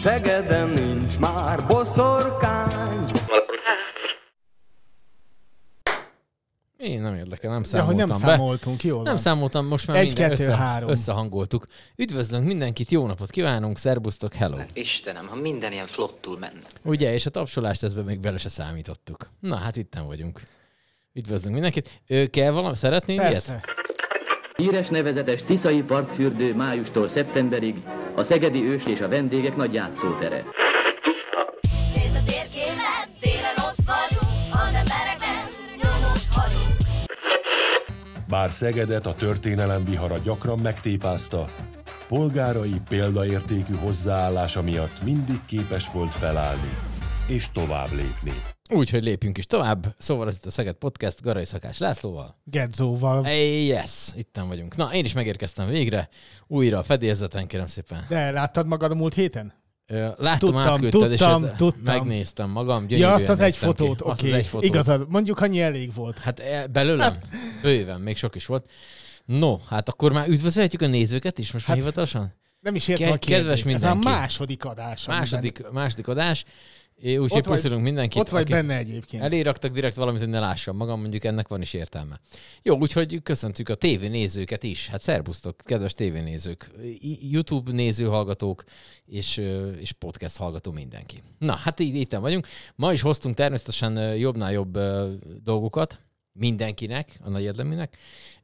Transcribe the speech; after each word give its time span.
Szegeden 0.00 0.68
nincs 0.68 1.18
már 1.18 1.66
boszorkány. 1.66 3.10
Én 6.76 7.00
nem 7.00 7.14
érdekel, 7.14 7.50
nem 7.50 7.58
Ja, 7.60 7.64
számoltam 7.66 7.86
hogy 7.86 8.08
nem 8.08 8.20
be. 8.20 8.26
számoltunk, 8.26 8.82
jól 8.84 8.96
Nem 9.02 9.04
van. 9.12 9.18
számoltam, 9.18 9.66
most 9.66 9.86
már 9.86 9.96
Egy, 9.96 10.06
minden 10.06 10.28
kettő, 10.30 10.42
össze, 10.42 10.56
három. 10.56 10.88
összehangoltuk. 10.90 11.66
Üdvözlünk 11.96 12.46
mindenkit, 12.46 12.90
jó 12.90 13.06
napot 13.06 13.30
kívánunk, 13.30 13.78
szerbusztok, 13.78 14.34
hello. 14.34 14.56
Istenem, 14.72 15.26
ha 15.26 15.34
minden 15.34 15.72
ilyen 15.72 15.86
flottul 15.86 16.38
menne. 16.38 16.60
Ugye, 16.84 17.12
és 17.12 17.26
a 17.26 17.30
tapsolást 17.30 17.82
ezbe 17.82 18.02
még 18.02 18.20
bele 18.20 18.38
se 18.38 18.48
számítottuk. 18.48 19.30
Na, 19.40 19.56
hát 19.56 19.76
itten 19.76 20.06
vagyunk. 20.06 20.42
Üdvözlünk 21.12 21.54
mindenkit. 21.54 22.00
Ő 22.06 22.26
kell 22.26 22.50
valami, 22.50 22.76
szeretnél 22.76 23.20
ilyet? 23.20 23.60
Híres 24.60 24.88
nevezetes 24.88 25.42
Tiszai 25.42 25.82
partfürdő 25.82 26.54
májustól 26.54 27.08
szeptemberig 27.08 27.74
a 28.14 28.22
szegedi 28.22 28.64
ős 28.64 28.86
és 28.86 29.00
a 29.00 29.08
vendégek 29.08 29.56
nagy 29.56 29.74
játszótere. 29.74 30.44
Bár 38.28 38.50
Szegedet 38.50 39.06
a 39.06 39.14
történelem 39.14 39.84
vihara 39.84 40.18
gyakran 40.24 40.58
megtépázta, 40.58 41.44
polgárai 42.08 42.80
példaértékű 42.88 43.74
hozzáállása 43.74 44.62
miatt 44.62 45.04
mindig 45.04 45.40
képes 45.46 45.92
volt 45.92 46.14
felállni 46.14 46.89
és 47.30 47.50
tovább 47.52 47.92
lépni. 47.92 48.32
Úgyhogy 48.70 49.02
lépjünk 49.02 49.38
is 49.38 49.46
tovább. 49.46 49.94
Szóval 49.98 50.28
ez 50.28 50.36
itt 50.36 50.46
a 50.46 50.50
Szeged 50.50 50.74
Podcast 50.74 51.20
Garai 51.22 51.44
Szakás 51.44 51.78
Lászlóval. 51.78 52.36
Gedzóval. 52.44 53.22
Hey, 53.22 53.64
yes, 53.66 54.08
itten 54.14 54.48
vagyunk. 54.48 54.76
Na, 54.76 54.92
én 54.94 55.04
is 55.04 55.12
megérkeztem 55.12 55.68
végre. 55.68 56.08
Újra 56.46 56.78
a 56.78 56.82
fedélzeten, 56.82 57.46
kérem 57.46 57.66
szépen. 57.66 58.04
De 58.08 58.30
láttad 58.30 58.66
magad 58.66 58.90
a 58.90 58.94
múlt 58.94 59.14
héten? 59.14 59.52
Láttam, 59.86 60.38
Tudtam, 60.38 60.56
átküldted, 60.56 61.12
és 61.12 61.18
tudtam, 61.56 61.82
megnéztem 61.84 62.50
magam. 62.50 62.80
Ja, 62.82 62.88
gyönyörűen 62.88 63.14
azt 63.14 63.28
az 63.28 63.38
egy 63.40 63.44
néztem 63.44 63.70
ki. 63.72 63.76
fotót, 63.76 64.00
oké. 64.00 64.28
az 64.30 64.36
egy 64.38 64.46
fotót. 64.46 64.64
Igazad, 64.68 65.08
mondjuk 65.08 65.40
annyi 65.40 65.60
elég 65.60 65.94
volt. 65.94 66.18
Hát 66.18 66.38
e, 66.38 66.66
belőlem? 66.66 67.18
Bőven, 67.62 68.00
még 68.00 68.16
sok 68.16 68.34
is 68.34 68.46
volt. 68.46 68.70
No, 69.24 69.56
hát 69.68 69.88
akkor 69.88 70.12
már 70.12 70.28
üdvözölhetjük 70.28 70.82
a 70.82 70.86
nézőket 70.86 71.38
is 71.38 71.52
most 71.52 71.66
már 71.66 71.76
Hát, 71.76 71.84
hivatalosan? 71.86 72.32
Nem 72.60 72.74
is 72.74 72.88
értem 72.88 73.06
Ke- 73.06 73.14
a 73.14 73.18
kérdést. 73.18 73.62
kedves 73.62 73.74
Ez 73.74 73.82
a 73.82 73.92
mindenki. 73.94 74.18
második 74.20 74.64
adás. 74.64 75.06
amiben- 75.06 75.18
Második, 75.18 75.70
második 75.72 76.08
adás. 76.08 76.44
É, 77.02 77.16
Úgyhogy 77.16 77.42
puszilunk 77.42 77.82
mindenkit. 77.82 78.20
Ott 78.20 78.28
vagy 78.28 78.42
aki- 78.42 78.52
benne 78.52 78.76
egyébként. 78.76 79.22
Elé 79.22 79.40
raktak 79.40 79.72
direkt 79.72 79.96
valamit, 79.96 80.20
hogy 80.20 80.28
ne 80.30 80.40
lássam 80.40 80.76
magam, 80.76 81.00
mondjuk 81.00 81.24
ennek 81.24 81.48
van 81.48 81.60
is 81.60 81.72
értelme. 81.72 82.20
Jó, 82.62 82.78
úgyhogy 82.78 83.22
köszöntjük 83.22 83.68
a 83.68 83.74
tévénézőket 83.74 84.62
is. 84.62 84.88
Hát 84.88 85.02
szerbusztok, 85.02 85.56
kedves 85.64 85.94
tévénézők, 85.94 86.70
YouTube 87.30 87.72
nézőhallgatók 87.72 88.64
és, 89.06 89.36
és 89.80 89.92
podcast 89.92 90.36
hallgató 90.36 90.72
mindenki. 90.72 91.22
Na, 91.38 91.54
hát 91.54 91.80
így 91.80 91.94
itt 91.94 92.12
vagyunk. 92.12 92.46
Ma 92.74 92.92
is 92.92 93.00
hoztunk 93.00 93.34
természetesen 93.34 94.16
jobbnál 94.16 94.52
jobb 94.52 94.78
dolgokat 95.42 96.00
mindenkinek, 96.32 97.18
a 97.24 97.28
nagy 97.30 97.42
érdeműnek. 97.42 97.96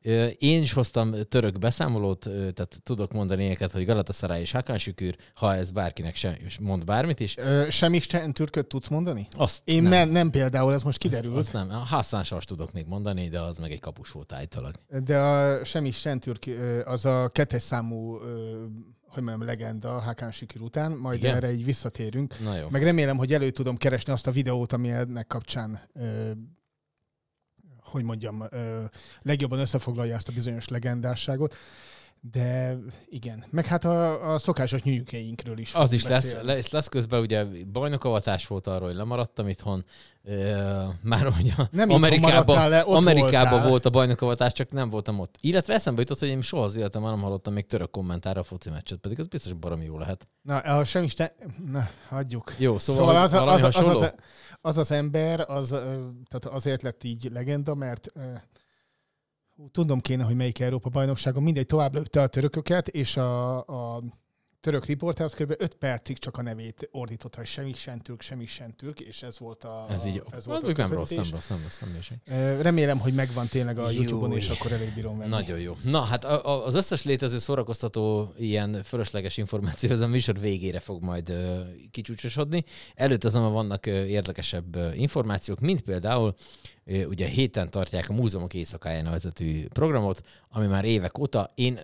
Ö, 0.02 0.26
Én 0.26 0.62
is 0.62 0.72
hoztam 0.72 1.14
török 1.28 1.58
beszámolót, 1.58 2.18
tehát 2.28 2.80
tudok 2.82 3.12
mondani 3.12 3.40
ilyeneket, 3.40 3.72
hogy 3.72 3.84
Galatasaray 3.84 4.40
és 4.40 4.50
Hakan 4.50 4.78
Şükür, 4.78 5.16
ha 5.34 5.54
ez 5.54 5.70
bárkinek 5.70 6.16
sem 6.16 6.34
mond 6.60 6.84
bármit 6.84 7.20
is. 7.20 7.36
Ö, 7.36 7.66
sem 7.70 7.94
Isten 7.94 8.32
türköt 8.32 8.66
tudsz 8.66 8.88
mondani? 8.88 9.28
Azt 9.30 9.60
Én 9.64 9.82
nem. 9.82 9.90
nem, 9.90 10.08
nem 10.08 10.30
például, 10.30 10.72
ez 10.72 10.82
most 10.82 11.04
Azt, 11.04 11.14
kiderült. 11.14 11.36
azt 11.38 11.52
nem. 11.52 11.70
A 11.70 11.74
Hassan 11.74 12.22
Sas 12.22 12.44
tudok 12.44 12.72
még 12.72 12.86
mondani, 12.86 13.28
de 13.28 13.40
az 13.40 13.58
meg 13.58 13.72
egy 13.72 13.80
kapus 13.80 14.10
volt 14.10 14.32
állítólag. 14.32 14.74
De 15.04 15.18
a 15.18 15.64
sem 15.64 15.84
Isten 15.84 16.20
türk, 16.20 16.50
az 16.84 17.04
a 17.04 17.28
kettes 17.32 17.62
számú, 17.62 18.18
hogy 19.08 19.22
mondjam, 19.22 19.46
legenda 19.46 20.00
Hákán 20.00 20.32
Sikir 20.32 20.60
után, 20.60 20.92
majd 20.92 21.18
Igen? 21.18 21.34
erre 21.34 21.52
így 21.52 21.64
visszatérünk. 21.64 22.34
Na 22.44 22.56
jó. 22.56 22.68
Meg 22.70 22.82
remélem, 22.82 23.16
hogy 23.16 23.32
elő 23.32 23.50
tudom 23.50 23.76
keresni 23.76 24.12
azt 24.12 24.26
a 24.26 24.30
videót, 24.30 24.72
ami 24.72 24.90
ennek 24.90 25.26
kapcsán, 25.26 25.80
hogy 27.86 28.02
mondjam, 28.04 28.42
legjobban 29.22 29.58
összefoglalja 29.58 30.14
ezt 30.14 30.28
a 30.28 30.32
bizonyos 30.32 30.68
legendásságot. 30.68 31.56
De 32.20 32.76
igen, 33.08 33.44
meg 33.50 33.66
hát 33.66 33.84
a, 33.84 34.32
a 34.32 34.38
szokásos 34.38 34.82
nyűjükeinkről 34.82 35.58
is. 35.58 35.74
Az 35.74 35.92
is 35.92 36.02
lesz, 36.02 36.24
beszélni. 36.24 36.46
lesz, 36.46 36.70
lesz 36.70 36.88
közben 36.88 37.20
ugye 37.20 37.44
bajnokavatás 37.72 38.46
volt 38.46 38.66
arról, 38.66 38.86
hogy 38.86 38.96
lemaradtam 38.96 39.48
itthon. 39.48 39.84
Már 41.02 41.22
Nem 41.22 41.34
itthon 41.38 41.70
Amerikában, 41.90 42.68
le, 42.68 42.80
Amerikában 42.80 43.50
voltál. 43.50 43.68
volt 43.68 43.84
a 43.84 43.90
bajnokavatás, 43.90 44.52
csak 44.52 44.72
nem 44.72 44.90
voltam 44.90 45.18
ott. 45.18 45.36
Illetve 45.40 45.74
eszembe 45.74 46.00
jutott, 46.00 46.18
hogy 46.18 46.28
én 46.28 46.40
soha 46.40 46.62
az 46.62 46.76
életemben 46.76 47.10
nem 47.10 47.20
hallottam 47.20 47.52
még 47.52 47.66
török 47.66 47.90
kommentára 47.90 48.40
a 48.40 48.44
foci 48.44 48.70
meccset, 48.70 48.98
pedig 48.98 49.18
az 49.18 49.26
biztos 49.26 49.52
baromi 49.52 49.84
jó 49.84 49.98
lehet. 49.98 50.28
Na, 50.42 50.58
a 50.58 50.84
sem 50.84 51.02
Isten... 51.02 51.30
Na, 51.66 51.88
hagyjuk. 52.08 52.54
Jó, 52.58 52.78
szóval, 52.78 53.06
Szóval 53.06 53.22
az, 53.22 53.30
valami 53.30 53.62
az, 53.62 53.68
az, 53.68 53.74
hasonló? 53.74 54.00
az, 54.00 54.14
az 54.60 54.76
az 54.76 54.90
ember, 54.90 55.40
az, 55.50 55.68
tehát 56.28 56.46
azért 56.46 56.82
lett 56.82 57.04
így 57.04 57.28
legenda, 57.32 57.74
mert 57.74 58.12
hú, 59.56 59.68
tudom 59.70 60.00
kéne, 60.00 60.24
hogy 60.24 60.34
melyik 60.36 60.60
Európa 60.60 60.88
bajnokságon, 60.88 61.42
mindegy, 61.42 61.66
tovább 61.66 61.94
lőtte 61.94 62.22
a 62.22 62.26
törököket, 62.26 62.88
és 62.88 63.16
a, 63.16 63.56
a 63.58 64.02
török 64.60 64.84
riporter 64.84 65.24
az 65.24 65.34
kb. 65.34 65.54
5 65.58 65.74
percig 65.74 66.18
csak 66.18 66.36
a 66.36 66.42
nevét 66.42 66.88
ordította, 66.92 67.38
hogy 67.38 67.46
semmi 67.46 67.72
sen 67.72 68.02
türk, 68.02 68.20
semmi 68.20 68.46
sen 68.46 68.76
türk, 68.76 69.00
és 69.00 69.22
ez 69.22 69.38
volt 69.38 69.64
a 69.64 69.86
Ez 69.90 70.04
így, 70.04 70.22
ez 70.30 70.36
ez 70.36 70.46
volt 70.46 70.62
a 70.62 70.72
nem 70.76 70.92
rossz, 70.92 71.10
nem 71.10 71.24
rossz, 71.30 71.48
nem 71.48 71.60
rossz, 71.62 71.80
nem 71.80 71.94
rossz. 71.94 72.60
Remélem, 72.62 72.98
hogy 72.98 73.14
megvan 73.14 73.46
tényleg 73.46 73.78
a 73.78 73.90
YouTube-on, 73.90 74.32
és 74.32 74.48
akkor 74.48 74.72
előbírom 74.72 75.18
venni. 75.18 75.30
Nagyon 75.30 75.60
jó. 75.60 75.76
Na, 75.82 76.00
hát 76.00 76.24
az 76.24 76.74
összes 76.74 77.02
létező 77.02 77.38
szórakoztató 77.38 78.32
ilyen 78.36 78.82
fölösleges 78.82 79.36
információ 79.36 79.90
az 79.90 80.00
a 80.00 80.06
műsor 80.06 80.40
végére 80.40 80.80
fog 80.80 81.02
majd 81.02 81.32
kicsúcsosodni. 81.90 82.64
Előtte 82.94 83.26
azonban 83.26 83.52
vannak 83.52 83.86
érdekesebb 83.86 84.76
információk, 84.94 85.60
mint 85.60 85.80
például 85.80 86.34
ugye 86.86 87.26
héten 87.26 87.70
tartják 87.70 88.08
a 88.08 88.12
Múzeumok 88.12 88.54
éjszakáján 88.54 89.04
nevezetű 89.04 89.66
programot, 89.66 90.20
ami 90.48 90.66
már 90.66 90.84
évek 90.84 91.18
óta. 91.18 91.52
Én 91.54 91.80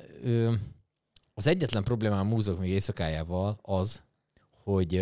az 1.34 1.46
egyetlen 1.46 1.84
problémám 1.84 2.18
a 2.20 2.34
Múzeumok 2.34 2.66
éjszakájával 2.66 3.58
az, 3.62 4.02
hogy 4.64 4.96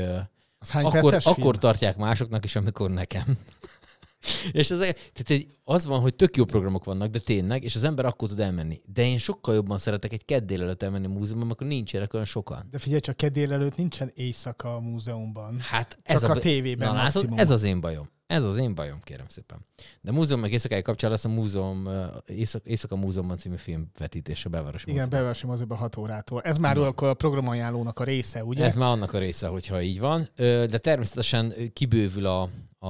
Az 0.58 0.70
hány 0.70 0.84
akkor, 0.84 1.22
film? 1.22 1.34
akkor 1.36 1.58
tartják 1.58 1.96
másoknak 1.96 2.44
is, 2.44 2.56
amikor 2.56 2.90
nekem. 2.90 3.24
és 4.52 4.70
az, 4.70 4.78
tehát 5.12 5.46
az 5.64 5.84
van, 5.84 6.00
hogy 6.00 6.14
tök 6.14 6.36
jó 6.36 6.44
programok 6.44 6.84
vannak, 6.84 7.10
de 7.10 7.18
tényleg, 7.18 7.64
és 7.64 7.74
az 7.74 7.84
ember 7.84 8.04
akkor 8.04 8.28
tud 8.28 8.40
elmenni. 8.40 8.80
De 8.92 9.06
én 9.06 9.18
sokkal 9.18 9.54
jobban 9.54 9.78
szeretek 9.78 10.12
egy 10.12 10.24
kedd 10.24 10.46
délelőtt 10.46 10.82
elmenni 10.82 11.06
a 11.06 11.08
múzeumban, 11.08 11.46
amikor 11.46 11.66
nincsenek 11.66 12.12
olyan 12.14 12.26
sokan. 12.26 12.68
De 12.70 12.78
figyelj 12.78 13.00
csak, 13.00 13.16
kedél 13.16 13.52
előtt 13.52 13.76
nincsen 13.76 14.10
éjszaka 14.14 14.74
a 14.74 14.80
múzeumban. 14.80 15.58
Hát 15.60 15.98
ez 16.02 16.20
Csak 16.20 16.30
a 16.30 16.34
a, 16.34 16.38
tévében 16.38 16.88
Na, 16.88 16.94
látod, 16.94 17.14
maximum. 17.14 17.38
ez 17.38 17.50
az 17.50 17.62
én 17.64 17.80
bajom. 17.80 18.10
Ez 18.30 18.44
az 18.44 18.56
én 18.56 18.74
bajom, 18.74 19.00
kérem 19.00 19.28
szépen. 19.28 19.58
De 20.00 20.12
múzeum 20.12 20.40
meg 20.40 20.52
éjszakai 20.52 20.82
kapcsán 20.82 21.10
lesz 21.10 21.24
a 21.24 21.28
múzeum, 21.28 21.88
Éjszak, 22.26 22.64
Éjszaka 22.64 22.96
Múzeumban 22.96 23.36
című 23.36 23.56
film 23.56 23.90
vetítése 23.98 24.48
Belváros 24.48 24.82
Igen, 24.82 24.94
Múzeumban. 24.94 25.20
beversi 25.20 25.46
moziba 25.46 25.74
6 25.74 25.96
órától. 25.96 26.42
Ez 26.42 26.58
már 26.58 26.78
akkor 26.78 27.08
a 27.08 27.14
programajánlónak 27.14 27.98
a 27.98 28.04
része, 28.04 28.44
ugye? 28.44 28.64
Ez 28.64 28.74
már 28.74 28.88
annak 28.88 29.12
a 29.12 29.18
része, 29.18 29.46
hogyha 29.46 29.82
így 29.82 30.00
van. 30.00 30.28
De 30.36 30.78
természetesen 30.78 31.54
kibővül 31.72 32.26
a, 32.26 32.48
a, 32.78 32.88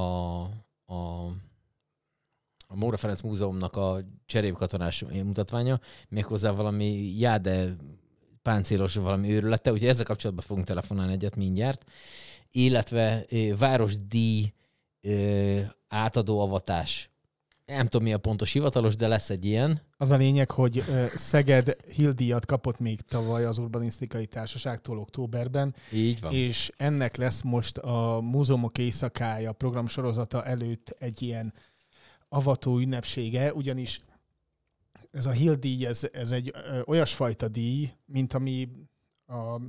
a, 0.84 1.26
a 2.66 2.74
Móra 2.76 2.96
Ferenc 2.96 3.20
Múzeumnak 3.20 3.76
a 3.76 3.98
cserépkatonás 4.26 5.04
mutatványa, 5.24 5.80
méghozzá 6.08 6.50
valami 6.50 7.18
jáde 7.18 7.76
páncélos 8.42 8.94
valami 8.94 9.30
őrülete, 9.30 9.72
úgyhogy 9.72 9.88
ezzel 9.88 10.04
kapcsolatban 10.04 10.44
fogunk 10.44 10.66
telefonálni 10.66 11.12
egyet 11.12 11.36
mindjárt. 11.36 11.84
Illetve 12.50 13.26
városdíj 13.58 14.52
ö, 15.00 15.60
átadó 15.88 16.40
avatás. 16.40 17.10
Nem 17.66 17.86
tudom, 17.86 18.06
mi 18.06 18.12
a 18.12 18.18
pontos 18.18 18.52
hivatalos, 18.52 18.96
de 18.96 19.08
lesz 19.08 19.30
egy 19.30 19.44
ilyen. 19.44 19.80
Az 19.96 20.10
a 20.10 20.16
lényeg, 20.16 20.50
hogy 20.50 20.84
ö, 20.88 21.04
Szeged 21.16 21.76
Hildíjat 21.94 22.46
kapott 22.46 22.78
még 22.78 23.00
tavaly 23.00 23.44
az 23.44 23.58
Urbanisztikai 23.58 24.26
Társaságtól 24.26 24.98
októberben, 24.98 25.74
Így 25.92 26.20
van. 26.20 26.32
és 26.32 26.72
ennek 26.76 27.16
lesz 27.16 27.42
most 27.42 27.78
a 27.78 28.20
Múzeumok 28.20 28.78
Éjszakája 28.78 29.52
program 29.52 29.88
sorozata 29.88 30.44
előtt 30.44 30.88
egy 30.98 31.22
ilyen 31.22 31.54
avató 32.28 32.78
ünnepsége, 32.78 33.52
ugyanis 33.54 34.00
ez 35.10 35.26
a 35.26 35.30
Hill 35.30 35.54
díj, 35.54 35.86
ez, 35.86 36.08
ez 36.12 36.30
egy 36.30 36.50
ö, 36.54 36.80
olyasfajta 36.86 37.48
díj, 37.48 37.92
mint 38.06 38.32
ami 38.32 38.68
a, 39.26 39.60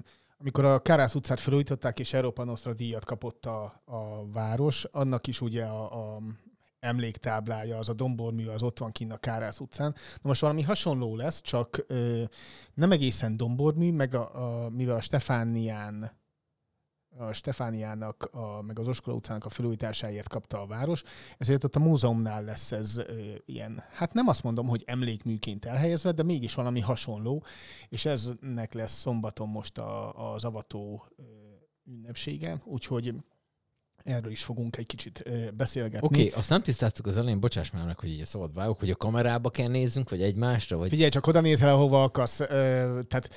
amikor 0.41 0.65
a 0.65 0.79
Kárász 0.79 1.15
utcát 1.15 1.39
felújították, 1.39 1.99
és 1.99 2.13
Európa 2.13 2.43
Nostra 2.43 2.73
díjat 2.73 3.05
kapott 3.05 3.45
a, 3.45 3.81
a 3.85 4.31
város, 4.31 4.83
annak 4.83 5.27
is 5.27 5.41
ugye 5.41 5.63
a, 5.63 6.15
a 6.15 6.21
emléktáblája, 6.79 7.77
az 7.77 7.89
a 7.89 7.93
dombormű, 7.93 8.47
az 8.47 8.61
ott 8.63 8.77
van 8.77 8.91
kinn 8.91 9.11
a 9.11 9.17
Kárász 9.17 9.59
utcán. 9.59 9.91
Na 9.91 10.29
most 10.29 10.41
valami 10.41 10.61
hasonló 10.61 11.15
lesz, 11.15 11.41
csak 11.41 11.85
ö, 11.87 12.23
nem 12.73 12.91
egészen 12.91 13.37
dombormű, 13.37 13.91
meg 13.91 14.15
a, 14.15 14.63
a, 14.63 14.69
mivel 14.69 14.95
a 14.95 15.01
Stefánián 15.01 16.11
a 17.21 17.33
Stefániának, 17.33 18.29
a, 18.31 18.61
meg 18.61 18.79
az 18.79 18.87
Oskola 18.87 19.15
utcának 19.15 19.45
a 19.45 19.49
felújításáért 19.49 20.27
kapta 20.27 20.61
a 20.61 20.65
város, 20.65 21.03
ezért 21.37 21.63
ott 21.63 21.75
a 21.75 21.79
múzeumnál 21.79 22.43
lesz 22.43 22.71
ez 22.71 22.97
ö, 22.97 23.33
ilyen, 23.45 23.83
hát 23.91 24.13
nem 24.13 24.27
azt 24.27 24.43
mondom, 24.43 24.67
hogy 24.67 24.83
emlékműként 24.85 25.65
elhelyezve, 25.65 26.11
de 26.11 26.23
mégis 26.23 26.53
valami 26.53 26.79
hasonló, 26.79 27.43
és 27.89 28.05
eznek 28.05 28.73
lesz 28.73 28.99
szombaton 28.99 29.49
most 29.49 29.77
a, 29.77 30.33
az 30.33 30.43
avató 30.43 31.05
ünnepsége, 31.85 32.61
úgyhogy 32.65 33.13
erről 34.03 34.31
is 34.31 34.43
fogunk 34.43 34.77
egy 34.77 34.85
kicsit 34.85 35.23
beszélgetni. 35.53 36.07
Oké, 36.07 36.19
okay, 36.25 36.39
azt 36.39 36.49
nem 36.49 36.61
tisztáztuk 36.61 37.05
az 37.05 37.17
elején, 37.17 37.39
bocsáss 37.39 37.69
már 37.69 37.85
meg, 37.85 37.99
hogy 37.99 38.09
így 38.09 38.25
szabad 38.25 38.53
vágok, 38.53 38.79
hogy 38.79 38.89
a 38.89 38.95
kamerába 38.95 39.49
kell 39.49 39.67
nézzünk, 39.67 40.09
vagy 40.09 40.21
egymásra, 40.21 40.77
vagy... 40.77 40.89
Figyelj, 40.89 41.09
csak 41.09 41.27
oda 41.27 41.41
nézel, 41.41 41.69
ahova 41.69 42.03
akarsz. 42.03 42.39
Ö, 42.39 42.45
tehát 43.07 43.29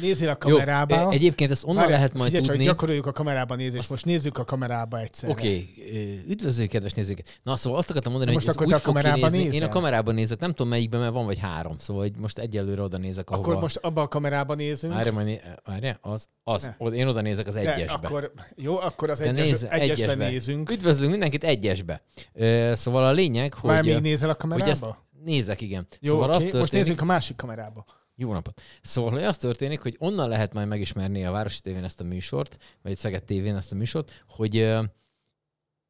nézzél 0.00 0.28
a 0.28 0.36
kamerába. 0.36 1.00
Jó, 1.00 1.10
egyébként 1.10 1.50
ezt 1.50 1.64
onnan 1.64 1.76
Várj, 1.76 1.90
lehet 1.90 2.12
majd 2.12 2.24
figyelj, 2.24 2.46
tudni. 2.46 2.64
csak 2.64 2.72
gyakoroljuk 2.72 3.06
a 3.06 3.12
kamerába 3.12 3.54
nézést. 3.54 3.90
Most 3.90 4.04
nézzük 4.04 4.38
a 4.38 4.44
kamerába 4.44 4.98
egyszerre. 4.98 5.32
Oké, 5.32 5.48
okay. 5.48 6.24
üdvözlő 6.28 6.66
kedves 6.66 6.92
nézőket. 6.92 7.40
Na 7.42 7.56
szóval 7.56 7.78
azt 7.78 7.90
akartam 7.90 8.12
mondani, 8.12 8.34
De 8.34 8.38
hogy 8.38 8.46
most 8.46 8.58
ez 8.58 8.62
akkor 8.62 8.66
úgy 8.66 8.82
te 8.82 8.90
a 8.90 8.92
fog 8.92 8.94
kamerába 8.94 9.30
kinézni. 9.30 9.56
Én 9.56 9.62
a 9.62 9.68
kamerában 9.68 10.14
nézek, 10.14 10.38
nem 10.38 10.50
tudom 10.50 10.68
melyikben, 10.68 11.00
mert 11.00 11.12
van 11.12 11.24
vagy 11.24 11.38
három, 11.38 11.78
szóval 11.78 12.02
hogy 12.02 12.12
most 12.16 12.38
egyelőre 12.38 12.82
oda 12.82 12.98
nézek, 12.98 13.30
ahova... 13.30 13.48
Akkor 13.48 13.62
most 13.62 13.76
abba 13.76 14.02
a 14.02 14.08
kamerába 14.08 14.54
nézünk. 14.54 14.92
Várja, 14.92 15.12
né... 15.12 15.40
Várja, 15.64 15.98
az, 16.00 16.28
az. 16.44 16.70
Ne. 16.78 16.86
Én 16.86 17.06
oda 17.06 17.20
nézek 17.20 17.46
az 17.46 17.54
De 17.54 17.74
egyesbe. 17.74 17.94
akkor, 18.06 18.32
jó, 18.56 18.78
akkor 18.78 19.10
az 19.10 19.18
Te 19.18 19.30
egyes, 19.68 19.99
nézz, 20.00 20.10
egyesben 20.10 20.30
nézünk. 20.32 20.70
Üdvözlünk 20.70 21.10
mindenkit 21.10 21.44
egyesbe. 21.44 22.02
Ö, 22.32 22.72
szóval 22.74 23.04
a 23.04 23.12
lényeg, 23.12 23.54
hogy... 23.54 23.70
Már 23.70 23.82
még 23.82 24.00
nézel 24.00 24.28
a 24.28 24.32
hogy 24.32 24.40
kamerába? 24.40 24.70
ezt 24.70 24.84
nézek, 25.24 25.60
igen. 25.60 25.86
Jó, 26.00 26.12
szóval 26.12 26.28
oké. 26.28 26.36
az 26.36 26.42
most 26.42 26.54
történik, 26.54 26.84
nézzünk 26.84 27.00
a 27.00 27.04
másik 27.04 27.36
kamerába. 27.36 27.84
Jó 28.16 28.32
napot! 28.32 28.62
Szóval 28.82 29.10
hogy 29.10 29.22
az 29.22 29.36
történik, 29.36 29.80
hogy 29.80 29.96
onnan 29.98 30.28
lehet 30.28 30.52
majd 30.52 30.68
megismerni 30.68 31.24
a 31.24 31.30
Városi 31.30 31.60
Tévén 31.60 31.84
ezt 31.84 32.00
a 32.00 32.04
műsort, 32.04 32.58
vagy 32.82 32.96
Szeged 32.96 33.24
Tévén 33.24 33.56
ezt 33.56 33.72
a 33.72 33.76
műsort, 33.76 34.24
hogy, 34.28 34.76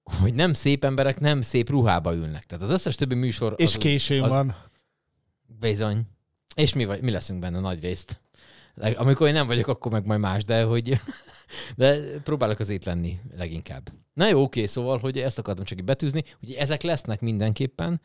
hogy 0.02 0.34
nem 0.34 0.52
szép 0.52 0.84
emberek 0.84 1.20
nem 1.20 1.40
szép 1.40 1.70
ruhába 1.70 2.14
ülnek. 2.14 2.44
Tehát 2.46 2.64
az 2.64 2.70
összes 2.70 2.94
többi 2.94 3.14
műsor... 3.14 3.54
És 3.56 3.74
az, 3.74 3.76
későn 3.76 4.22
az- 4.22 4.32
van. 4.32 4.56
Bizony. 5.60 6.02
És 6.54 6.74
mi, 6.74 6.84
vagy, 6.84 7.02
mi 7.02 7.10
leszünk 7.10 7.40
benne 7.40 7.60
nagy 7.60 7.80
részt. 7.80 8.20
Amikor 8.76 9.26
én 9.26 9.32
nem 9.32 9.46
vagyok, 9.46 9.68
akkor 9.68 9.92
meg 9.92 10.06
majd 10.06 10.20
más, 10.20 10.44
de 10.44 10.62
hogy 10.62 11.00
de 11.76 12.20
próbálok 12.20 12.58
azért 12.58 12.84
lenni 12.84 13.20
leginkább. 13.36 13.88
Na 14.12 14.28
jó, 14.28 14.42
oké, 14.42 14.66
szóval, 14.66 14.98
hogy 14.98 15.18
ezt 15.18 15.38
akartam 15.38 15.64
csak 15.64 15.78
így 15.78 15.84
betűzni, 15.84 16.24
hogy 16.40 16.52
ezek 16.52 16.82
lesznek 16.82 17.20
mindenképpen. 17.20 18.00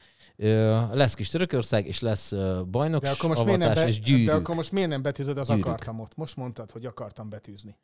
Lesz 0.92 1.14
kis 1.14 1.30
Törökország, 1.30 1.88
és 1.88 2.00
lesz 2.00 2.32
bajnok, 2.70 3.02
De 3.02 3.10
akkor, 3.10 3.30
most 3.30 3.44
miért 3.44 3.60
nem 3.60 3.68
avatás 3.70 3.84
be, 3.84 3.90
és 3.90 4.00
gyűrűk. 4.02 4.26
de 4.26 4.34
akkor 4.34 4.56
most 4.56 4.72
miért 4.72 4.90
nem 4.90 5.02
betűzöd 5.02 5.38
az 5.38 5.48
Gyűrűk. 5.48 5.66
akartamot? 5.66 6.16
Most 6.16 6.36
mondtad, 6.36 6.72
hogy 6.72 6.86
akartam 6.86 7.30
betűzni. 7.30 7.78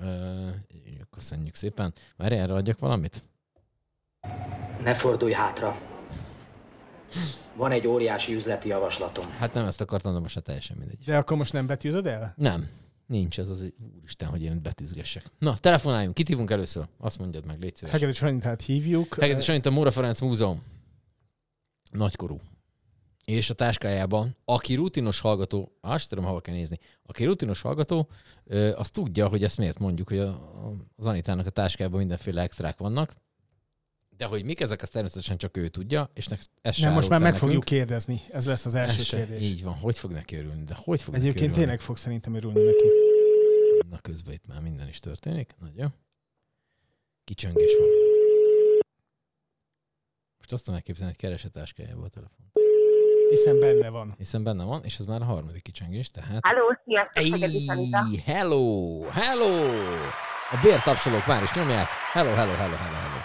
Ö, 0.00 0.48
köszönjük 1.10 1.54
szépen. 1.54 1.94
Már 2.16 2.32
erre 2.32 2.52
adjak 2.54 2.78
valamit? 2.78 3.24
Ne 4.82 4.94
fordulj 4.94 5.32
hátra. 5.32 5.76
Van 7.56 7.70
egy 7.70 7.86
óriási 7.86 8.34
üzleti 8.34 8.68
javaslatom. 8.68 9.30
Hát 9.30 9.54
nem 9.54 9.66
ezt 9.66 9.80
akartam, 9.80 10.12
de 10.12 10.18
most 10.18 10.34
hát 10.34 10.44
teljesen 10.44 10.76
mindegy. 10.76 11.04
De 11.04 11.16
akkor 11.16 11.36
most 11.36 11.52
nem 11.52 11.66
betűzöd 11.66 12.06
el? 12.06 12.34
Nem, 12.36 12.68
nincs 13.06 13.38
ez 13.38 13.48
az, 13.48 13.72
úristen, 13.98 14.28
hogy 14.28 14.42
én 14.42 14.62
betűzgessek. 14.62 15.30
Na, 15.38 15.56
telefonáljunk, 15.56 16.14
kit 16.14 16.28
hívunk 16.28 16.50
először? 16.50 16.86
Azt 16.98 17.18
mondjad 17.18 17.46
meg, 17.46 17.60
légy 17.60 17.76
szíves. 17.76 17.92
Hegedű 17.92 18.12
Sanyitát 18.12 18.62
hívjuk. 18.62 19.14
Hegedű 19.20 19.40
Sanita, 19.40 19.70
Móra 19.70 19.90
Ferenc 19.90 20.20
Múzeum. 20.20 20.62
Nagykorú. 21.90 22.40
És 23.24 23.50
a 23.50 23.54
táskájában, 23.54 24.36
aki 24.44 24.74
rutinos 24.74 25.20
hallgató, 25.20 25.78
azt 25.80 26.08
tudom, 26.08 26.24
hova 26.24 26.40
kell 26.40 26.54
nézni, 26.54 26.78
aki 27.06 27.24
rutinos 27.24 27.60
hallgató, 27.60 28.08
az 28.74 28.90
tudja, 28.90 29.28
hogy 29.28 29.44
ezt 29.44 29.58
miért 29.58 29.78
mondjuk, 29.78 30.08
hogy 30.08 30.18
a, 30.18 30.28
a, 30.28 30.72
az 30.96 31.06
Anitának 31.06 31.46
a 31.46 31.50
táskájában 31.50 31.98
mindenféle 31.98 32.42
extrák 32.42 32.78
vannak, 32.78 33.14
de 34.16 34.24
hogy 34.24 34.44
mik 34.44 34.60
ezek, 34.60 34.82
azt 34.82 34.92
természetesen 34.92 35.36
csak 35.36 35.56
ő 35.56 35.68
tudja, 35.68 36.10
és 36.14 36.26
ne, 36.26 36.36
ezt 36.62 36.80
Nem, 36.80 36.92
most 36.92 37.08
már 37.08 37.20
meg 37.20 37.36
fogjuk 37.36 37.64
nekünk. 37.64 37.78
kérdezni. 37.80 38.20
Ez 38.30 38.46
lesz 38.46 38.64
az 38.64 38.74
első 38.74 38.98
Ez 39.00 39.04
se- 39.06 39.16
kérdés. 39.16 39.40
Így 39.42 39.62
van, 39.62 39.74
hogy 39.74 39.98
fog 39.98 40.10
neki 40.12 40.36
örülni, 40.36 40.62
de 40.64 40.74
hogy 40.76 41.02
fog 41.02 41.12
neki 41.14 41.24
Egyébként 41.26 41.44
örülni? 41.50 41.60
tényleg 41.64 41.80
fog 41.80 41.96
szerintem 41.96 42.34
örülni 42.34 42.62
neki. 42.62 42.84
Na 43.90 43.98
közben 43.98 44.34
itt 44.34 44.46
már 44.46 44.60
minden 44.60 44.88
is 44.88 45.00
történik. 45.00 45.54
Nagyon. 45.60 45.94
Kicsöngés 47.24 47.76
van. 47.78 47.88
Most 50.38 50.52
azt 50.52 50.62
tudom 50.64 50.74
elképzelni, 50.78 51.12
hogy 51.12 51.20
keres 51.20 51.44
a 51.44 51.48
táskájába 51.48 52.02
a 52.04 52.08
telefon. 52.08 52.52
Hiszen 53.30 53.60
benne 53.60 53.88
van. 53.88 54.14
Hiszen 54.18 54.42
benne 54.44 54.64
van, 54.64 54.84
és 54.84 54.98
ez 54.98 55.06
már 55.06 55.20
a 55.20 55.24
harmadik 55.24 55.62
kicsöngés, 55.62 56.10
tehát... 56.10 56.38
Halló, 56.46 56.78
sziasztok, 56.84 57.24
Szegedi 57.38 57.64
Sanita. 57.64 57.98
Ey, 58.10 58.22
hello, 58.24 59.00
hello! 59.02 59.64
A 60.50 60.60
bértapsolók 60.62 61.26
már 61.26 61.42
is 61.42 61.52
nyomják. 61.54 61.88
Hello, 62.12 62.30
hello, 62.30 62.52
hello, 62.52 62.74
hello, 62.76 62.96
hello. 62.96 63.20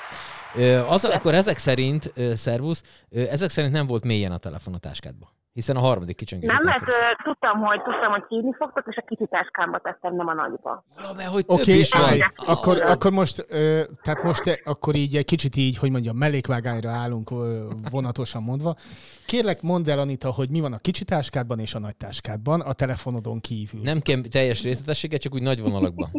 Az, 0.87 1.05
akkor 1.05 1.33
ezek 1.33 1.57
szerint, 1.57 2.13
szervusz, 2.33 2.83
ezek 3.09 3.49
szerint 3.49 3.73
nem 3.73 3.87
volt 3.87 4.03
mélyen 4.03 4.31
a 4.31 4.37
telefon 4.37 4.73
a 4.73 4.77
táskádban. 4.77 5.29
Hiszen 5.53 5.75
a 5.75 5.79
harmadik 5.79 6.15
kicsöngés. 6.15 6.51
Nem, 6.51 6.59
mert 6.63 6.85
tudtam, 7.23 7.59
hogy 7.59 7.81
tudtam, 7.81 8.11
hogy 8.11 8.23
hívni 8.27 8.53
fogtok, 8.57 8.85
és 8.87 8.95
a 8.95 9.03
kicsi 9.07 9.27
táskámba 9.29 9.79
tettem, 9.79 10.15
nem 10.15 10.27
a 10.27 10.33
nagyba. 10.33 10.83
Ja, 10.97 11.13
mert 11.15 11.29
hogy 11.29 11.45
több 11.45 11.67
is 11.67 11.95
állj. 11.95 12.19
van. 12.19 12.47
akkor, 12.47 12.81
akkor 12.81 13.11
most, 13.11 13.45
tehát 14.01 14.23
most 14.23 14.61
akkor 14.63 14.95
így 14.95 15.15
egy 15.15 15.25
kicsit 15.25 15.55
így, 15.55 15.77
hogy 15.77 15.91
mondjam, 15.91 16.17
mellékvágányra 16.17 16.89
állunk 16.89 17.31
ö, 17.31 17.69
vonatosan 17.91 18.43
mondva. 18.43 18.75
Kérlek, 19.25 19.61
mondd 19.61 19.89
el, 19.89 19.99
Anita, 19.99 20.31
hogy 20.31 20.49
mi 20.49 20.59
van 20.59 20.73
a 20.73 20.77
kicsi 20.77 21.03
táskádban 21.03 21.59
és 21.59 21.73
a 21.73 21.79
nagy 21.79 21.95
táskádban, 21.95 22.61
a 22.61 22.73
telefonodon 22.73 23.39
kívül. 23.39 23.81
Nem 23.81 23.99
kell 23.99 24.21
teljes 24.21 24.63
részletességet, 24.63 25.21
csak 25.21 25.33
úgy 25.33 25.41
nagy 25.41 25.61
vonalakban. 25.61 26.11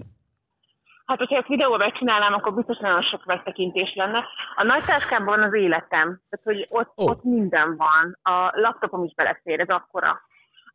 Hát, 1.11 1.19
hogyha 1.19 1.37
ezt 1.37 1.47
videóba 1.47 1.77
megcsinálnám, 1.77 2.33
akkor 2.33 2.55
biztos 2.55 2.79
nagyon 2.79 3.03
sok 3.03 3.25
megtekintés 3.25 3.95
lenne. 3.95 4.25
A 4.57 4.63
nagy 4.63 4.85
táskában 4.85 5.27
van 5.27 5.43
az 5.43 5.55
életem. 5.55 6.21
Tehát, 6.29 6.45
hogy 6.45 6.67
ott, 6.69 6.93
oh. 6.95 7.11
ott 7.11 7.25
minden 7.25 7.77
van. 7.77 8.19
A 8.23 8.51
laptopom 8.61 9.05
is 9.05 9.15
belefér, 9.15 9.61
ez 9.61 9.69
akkora. 9.69 10.21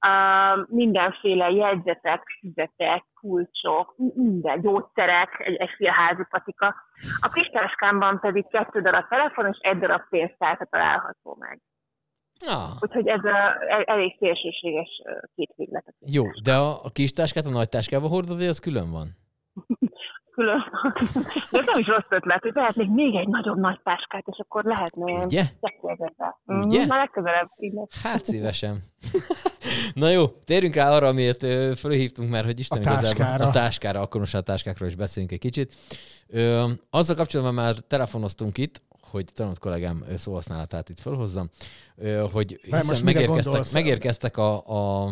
Uh, 0.07 0.67
mindenféle 0.67 1.49
jegyzetek, 1.49 2.23
füzetek, 2.39 3.03
kulcsok, 3.19 3.93
minden, 4.15 4.61
gyógyszerek, 4.61 5.39
egy, 5.39 5.55
egy 5.55 5.69
félházi 5.77 6.25
patika. 6.29 6.75
A 7.19 7.29
kis 7.29 7.47
táskámban 7.47 8.19
pedig 8.19 8.47
kettő 8.47 8.81
darab 8.81 9.07
telefon 9.07 9.47
és 9.47 9.57
egy 9.61 9.77
darab 9.77 10.01
pénztárca 10.09 10.65
található 10.65 11.37
meg. 11.39 11.61
Ah, 12.47 12.71
Úgyhogy 12.79 13.07
ez 13.07 13.23
a, 13.23 13.37
el- 13.67 13.83
elég 13.83 14.15
szélsőséges 14.19 14.89
két 15.35 15.53
véglet. 15.55 15.85
jó, 15.99 16.23
de 16.43 16.53
a, 16.53 16.69
a 16.83 16.89
kis 16.93 17.11
táskát 17.11 17.45
a 17.45 17.49
nagy 17.49 17.69
táskába 17.69 18.07
hordod, 18.07 18.37
vagy 18.37 18.47
az 18.47 18.59
külön 18.59 18.91
van? 18.91 19.07
Külön. 20.35 20.63
De 21.51 21.59
ez 21.59 21.65
nem 21.65 21.79
is 21.79 21.87
rossz 21.87 22.05
ötlet, 22.09 22.41
hogy 22.41 22.51
lehetnék 22.53 22.89
még 22.89 23.15
egy 23.15 23.27
nagyobb 23.27 23.57
nagy 23.57 23.79
táskát, 23.83 24.23
és 24.27 24.37
akkor 24.37 24.63
lehetne 24.63 25.11
ilyen 25.11 25.25
Ugye? 25.25 25.45
Ugye? 26.45 26.79
Mhm, 26.79 26.87
Már 26.87 26.99
legközelebb. 26.99 27.49
Hát 28.03 28.25
szívesen. 28.25 28.83
Na 29.93 30.09
jó, 30.09 30.27
térjünk 30.27 30.75
rá 30.75 30.91
arra, 30.91 31.07
amiért 31.07 31.39
fölhívtunk, 31.77 32.29
mert 32.29 32.45
hogy 32.45 32.59
Isten 32.59 32.77
A 32.77 32.81
igazából 32.81 33.09
táskára. 33.09 33.47
a 33.47 33.51
táskára, 33.51 34.01
akkor 34.01 34.19
most 34.19 34.35
a 34.35 34.41
táskákról 34.41 34.87
is 34.89 34.95
beszéljünk 34.95 35.33
egy 35.33 35.39
kicsit. 35.41 35.73
Ö, 36.27 36.69
azzal 36.89 37.15
kapcsolatban 37.15 37.53
már 37.55 37.75
telefonoztunk 37.87 38.57
itt, 38.57 38.81
hogy 39.11 39.25
tanult 39.33 39.59
kollégám 39.59 40.03
szóhasználatát 40.15 40.89
itt 40.89 40.99
felhozzam, 40.99 41.49
hogy 42.31 42.59
hiszen 42.61 43.03
megérkeztek, 43.03 43.63
megérkeztek 43.73 44.37
a, 44.37 44.67
a, 44.67 45.11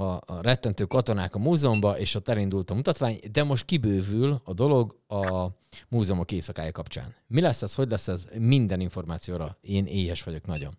a, 0.00 0.22
a 0.26 0.40
rettentő 0.42 0.84
katonák 0.84 1.34
a 1.34 1.38
múzeumba, 1.38 1.98
és 1.98 2.14
ott 2.14 2.28
elindult 2.28 2.70
a 2.70 2.74
mutatvány, 2.74 3.20
de 3.32 3.44
most 3.44 3.64
kibővül 3.64 4.40
a 4.44 4.52
dolog 4.52 4.96
a 5.08 5.46
múzeumok 5.88 6.32
éjszakája 6.32 6.72
kapcsán. 6.72 7.14
Mi 7.26 7.40
lesz 7.40 7.62
ez, 7.62 7.74
hogy 7.74 7.90
lesz 7.90 8.08
ez? 8.08 8.28
Minden 8.38 8.80
információra 8.80 9.56
én 9.60 9.86
éhes 9.86 10.22
vagyok 10.22 10.46
nagyon. 10.46 10.78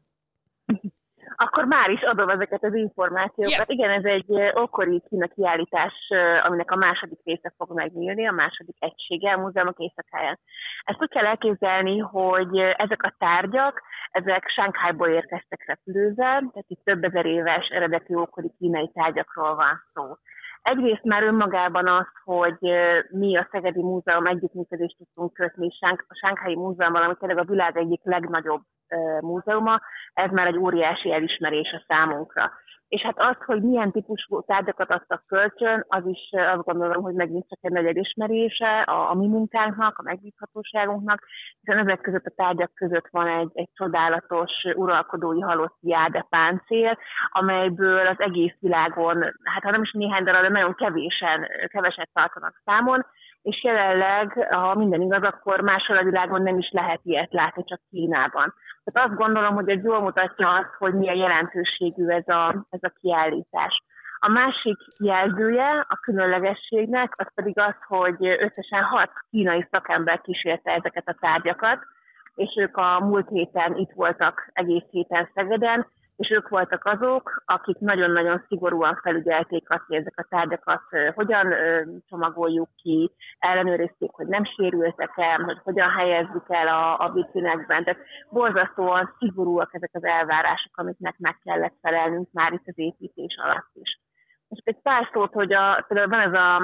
Akkor 1.51 1.65
már 1.65 1.89
is 1.89 2.01
adom 2.01 2.29
ezeket 2.29 2.63
az 2.63 2.75
információkat. 2.75 3.51
Yeah. 3.51 3.69
Igen, 3.69 3.89
ez 3.89 4.03
egy 4.03 4.25
ö, 4.27 4.61
ókori 4.61 5.01
Kína 5.09 5.27
kiállítás, 5.27 5.93
ö, 6.09 6.37
aminek 6.43 6.71
a 6.71 6.75
második 6.75 7.19
része 7.23 7.53
fog 7.57 7.73
megnyílni, 7.73 8.27
a 8.27 8.31
második 8.31 8.75
egysége 8.79 9.31
a 9.31 9.37
múzeumok 9.37 9.79
éjszakáján. 9.79 10.39
Ezt 10.83 11.01
úgy 11.01 11.09
kell 11.09 11.25
elképzelni, 11.25 11.97
hogy 11.97 12.59
ö, 12.59 12.69
ezek 12.77 13.03
a 13.03 13.15
tárgyak, 13.17 13.81
ezek 14.11 14.47
Sánkhájból 14.47 15.07
érkeztek 15.07 15.63
repülővel, 15.67 16.39
tehát 16.39 16.65
itt 16.67 16.83
több 16.83 17.03
ezer 17.03 17.25
éves 17.25 17.67
eredeti 17.67 18.15
ókori 18.15 18.51
kínai 18.57 18.91
tárgyakról 18.93 19.55
van 19.55 19.81
szó. 19.93 20.03
Egyrészt 20.61 21.03
már 21.03 21.23
önmagában 21.23 21.87
az, 21.87 22.07
hogy 22.23 22.57
mi 23.09 23.37
a 23.37 23.47
Szegedi 23.51 23.81
Múzeum 23.81 24.25
együttműködést 24.25 24.97
tudtunk 24.97 25.33
kötni 25.33 25.67
a 25.81 26.15
Sánkhelyi 26.21 26.55
Múzeumban, 26.55 27.03
ami 27.03 27.15
tényleg 27.19 27.37
a 27.37 27.49
világ 27.51 27.77
egyik 27.77 28.01
legnagyobb 28.03 28.61
múzeuma, 29.19 29.81
ez 30.13 30.31
már 30.31 30.47
egy 30.47 30.57
óriási 30.57 31.13
elismerés 31.13 31.71
a 31.71 31.83
számunkra. 31.87 32.51
És 32.91 33.01
hát 33.01 33.19
az, 33.19 33.35
hogy 33.45 33.61
milyen 33.61 33.91
típusú 33.91 34.41
tárgyakat 34.41 34.89
adtak 34.89 35.23
kölcsön, 35.27 35.85
az 35.87 36.05
is 36.05 36.29
azt 36.31 36.63
gondolom, 36.63 37.03
hogy 37.03 37.13
megint 37.13 37.47
csak 37.49 37.59
egy 37.61 37.71
nagy 37.71 37.85
elismerése 37.85 38.81
a, 38.81 39.09
a 39.09 39.13
mi 39.13 39.27
munkánknak, 39.27 39.97
a 39.97 40.01
megbízhatóságunknak, 40.01 41.25
hiszen 41.59 41.87
ezek 41.87 42.01
között 42.01 42.25
a 42.25 42.33
tárgyak 42.35 42.73
között 42.73 43.07
van 43.11 43.27
egy, 43.27 43.49
egy 43.53 43.69
csodálatos 43.73 44.51
uralkodói 44.75 45.39
halott 45.39 45.77
jáde 45.81 46.25
páncél, 46.29 46.97
amelyből 47.31 48.07
az 48.07 48.19
egész 48.19 48.55
világon, 48.59 49.23
hát 49.43 49.63
ha 49.63 49.71
nem 49.71 49.81
is 49.81 49.91
néhány 49.91 50.23
darab, 50.23 50.41
de 50.41 50.49
nagyon 50.49 50.75
kevésen, 50.75 51.47
keveset 51.67 52.09
tartanak 52.13 52.61
számon, 52.65 53.05
és 53.41 53.63
jelenleg, 53.63 54.47
ha 54.49 54.75
minden 54.75 55.01
igaz, 55.01 55.23
akkor 55.23 55.61
máshol 55.61 55.97
a 55.97 56.03
világon 56.03 56.41
nem 56.41 56.57
is 56.57 56.69
lehet 56.71 56.99
ilyet 57.03 57.33
látni, 57.33 57.63
csak 57.63 57.81
Kínában. 57.89 58.53
Tehát 58.83 59.09
azt 59.09 59.17
gondolom, 59.17 59.53
hogy 59.53 59.69
ez 59.69 59.83
jól 59.83 60.01
mutatja 60.01 60.49
azt, 60.49 60.73
hogy 60.77 60.93
milyen 60.93 61.15
jelentőségű 61.15 62.07
ez 62.07 62.27
a, 62.27 62.65
ez 62.69 62.79
a 62.83 62.93
kiállítás. 63.01 63.83
A 64.19 64.29
másik 64.29 64.77
jelzője 64.97 65.85
a 65.89 65.95
különlegességnek, 65.95 67.13
az 67.17 67.27
pedig 67.35 67.59
az, 67.59 67.75
hogy 67.87 68.27
összesen 68.27 68.83
hat 68.83 69.11
kínai 69.29 69.67
szakember 69.71 70.21
kísérte 70.21 70.71
ezeket 70.71 71.07
a 71.07 71.17
tárgyakat, 71.19 71.79
és 72.35 72.55
ők 72.59 72.77
a 72.77 72.99
múlt 72.99 73.29
héten 73.29 73.77
itt 73.77 73.91
voltak 73.91 74.49
egész 74.53 74.83
héten 74.91 75.29
Szegeden, 75.33 75.87
és 76.21 76.29
ők 76.29 76.49
voltak 76.49 76.85
azok, 76.85 77.43
akik 77.45 77.77
nagyon-nagyon 77.77 78.43
szigorúan 78.47 78.99
felügyelték 79.03 79.69
azt, 79.69 79.83
hogy 79.87 79.95
ezek 79.95 80.13
a 80.17 80.25
tárgyakat 80.29 80.81
hogyan 81.13 81.53
csomagoljuk 82.09 82.69
ki, 82.75 83.11
ellenőrizték, 83.39 84.11
hogy 84.11 84.27
nem 84.27 84.43
sérültek 84.45 85.11
el, 85.15 85.37
hogy 85.37 85.57
hogyan 85.63 85.89
helyezzük 85.89 86.45
el 86.47 86.67
a, 86.67 86.99
a 86.99 87.11
vitrinekben. 87.11 87.83
Tehát 87.83 88.01
borzasztóan 88.29 89.15
szigorúak 89.19 89.69
ezek 89.73 89.89
az 89.93 90.03
elvárások, 90.03 90.77
amiknek 90.77 91.15
meg 91.17 91.37
kellett 91.43 91.75
felelnünk 91.81 92.27
már 92.31 92.53
itt 92.53 92.67
az 92.67 92.77
építés 92.77 93.35
alatt 93.43 93.69
is. 93.73 93.99
Most 94.47 94.67
egy 94.67 94.81
pár 94.81 95.09
szót, 95.13 95.33
hogy 95.33 95.53
a, 95.53 95.85
például 95.87 96.09
van 96.09 96.19
ez 96.19 96.33
a, 96.33 96.55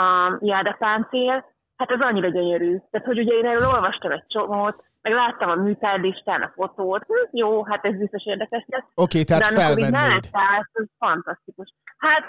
a 0.00 0.38
jádapáncél, 0.40 1.44
hát 1.76 1.90
ez 1.90 2.00
annyira 2.00 2.28
gyönyörű. 2.28 2.76
Tehát, 2.90 3.06
hogy 3.06 3.18
ugye 3.18 3.34
én 3.34 3.46
erről 3.46 3.68
olvastam 3.74 4.10
egy 4.10 4.26
csomót, 4.26 4.84
meg 5.02 5.12
láttam 5.12 5.50
a 5.50 5.54
műtárlistán 5.54 6.42
a 6.42 6.52
fotót, 6.54 7.04
hm, 7.06 7.36
jó, 7.36 7.64
hát 7.64 7.84
ez 7.84 7.96
biztos 7.96 8.26
érdekes 8.26 8.64
lesz. 8.66 8.84
Oké, 8.94 9.20
okay, 9.20 9.24
tehát 9.24 9.46
felvennéd. 9.46 10.28
ez 10.74 10.86
fantasztikus. 10.98 11.74
Hát, 11.96 12.24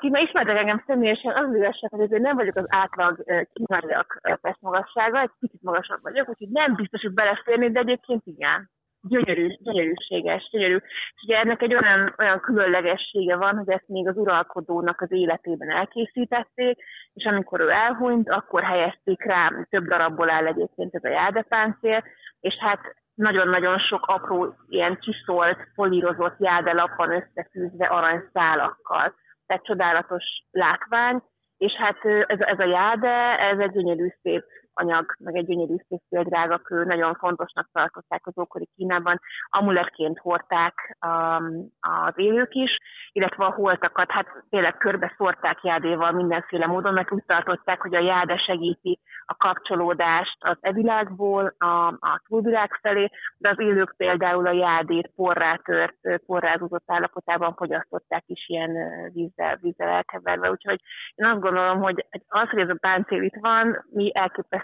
ti 0.00 0.08
már 0.08 0.22
ismertek 0.22 0.56
engem 0.56 0.82
személyesen, 0.86 1.32
az 1.36 1.54
igazság, 1.54 1.90
hogy 1.90 2.00
azért 2.00 2.22
nem 2.22 2.36
vagyok 2.36 2.56
az 2.56 2.64
átlag 2.68 3.24
kínaiak 3.52 4.20
testmagassága, 4.40 5.20
egy 5.20 5.30
kicsit 5.40 5.62
magasabb 5.62 6.02
vagyok, 6.02 6.28
úgyhogy 6.28 6.48
nem 6.48 6.74
biztos, 6.74 7.02
hogy 7.02 7.14
beleférni, 7.14 7.70
de 7.70 7.80
egyébként 7.80 8.22
igen 8.24 8.70
gyönyörű, 9.08 9.48
gyönyörűséges, 9.58 10.48
gyönyörű. 10.50 10.76
És 11.14 11.22
ugye 11.24 11.38
ennek 11.38 11.62
egy 11.62 11.74
olyan, 11.74 12.14
olyan 12.18 12.40
különlegessége 12.40 13.36
van, 13.36 13.56
hogy 13.56 13.70
ezt 13.70 13.88
még 13.88 14.08
az 14.08 14.16
uralkodónak 14.16 15.00
az 15.00 15.12
életében 15.12 15.70
elkészítették, 15.70 16.78
és 17.14 17.24
amikor 17.24 17.60
ő 17.60 17.70
elhunyt, 17.70 18.30
akkor 18.30 18.62
helyezték 18.62 19.24
rá, 19.24 19.50
több 19.70 19.84
darabból 19.84 20.30
áll 20.30 20.46
egyébként 20.46 20.94
ez 20.94 21.04
a 21.04 21.08
jádepáncél, 21.08 22.04
és 22.40 22.54
hát 22.54 22.80
nagyon-nagyon 23.14 23.78
sok 23.78 24.06
apró, 24.06 24.54
ilyen 24.68 24.98
csiszolt, 25.00 25.58
polírozott 25.74 26.36
jádelap 26.38 26.90
van 26.96 27.10
összefűzve 27.10 27.86
aranyszálakkal. 27.86 29.14
Tehát 29.46 29.64
csodálatos 29.64 30.24
látvány, 30.50 31.22
és 31.56 31.72
hát 31.72 32.04
ez, 32.26 32.40
ez 32.40 32.58
a 32.58 32.68
jáde, 32.68 33.38
ez 33.38 33.58
egy 33.58 33.70
gyönyörű 33.70 34.08
szép 34.22 34.44
anyag, 34.74 35.14
meg 35.18 35.36
egy 35.36 35.46
gyönyörű 35.46 35.74
szép 35.88 36.00
drága 36.08 36.58
kő, 36.58 36.84
nagyon 36.84 37.14
fontosnak 37.14 37.68
tartották 37.72 38.26
az 38.26 38.38
ókori 38.38 38.68
Kínában, 38.76 39.20
amuletként 39.48 40.18
hordták 40.18 40.96
um, 41.06 41.68
az 41.80 42.12
élők 42.16 42.54
is, 42.54 42.78
illetve 43.12 43.44
a 43.44 43.50
holtakat, 43.50 44.10
hát 44.10 44.26
tényleg 44.50 44.76
körbe 44.76 45.14
szórták 45.16 45.58
jádéval 45.62 46.12
mindenféle 46.12 46.66
módon, 46.66 46.92
mert 46.92 47.12
úgy 47.12 47.24
tartották, 47.26 47.80
hogy 47.80 47.94
a 47.94 48.02
jáde 48.02 48.36
segíti 48.36 49.00
a 49.26 49.34
kapcsolódást 49.36 50.36
az 50.38 50.56
evilágból 50.60 51.54
a, 51.58 51.86
a 51.86 52.22
túlvilág 52.26 52.78
felé, 52.82 53.10
de 53.38 53.48
az 53.48 53.60
élők 53.60 53.94
például 53.96 54.46
a 54.46 54.52
jádét 54.52 55.10
porrá 55.16 55.56
tört, 55.56 55.96
porrázózott 56.26 56.90
állapotában 56.90 57.54
fogyasztották 57.54 58.22
is 58.26 58.48
ilyen 58.48 58.76
vízzel, 59.12 59.58
vízzel 59.60 59.88
elkeverve. 59.88 60.50
Úgyhogy 60.50 60.80
én 61.14 61.26
azt 61.26 61.40
gondolom, 61.40 61.80
hogy 61.80 62.06
az, 62.28 62.48
hogy 62.48 62.60
ez 62.60 62.68
a 62.68 62.76
páncél 62.80 63.22
itt 63.22 63.36
van, 63.40 63.84
mi 63.90 64.10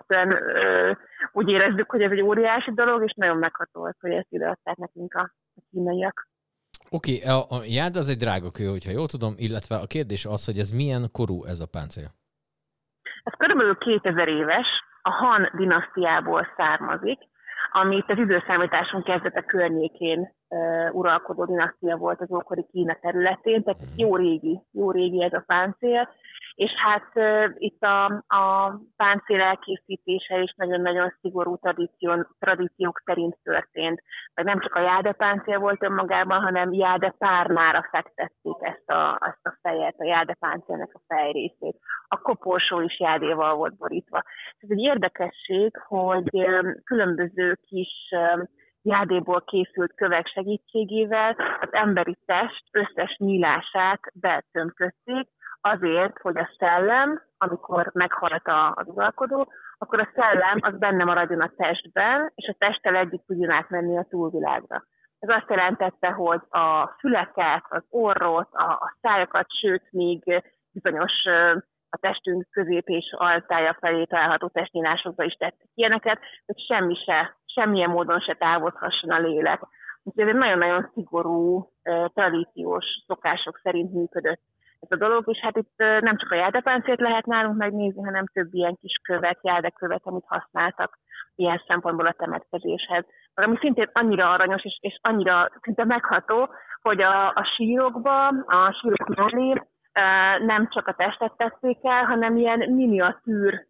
elképesztően 0.07 0.57
ö, 0.57 0.93
úgy 1.33 1.49
érezzük, 1.49 1.91
hogy 1.91 2.03
ez 2.03 2.11
egy 2.11 2.21
óriási 2.21 2.71
dolog, 2.75 3.03
és 3.03 3.13
nagyon 3.17 3.37
megható 3.37 3.85
az, 3.85 3.97
hogy 4.01 4.11
ezt 4.11 4.27
ideadták 4.31 4.77
nekünk 4.77 5.15
a, 5.15 5.33
a 5.55 5.61
kínaiak. 5.71 6.29
Oké, 6.91 7.17
okay, 7.17 7.31
a, 7.31 7.39
a 7.39 7.63
jád 7.65 7.97
az 7.97 8.09
egy 8.09 8.17
drága 8.17 8.51
kő, 8.51 8.67
hogyha 8.67 8.91
jól 8.91 9.07
tudom, 9.07 9.35
illetve 9.37 9.77
a 9.77 9.87
kérdés 9.87 10.27
az, 10.27 10.45
hogy 10.45 10.59
ez 10.59 10.71
milyen 10.71 11.03
korú 11.13 11.45
ez 11.45 11.61
a 11.61 11.69
páncél? 11.71 12.09
Ez 13.25 13.33
körülbelül 13.39 13.77
2000 13.79 14.29
éves, 14.29 14.67
a 15.03 15.11
Han 15.11 15.51
dinasztiából 15.57 16.47
származik, 16.57 17.19
amit 17.73 18.11
az 18.11 18.19
időszámításunk 18.19 19.05
kezdete 19.05 19.43
környékén 19.43 20.19
uh, 20.49 20.95
uralkodó 20.95 21.45
dinasztia 21.45 21.97
volt 21.97 22.21
az 22.21 22.33
ókori 22.33 22.67
Kína 22.71 22.97
területén, 23.01 23.63
tehát 23.63 23.83
jó 23.97 24.17
régi, 24.17 24.61
jó 24.73 24.91
régi 24.91 25.23
ez 25.23 25.33
a 25.33 25.45
páncél, 25.47 26.09
és 26.61 26.71
hát 26.77 27.13
itt 27.59 27.83
a, 27.83 28.05
a 28.27 28.75
páncél 28.97 29.41
elkészítése 29.41 30.39
is 30.39 30.55
nagyon-nagyon 30.57 31.15
szigorú 31.21 31.57
tradíció, 31.57 32.27
tradíciók 32.39 33.03
szerint 33.05 33.37
történt. 33.43 34.03
Meg 34.35 34.45
nem 34.45 34.61
csak 34.61 34.75
a 34.75 34.81
jáde 34.81 35.13
páncél 35.13 35.59
volt 35.59 35.83
önmagában, 35.83 36.41
hanem 36.43 36.73
jáde 36.73 37.15
párnára 37.19 37.89
fektették 37.91 38.57
ezt 38.61 38.91
a, 38.91 39.19
ezt 39.21 39.47
a 39.47 39.59
fejet, 39.63 39.95
a 39.99 40.05
jáde 40.05 40.37
páncélnek 40.41 40.91
a 40.93 41.01
fejrészét. 41.07 41.77
A 42.09 42.21
koporsó 42.21 42.81
is 42.81 43.01
jádéval 43.01 43.55
volt 43.55 43.77
borítva. 43.77 44.23
Ez 44.59 44.71
egy 44.71 44.81
érdekesség, 44.81 45.77
hogy 45.87 46.31
különböző 46.85 47.59
kis 47.67 48.15
jádéból 48.83 49.45
készült 49.45 49.95
kövek 49.95 50.27
segítségével 50.27 51.37
az 51.61 51.69
emberi 51.71 52.17
test 52.27 52.65
összes 52.73 53.17
nyílását 53.19 54.01
betömködték, 54.15 55.29
azért, 55.61 56.19
hogy 56.19 56.39
a 56.39 56.51
szellem, 56.59 57.23
amikor 57.39 57.91
meghalt 57.95 58.49
az 58.75 58.87
uralkodó, 58.87 59.53
akkor 59.79 60.01
a 60.01 60.11
szellem 60.15 60.59
az 60.61 60.79
benne 60.79 61.05
maradjon 61.05 61.41
a 61.41 61.53
testben, 61.57 62.33
és 62.35 62.49
a 62.49 62.57
testtel 62.59 62.97
együtt 62.97 63.27
tudjon 63.27 63.51
átmenni 63.51 63.99
a 63.99 64.07
túlvilágra. 64.09 64.85
Ez 65.19 65.29
azt 65.29 65.51
jelentette, 65.51 66.09
hogy 66.09 66.41
a 66.49 66.97
füleket, 66.99 67.65
az 67.69 67.83
orrot, 67.89 68.49
a, 68.53 68.71
a 68.71 68.97
szájakat, 69.01 69.47
sőt, 69.61 69.83
még 69.91 70.43
bizonyos 70.73 71.13
a 71.91 71.97
testünk 72.01 72.47
közép 72.51 72.89
és 72.89 73.15
altája 73.17 73.77
felé 73.81 74.05
található 74.05 74.49
testnyílásokba 74.49 75.25
is 75.25 75.35
tettek 75.35 75.67
ilyeneket, 75.75 76.19
hogy 76.47 76.59
semmi 76.69 76.95
se, 76.95 77.37
semmilyen 77.45 77.91
módon 77.91 78.21
se 78.21 78.35
távozhasson 78.35 79.11
a 79.11 79.19
lélek. 79.19 79.61
Úgyhogy 80.03 80.23
ez 80.23 80.29
egy 80.29 80.41
nagyon-nagyon 80.41 80.91
szigorú, 80.95 81.71
tradíciós 82.15 82.85
szokások 83.07 83.61
szerint 83.63 83.93
működött 83.93 84.41
ez 84.81 84.91
a 84.91 84.97
dolog, 84.97 85.25
és 85.27 85.39
hát 85.39 85.57
itt 85.57 85.75
nem 85.77 86.17
csak 86.17 86.31
a 86.31 86.35
járdepáncét 86.35 87.01
lehet 87.01 87.27
nálunk 87.27 87.57
megnézni, 87.57 88.03
hanem 88.03 88.27
több 88.27 88.55
ilyen 88.55 88.77
kis 88.81 89.01
követ, 89.03 89.39
járdekövet, 89.43 90.01
amit 90.05 90.25
használtak 90.27 90.99
ilyen 91.35 91.63
szempontból 91.67 92.07
a 92.07 92.15
temetkezéshez. 92.19 93.05
Ami 93.35 93.57
szintén 93.61 93.91
annyira 93.93 94.31
aranyos, 94.33 94.65
és, 94.65 94.79
és 94.81 94.99
annyira 95.03 95.51
szinte 95.63 95.85
megható, 95.85 96.49
hogy 96.83 97.03
a, 97.03 97.29
a 97.29 97.45
sírokba, 97.57 98.29
a 98.29 98.79
sírok 98.81 99.09
mellé 99.17 99.63
nem 100.47 100.69
csak 100.69 100.87
a 100.87 100.93
testet 100.95 101.37
tették 101.37 101.79
el, 101.83 102.05
hanem 102.05 102.37
ilyen 102.37 102.59
miniatűr 102.59 103.67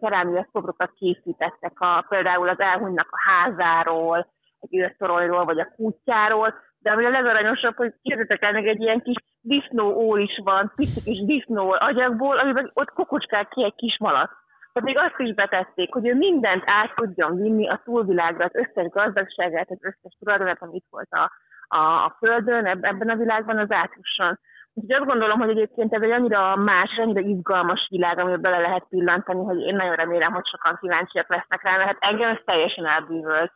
kerámia 0.00 0.48
szobrokat 0.52 0.92
készítettek 0.92 1.80
a, 1.80 2.06
például 2.08 2.48
az 2.48 2.60
elhunynak 2.60 3.08
a 3.10 3.30
házáról, 3.30 4.32
egy 4.60 4.78
őrtoronyról, 4.78 5.44
vagy 5.44 5.58
a 5.58 5.72
kutyáról, 5.76 6.54
de 6.78 6.90
ami 6.90 7.04
a 7.04 7.10
legaranyosabb, 7.10 7.76
hogy 7.76 7.92
képzeljétek 8.02 8.42
el, 8.42 8.52
meg 8.52 8.66
egy 8.66 8.80
ilyen 8.80 9.02
kis 9.02 9.16
disznó 9.44 10.16
is 10.16 10.40
van, 10.44 10.72
pici 10.76 11.00
kis 11.02 11.24
disznó 11.24 11.76
agyagból, 11.78 12.38
amiben 12.38 12.70
ott 12.74 12.90
kokocskál 12.90 13.46
ki 13.48 13.64
egy 13.64 13.74
kis 13.74 13.96
malac. 13.98 14.30
Tehát 14.72 14.88
még 14.88 14.98
azt 14.98 15.18
is 15.28 15.34
betették, 15.34 15.92
hogy 15.92 16.06
ő 16.06 16.14
mindent 16.14 16.62
át 16.66 16.94
tudjon 16.94 17.36
vinni 17.36 17.68
a 17.68 17.80
túlvilágra, 17.84 18.44
az 18.44 18.54
összes 18.54 18.88
gazdagságát, 18.90 19.70
az 19.70 19.78
összes 19.80 20.16
tulajdonát, 20.18 20.62
amit 20.62 20.74
itt 20.74 20.86
volt 20.90 21.10
a, 21.10 21.30
a, 21.76 21.78
a 21.78 22.16
Földön, 22.18 22.66
ebben 22.66 23.08
a 23.08 23.16
világban, 23.16 23.58
az 23.58 23.70
átusson. 23.70 24.38
Úgyhogy 24.74 24.94
azt 25.00 25.10
gondolom, 25.10 25.38
hogy 25.38 25.50
egyébként 25.50 25.92
ez 25.94 26.02
egy 26.02 26.10
annyira 26.10 26.56
más, 26.56 26.90
annyira 26.98 27.20
izgalmas 27.20 27.86
világ, 27.90 28.18
amiben 28.18 28.40
bele 28.40 28.58
lehet 28.58 28.86
pillantani, 28.88 29.44
hogy 29.44 29.60
én 29.60 29.76
nagyon 29.76 29.94
remélem, 29.94 30.32
hogy 30.32 30.46
sokan 30.46 30.78
kíváncsiak 30.80 31.28
lesznek 31.28 31.62
rá, 31.62 31.76
mert 31.76 31.88
hát 31.88 31.96
engem 32.00 32.30
ez 32.30 32.40
teljesen 32.44 32.86
elbűvölt. 32.86 33.52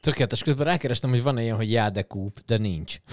Tökéletes. 0.00 0.42
Közben 0.42 0.66
rákerestem, 0.66 1.10
hogy 1.10 1.22
van-e 1.22 1.42
ilyen, 1.42 1.56
hogy 1.56 1.70
jádekúp, 1.70 2.40
de 2.46 2.58
nincs. 2.58 2.96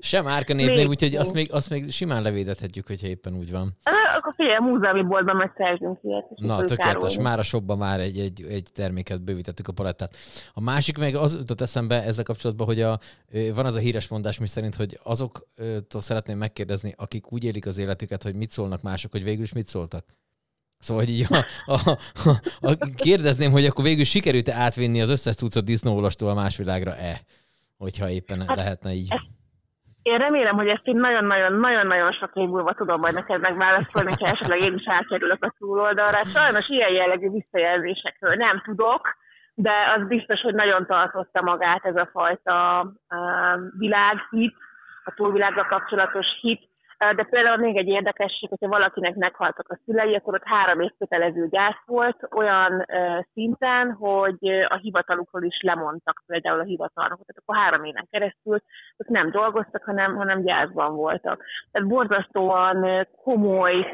Sem 0.00 0.26
árka 0.26 0.54
névnév, 0.54 0.88
úgyhogy 0.88 1.16
azt 1.16 1.34
még, 1.34 1.52
azt 1.52 1.70
még 1.70 1.90
simán 1.90 2.22
levédethetjük, 2.22 2.86
hogyha 2.86 3.06
éppen 3.06 3.36
úgy 3.36 3.50
van. 3.50 3.76
Akkor 4.16 4.34
figyelj, 4.36 4.56
a 4.56 4.60
múzeumi 4.60 5.02
boltban 5.02 5.36
meg 5.36 5.52
szerzünk 5.56 5.98
ilyet. 6.02 6.24
Na, 6.36 6.64
tökéletes. 6.64 6.86
árulni. 6.86 7.22
Már 7.22 7.38
a 7.38 7.42
shopban 7.42 7.78
már 7.78 8.00
egy, 8.00 8.18
egy, 8.18 8.46
egy 8.48 8.66
terméket 8.72 9.22
bővítettük 9.22 9.68
a 9.68 9.72
palettát. 9.72 10.16
A 10.52 10.60
másik 10.60 10.98
meg 10.98 11.14
az 11.14 11.34
jutott 11.34 11.60
eszembe 11.60 12.02
ezzel 12.02 12.24
kapcsolatban, 12.24 12.66
hogy 12.66 12.80
a, 12.80 12.98
van 13.54 13.66
az 13.66 13.74
a 13.74 13.78
híres 13.78 14.08
mondás, 14.08 14.38
mi 14.38 14.46
szerint, 14.46 14.74
hogy 14.74 14.98
azoktól 15.02 16.00
szeretném 16.00 16.38
megkérdezni, 16.38 16.94
akik 16.96 17.32
úgy 17.32 17.44
élik 17.44 17.66
az 17.66 17.78
életüket, 17.78 18.22
hogy 18.22 18.34
mit 18.34 18.50
szólnak 18.50 18.82
mások, 18.82 19.10
hogy 19.10 19.24
végül 19.24 19.42
is 19.42 19.52
mit 19.52 19.66
szóltak. 19.66 20.04
Szóval 20.84 21.04
hogy 21.04 21.12
így 21.12 21.26
a, 21.30 21.44
a, 21.72 21.90
a, 22.60 22.70
a, 22.70 22.74
kérdezném, 22.96 23.52
hogy 23.52 23.64
akkor 23.64 23.84
végül 23.84 24.04
sikerült-e 24.04 24.54
átvinni 24.54 25.00
az 25.00 25.08
összes 25.08 25.34
cuccot 25.34 25.64
disznóolastól 25.64 26.30
a 26.30 26.34
más 26.34 26.56
világra-e? 26.56 27.20
Hogyha 27.76 28.08
éppen 28.08 28.44
Hát, 28.46 28.56
lehetne 28.56 28.92
így. 28.92 29.08
Én 30.02 30.18
remélem, 30.18 30.56
hogy 30.56 30.68
ezt 30.68 30.86
én 30.86 30.96
nagyon-nagyon-nagyon-nagyon 30.96 32.12
sok 32.12 32.30
év 32.34 32.48
múlva 32.48 32.72
tudom 32.72 33.00
majd 33.00 33.14
neked 33.14 33.40
megválaszolni, 33.40 34.12
ha 34.20 34.26
esetleg 34.26 34.60
én 34.60 34.74
is 34.74 34.88
átkerülök 34.88 35.44
a 35.44 35.54
túloldalra. 35.58 36.24
Sajnos 36.24 36.68
ilyen 36.68 36.92
jellegű 36.92 37.30
visszajelzésekről 37.30 38.34
nem 38.34 38.62
tudok, 38.64 39.16
de 39.54 39.72
az 39.96 40.06
biztos, 40.06 40.40
hogy 40.40 40.54
nagyon 40.54 40.86
tartotta 40.86 41.42
magát 41.42 41.84
ez 41.84 41.96
a 41.96 42.08
fajta 42.12 42.80
uh, 42.82 43.60
világhit, 43.78 44.54
a 45.04 45.12
túlvilággal 45.16 45.66
kapcsolatos 45.66 46.26
hit. 46.40 46.68
De 47.12 47.26
például 47.30 47.56
még 47.56 47.76
egy 47.76 47.88
érdekesség, 47.88 48.48
hogyha 48.48 48.68
valakinek 48.68 49.14
meghaltak 49.14 49.68
a 49.68 49.78
szülei, 49.84 50.14
akkor 50.14 50.34
ott 50.34 50.44
három 50.44 50.80
év 50.80 50.90
kötelező 50.98 51.48
gyász 51.48 51.82
volt 51.86 52.28
olyan 52.30 52.86
szinten, 53.32 53.92
hogy 53.92 54.48
a 54.68 54.76
hivatalukról 54.76 55.42
is 55.42 55.60
lemondtak 55.62 56.22
például 56.26 56.60
a 56.60 56.64
hivatalnokot. 56.64 57.26
Tehát 57.26 57.42
akkor 57.42 57.56
három 57.56 57.84
éven 57.84 58.08
keresztül 58.10 58.58
ők 58.96 59.08
nem 59.08 59.30
dolgoztak, 59.30 59.84
hanem, 59.84 60.16
hanem 60.16 60.42
gyászban 60.42 60.94
voltak. 60.94 61.44
Tehát 61.72 61.88
borzasztóan 61.88 63.06
komoly 63.22 63.86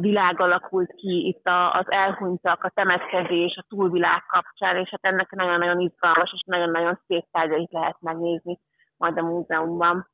világ 0.00 0.40
alakult 0.40 0.92
ki 0.94 1.26
itt 1.26 1.46
az 1.72 1.90
elhunytak, 1.90 2.64
a 2.64 2.72
temetkezés, 2.74 3.56
a 3.56 3.64
túlvilág 3.68 4.22
kapcsán, 4.26 4.76
és 4.76 4.88
hát 4.90 5.12
ennek 5.12 5.30
nagyon-nagyon 5.30 5.80
izgalmas 5.80 6.32
és 6.34 6.42
nagyon-nagyon 6.46 7.00
szép 7.06 7.24
tárgyait 7.30 7.72
lehet 7.72 7.96
megnézni 8.00 8.58
majd 8.96 9.18
a 9.18 9.22
múzeumban. 9.22 10.08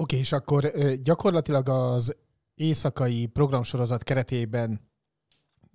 Oké, 0.00 0.16
és 0.16 0.32
akkor 0.32 0.72
gyakorlatilag 1.02 1.68
az 1.68 2.16
éjszakai 2.54 3.26
programsorozat 3.26 4.04
keretében 4.04 4.80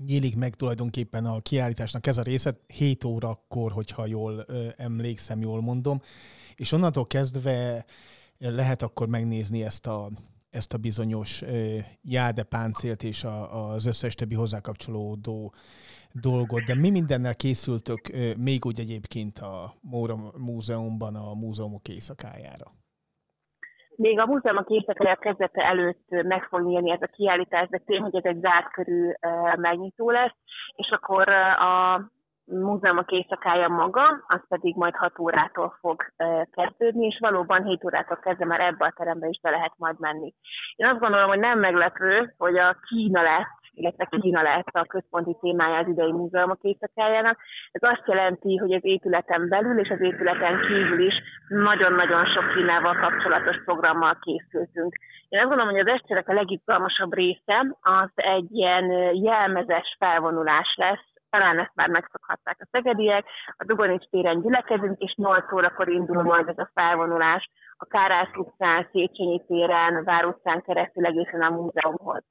nyílik 0.05 0.35
meg 0.35 0.55
tulajdonképpen 0.55 1.25
a 1.25 1.39
kiállításnak 1.39 2.07
ez 2.07 2.17
a 2.17 2.21
része 2.21 2.59
7 2.67 3.03
órakor, 3.03 3.71
hogyha 3.71 4.05
jól 4.05 4.45
emlékszem, 4.77 5.41
jól 5.41 5.61
mondom, 5.61 6.01
és 6.55 6.71
onnantól 6.71 7.07
kezdve 7.07 7.85
lehet 8.37 8.81
akkor 8.81 9.07
megnézni 9.07 9.63
ezt 9.63 9.87
a, 9.87 10.09
ezt 10.49 10.73
a 10.73 10.77
bizonyos 10.77 11.43
jáde 12.01 12.43
páncélt 12.43 13.03
és 13.03 13.23
a, 13.23 13.69
az 13.69 13.85
összes 13.85 14.15
többi 14.15 14.35
hozzákapcsolódó 14.35 15.53
dolgot, 16.11 16.63
de 16.63 16.75
mi 16.75 16.89
mindennel 16.89 17.35
készültök 17.35 17.99
még 18.37 18.65
úgy 18.65 18.79
egyébként 18.79 19.39
a 19.39 19.75
Móra 19.81 20.33
Múzeumban 20.37 21.15
a 21.15 21.33
múzeumok 21.33 21.87
éjszakájára? 21.87 22.84
Még 23.97 24.19
a 24.19 24.25
múzeumok 24.25 24.69
éjszakája 24.69 25.15
kezdete 25.15 25.63
előtt 25.63 26.07
meg 26.09 26.43
fog 26.43 26.61
nyílni 26.61 26.91
ez 26.91 27.01
a 27.01 27.11
kiállítás, 27.15 27.67
de 27.69 27.81
tény, 27.85 28.01
hogy 28.01 28.15
ez 28.15 28.23
egy 28.23 28.39
zárt 28.39 28.71
körű 28.71 29.11
megnyitó 29.55 30.09
lesz, 30.09 30.35
és 30.75 30.89
akkor 30.89 31.29
a 31.29 32.01
múzeumok 32.45 33.11
éjszakája 33.11 33.67
maga, 33.67 34.23
az 34.27 34.47
pedig 34.47 34.75
majd 34.75 34.95
6 34.95 35.19
órától 35.19 35.77
fog 35.79 36.05
kezdődni, 36.51 37.05
és 37.05 37.17
valóban 37.19 37.63
7 37.63 37.85
órától 37.85 38.17
kezdve 38.17 38.45
már 38.45 38.59
ebbe 38.59 38.85
a 38.85 38.93
terembe 38.95 39.27
is 39.27 39.39
be 39.41 39.49
lehet 39.49 39.73
majd 39.77 39.99
menni. 39.99 40.33
Én 40.75 40.87
azt 40.87 40.99
gondolom, 40.99 41.27
hogy 41.27 41.39
nem 41.39 41.59
meglepő, 41.59 42.33
hogy 42.37 42.57
a 42.57 42.75
Kína 42.87 43.21
lesz, 43.21 43.64
illetve 43.75 44.07
Kína 44.21 44.41
lesz 44.41 44.63
a 44.71 44.85
központi 44.85 45.37
témája 45.41 45.77
az 45.77 45.87
idei 45.87 46.11
múzeumok 46.11 46.61
éjszakájának. 46.61 47.37
Ez 47.71 47.81
azt 47.83 48.07
jelenti, 48.07 48.55
hogy 48.55 48.73
az 48.73 48.85
épületen 48.85 49.49
belül 49.49 49.79
és 49.79 49.89
az 49.89 50.01
épületen 50.01 50.59
kívül 50.59 51.05
is 51.05 51.13
nagyon-nagyon 51.47 52.25
sok 52.25 52.53
Kínával 52.53 52.95
kapcsolatos 52.95 53.63
programmal 53.63 54.17
készültünk. 54.21 54.93
Én 55.29 55.39
azt 55.39 55.47
gondolom, 55.47 55.71
hogy 55.71 55.87
az 55.87 55.93
estének 55.93 56.29
a 56.29 56.33
legizgalmasabb 56.33 57.13
része 57.13 57.75
az 57.81 58.09
egy 58.15 58.51
ilyen 58.51 58.91
jelmezes 59.15 59.95
felvonulás 59.99 60.75
lesz, 60.77 61.13
talán 61.29 61.59
ezt 61.59 61.75
már 61.75 61.89
megszokhatták 61.89 62.57
a 62.59 62.67
szegediek, 62.71 63.25
a 63.57 63.63
Dugonics 63.65 64.09
téren 64.09 64.41
gyülekezünk, 64.41 64.99
és 65.01 65.13
8 65.15 65.53
órakor 65.53 65.89
indul 65.89 66.23
majd 66.23 66.47
ez 66.47 66.57
a 66.57 66.69
felvonulás 66.73 67.49
a 67.77 67.85
Kárász 67.85 68.35
utcán, 68.35 68.87
Széchenyi 68.91 69.41
téren, 69.47 70.03
Vár 70.03 70.25
utcán 70.25 70.61
keresztül 70.61 71.05
egészen 71.05 71.41
a 71.41 71.49
múzeumhoz. 71.49 72.23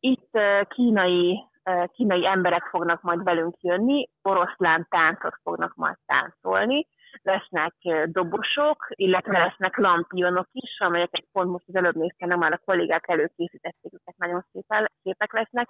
Itt 0.00 0.38
kínai, 0.68 1.44
kínai 1.92 2.26
emberek 2.26 2.62
fognak 2.62 3.02
majd 3.02 3.22
velünk 3.22 3.54
jönni, 3.60 4.08
oroszlán 4.22 4.86
táncot 4.90 5.34
fognak 5.42 5.74
majd 5.74 5.96
táncolni, 6.06 6.86
lesznek 7.22 7.74
uh, 7.82 8.04
dobosok, 8.04 8.86
illetve 8.88 9.38
lesznek 9.38 9.76
lampionok 9.76 10.48
is, 10.52 10.78
amelyeket 10.78 11.24
pont 11.32 11.50
most 11.50 11.64
az 11.68 11.74
előbb 11.74 11.94
néztem, 11.94 12.38
már 12.38 12.52
a 12.52 12.60
kollégák 12.64 13.04
előkészítették, 13.08 13.92
őket 13.92 14.16
nagyon 14.16 14.44
szépen, 14.52 14.90
szépek 15.02 15.32
lesznek. 15.32 15.68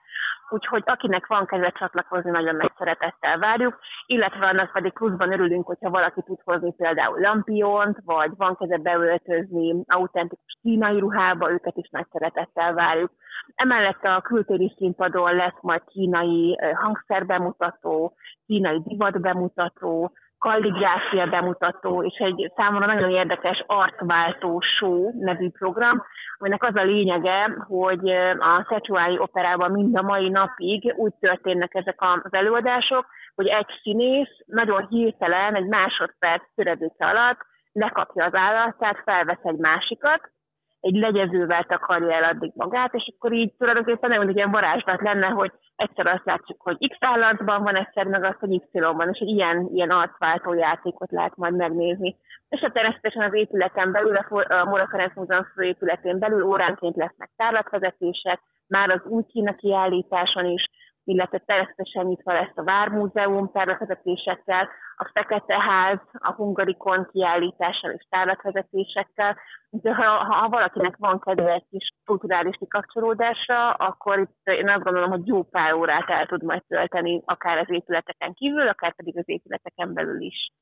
Úgyhogy 0.49 0.83
akinek 0.87 1.27
van 1.27 1.47
kedve 1.47 1.71
csatlakozni, 1.71 2.31
nagyon 2.31 2.57
nagy 2.57 2.73
szeretettel 2.79 3.39
várjuk, 3.39 3.79
illetve 4.07 4.47
annak 4.47 4.73
pedig 4.73 4.93
pluszban 4.93 5.33
örülünk, 5.33 5.67
hogyha 5.67 5.91
valaki 5.91 6.23
tud 6.23 6.39
hozni 6.45 6.75
például 6.75 7.21
lampiont, 7.21 7.99
vagy 8.05 8.31
van 8.37 8.57
kedve 8.57 8.77
beöltözni 8.77 9.83
autentikus 9.87 10.57
kínai 10.63 10.99
ruhába, 10.99 11.51
őket 11.51 11.77
is 11.77 11.89
nagy 11.91 12.07
szeretettel 12.13 12.73
várjuk. 12.75 13.11
Emellett 13.55 14.05
a 14.05 14.21
kültéri 14.21 14.75
színpadon 14.77 15.35
lesz 15.37 15.61
majd 15.61 15.85
kínai 15.85 16.59
ö, 16.63 16.71
hangszerbemutató, 16.73 18.15
kínai 18.47 18.83
divatbemutató, 18.85 20.13
kalligráfia 20.39 21.27
bemutató, 21.27 22.03
és 22.03 22.19
egy 22.19 22.53
számomra 22.57 22.87
nagyon 22.87 23.11
érdekes 23.11 23.65
arcváltó 23.67 24.61
show 24.61 25.11
nevű 25.21 25.49
program, 25.51 26.05
aminek 26.39 26.63
az 26.63 26.77
a 26.77 26.85
lényege, 26.85 27.65
hogy 27.69 28.09
a 28.39 28.67
Szechuái 28.69 29.19
operában 29.19 29.71
mind 29.71 29.97
a 29.97 30.03
mai 30.03 30.29
napig 30.29 30.95
úgy 30.97 31.15
történnek 31.21 31.75
ezek 31.75 31.97
az 32.01 32.33
előadások, 32.33 33.07
hogy 33.35 33.47
egy 33.47 33.67
színész 33.83 34.37
nagyon 34.47 34.87
hirtelen, 34.89 35.55
egy 35.55 35.67
másodperc 35.67 36.43
töredéke 36.55 37.07
alatt 37.07 37.39
lekapja 37.73 38.25
az 38.25 38.35
állatát, 38.35 39.03
felvesz 39.05 39.43
egy 39.43 39.57
másikat, 39.57 40.31
egy 40.81 40.95
legyezővel 40.95 41.65
takarja 41.65 42.13
el 42.13 42.25
addig 42.25 42.53
magát, 42.55 42.95
és 42.95 43.13
akkor 43.17 43.33
így 43.33 43.53
tulajdonképpen 43.59 44.11
nem, 44.11 44.29
ilyen 44.29 44.51
varázslat 44.51 45.01
lenne, 45.01 45.27
hogy 45.27 45.53
egyszer 45.77 46.07
azt 46.07 46.25
látjuk, 46.25 46.63
hogy 46.63 46.89
X 46.89 46.97
állatban 47.01 47.63
van, 47.63 47.77
egyszer 47.77 48.07
meg 48.07 48.25
azt, 48.25 48.39
hogy 48.39 48.53
Y-ban, 48.53 49.09
és 49.13 49.19
egy 49.19 49.29
ilyen, 49.29 49.69
ilyen 49.73 49.91
arcváltó 49.91 50.53
játékot 50.55 51.11
lehet 51.11 51.37
majd 51.37 51.57
megnézni. 51.57 52.17
És 52.49 52.61
hát 52.61 52.73
természetesen 52.73 53.23
az 53.23 53.35
épületen 53.35 53.93
belül, 53.93 54.17
a 54.17 54.55
a 54.55 54.65
Móra 54.65 54.89
Ferenc 54.91 55.15
Múzeum 55.15 55.45
főépületén 55.55 56.19
belül 56.19 56.43
óránként 56.43 56.97
lesznek 56.97 57.31
tárlatvezetések, 57.37 58.41
már 58.69 58.91
az 58.91 59.01
új 59.05 59.23
Kína 59.29 59.55
kiállításon 59.55 60.47
is, 60.47 60.65
illetve 61.09 61.39
természetesen 61.39 62.07
nyitva 62.07 62.33
lesz 62.33 62.57
a 62.57 62.65
Vármúzeum 62.65 63.51
tárlatvezetésekkel, 63.53 64.69
a 64.97 65.11
Fekete 65.13 65.61
Ház, 65.61 65.99
a 66.13 66.33
Hungarikon 66.33 67.09
kiállítással 67.13 67.91
és 67.91 68.07
tárlatvezetésekkel. 68.09 69.37
De 69.71 69.95
ha, 69.95 70.25
ha 70.25 70.49
valakinek 70.49 70.97
van 70.97 71.21
kedve 71.21 71.53
egy 71.53 71.67
kis 71.71 71.89
kulturális 72.05 72.57
kikapcsolódásra, 72.59 73.71
akkor 73.73 74.19
itt 74.19 74.55
én 74.55 74.69
azt 74.69 74.83
gondolom, 74.83 75.11
hogy 75.11 75.27
jó 75.27 75.43
pár 75.43 75.73
órát 75.73 76.09
el 76.09 76.27
tud 76.27 76.43
majd 76.43 76.63
tölteni, 76.69 77.23
akár 77.25 77.59
az 77.59 77.71
épületeken 77.71 78.35
kívül, 78.35 78.69
akár 78.69 78.95
pedig 78.95 79.19
az 79.19 79.29
épületeken 79.29 79.95
belül 79.95 80.21
is. 80.21 80.53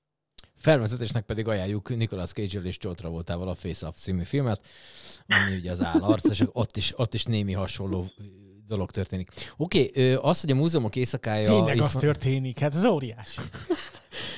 Felvezetésnek 0.57 1.25
pedig 1.25 1.49
ajánljuk 1.49 1.89
Nicolas 1.89 2.33
Cage-el 2.33 2.65
és 2.65 2.79
John 2.81 2.95
Travoltával 2.95 3.49
a 3.49 3.55
Face 3.55 3.87
Off 3.87 3.95
című 3.95 4.23
filmet, 4.23 4.61
ami 5.27 5.57
ugye 5.57 5.71
az 5.71 5.83
állarc, 5.85 6.31
és 6.31 6.45
ott 6.53 6.77
is, 6.77 6.93
ott 6.99 7.15
is 7.15 7.25
némi 7.25 7.53
hasonló 7.53 8.05
dolog 8.67 8.91
történik. 8.91 9.31
Oké, 9.57 9.89
okay, 9.89 10.13
az, 10.13 10.41
hogy 10.41 10.51
a 10.51 10.55
múzeumok 10.55 10.97
éjszakája... 10.97 11.49
Tényleg 11.49 11.81
az 11.81 11.93
van- 11.93 12.03
történik, 12.03 12.59
hát 12.59 12.75
ez 12.75 12.85
óriási. 12.85 13.41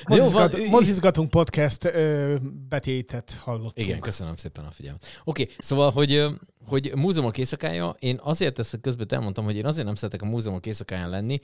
Jó, 0.07 0.15
Mozizgat, 0.15 0.57
van- 0.57 0.67
mozizgatunk 0.67 1.29
podcast 1.29 1.85
ö, 1.85 2.35
betétet 2.69 3.33
hallottunk. 3.39 3.87
Igen, 3.87 3.99
köszönöm 3.99 4.35
szépen 4.35 4.65
a 4.65 4.71
figyelmet. 4.71 5.05
Oké, 5.23 5.41
okay, 5.41 5.55
szóval, 5.57 5.91
hogy, 5.91 6.25
hogy 6.65 6.91
múzeumok 6.95 7.37
éjszakája, 7.37 7.95
én 7.99 8.19
azért 8.23 8.59
ezt 8.59 8.79
közben 8.81 9.07
elmondtam, 9.09 9.43
hogy 9.43 9.55
én 9.55 9.65
azért 9.65 9.85
nem 9.85 9.95
szeretek 9.95 10.21
a 10.21 10.25
múzeumok 10.25 10.65
éjszakáján 10.65 11.09
lenni. 11.09 11.39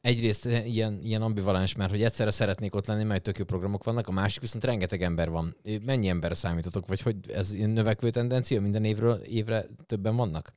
Egyrészt 0.00 0.44
ilyen, 0.44 0.98
ilyen 1.02 1.22
ambivalens, 1.22 1.74
mert 1.74 1.90
hogy 1.90 2.02
egyszerre 2.02 2.30
szeretnék 2.30 2.74
ott 2.74 2.86
lenni, 2.86 3.04
mert 3.04 3.22
tök 3.22 3.38
jó 3.38 3.44
programok 3.44 3.84
vannak, 3.84 4.08
a 4.08 4.12
másik 4.12 4.40
viszont 4.40 4.64
rengeteg 4.64 5.02
ember 5.02 5.30
van. 5.30 5.56
Mennyi 5.84 6.08
emberre 6.08 6.34
számítotok, 6.34 6.86
vagy 6.86 7.00
hogy 7.00 7.16
ez 7.30 7.50
növekvő 7.50 8.10
tendencia, 8.10 8.60
minden 8.60 8.84
évről 8.84 9.14
évre 9.14 9.64
többen 9.86 10.16
vannak? 10.16 10.56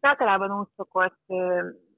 Ez 0.00 0.08
általában 0.08 0.58
úgy 0.58 0.68
szokott 0.76 1.20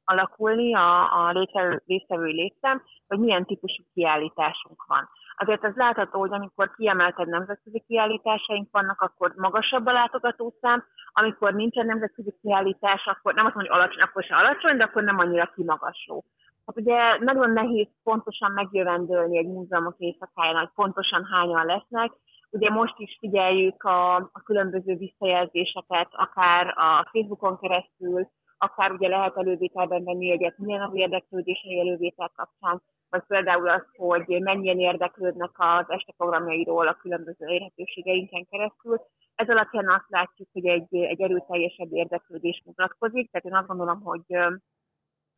alakulni 0.04 0.74
a, 0.74 1.26
a 1.26 1.46
résztvevői 1.86 2.32
létszám, 2.32 2.82
hogy 3.08 3.18
milyen 3.18 3.44
típusú 3.44 3.82
kiállításunk 3.94 4.84
van. 4.86 5.08
azért 5.36 5.64
ez 5.64 5.74
látható, 5.74 6.20
hogy 6.20 6.32
amikor 6.32 6.74
kiemelted 6.76 7.28
nemzetközi 7.28 7.84
kiállításaink 7.86 8.68
vannak, 8.70 9.00
akkor 9.00 9.32
magasabb 9.36 9.86
a 9.86 9.92
látogatószám, 9.92 10.84
amikor 11.12 11.54
nincsen 11.54 11.86
nemzetközi 11.86 12.34
kiállítás, 12.42 13.06
akkor 13.06 13.34
nem 13.34 13.46
azt 13.46 13.54
mondom, 13.54 13.72
hogy 13.72 13.82
alacsony, 13.82 14.02
akkor 14.02 14.22
se 14.22 14.36
alacsony, 14.36 14.76
de 14.76 14.84
akkor 14.84 15.02
nem 15.02 15.18
annyira 15.18 15.52
kimagasló. 15.54 16.24
Hát 16.66 16.76
ugye 16.76 17.18
nagyon 17.18 17.50
nehéz 17.50 17.88
pontosan 18.02 18.52
megjövendölni 18.52 19.38
egy 19.38 19.46
múzeumok 19.46 19.94
éjszakáján, 19.98 20.58
hogy 20.58 20.70
pontosan 20.74 21.24
hányan 21.32 21.66
lesznek. 21.66 22.12
Ugye 22.50 22.70
most 22.70 22.94
is 22.98 23.16
figyeljük 23.20 23.82
a, 23.82 24.14
a 24.16 24.42
különböző 24.44 24.96
visszajelzéseket, 24.96 26.08
akár 26.10 26.66
a 26.66 27.08
Facebookon 27.12 27.58
keresztül, 27.58 28.28
akár 28.58 28.92
ugye 28.92 29.08
lehet 29.08 29.36
elővételben 29.36 30.04
venni 30.04 30.30
egyet, 30.30 30.58
milyen 30.58 30.82
az 30.82 30.90
érdeklődés 30.94 31.64
a 31.64 31.80
elővétel 31.80 32.30
kapcsán, 32.36 32.82
vagy 33.10 33.22
például 33.26 33.68
az, 33.68 33.82
hogy 33.96 34.40
mennyien 34.40 34.78
érdeklődnek 34.78 35.50
az 35.52 35.84
este 35.88 36.12
programjairól 36.16 36.88
a 36.88 36.94
különböző 36.94 37.46
érhetőségeinken 37.46 38.46
keresztül. 38.50 39.00
Ez 39.34 39.48
alapján 39.48 39.88
azt 39.88 40.08
látjuk, 40.08 40.48
hogy 40.52 40.66
egy, 40.66 40.94
egy 40.94 41.20
erőteljesebb 41.20 41.92
érdeklődés 41.92 42.62
mutatkozik, 42.64 43.30
tehát 43.30 43.46
én 43.46 43.54
azt 43.54 43.66
gondolom, 43.66 44.00
hogy 44.02 44.38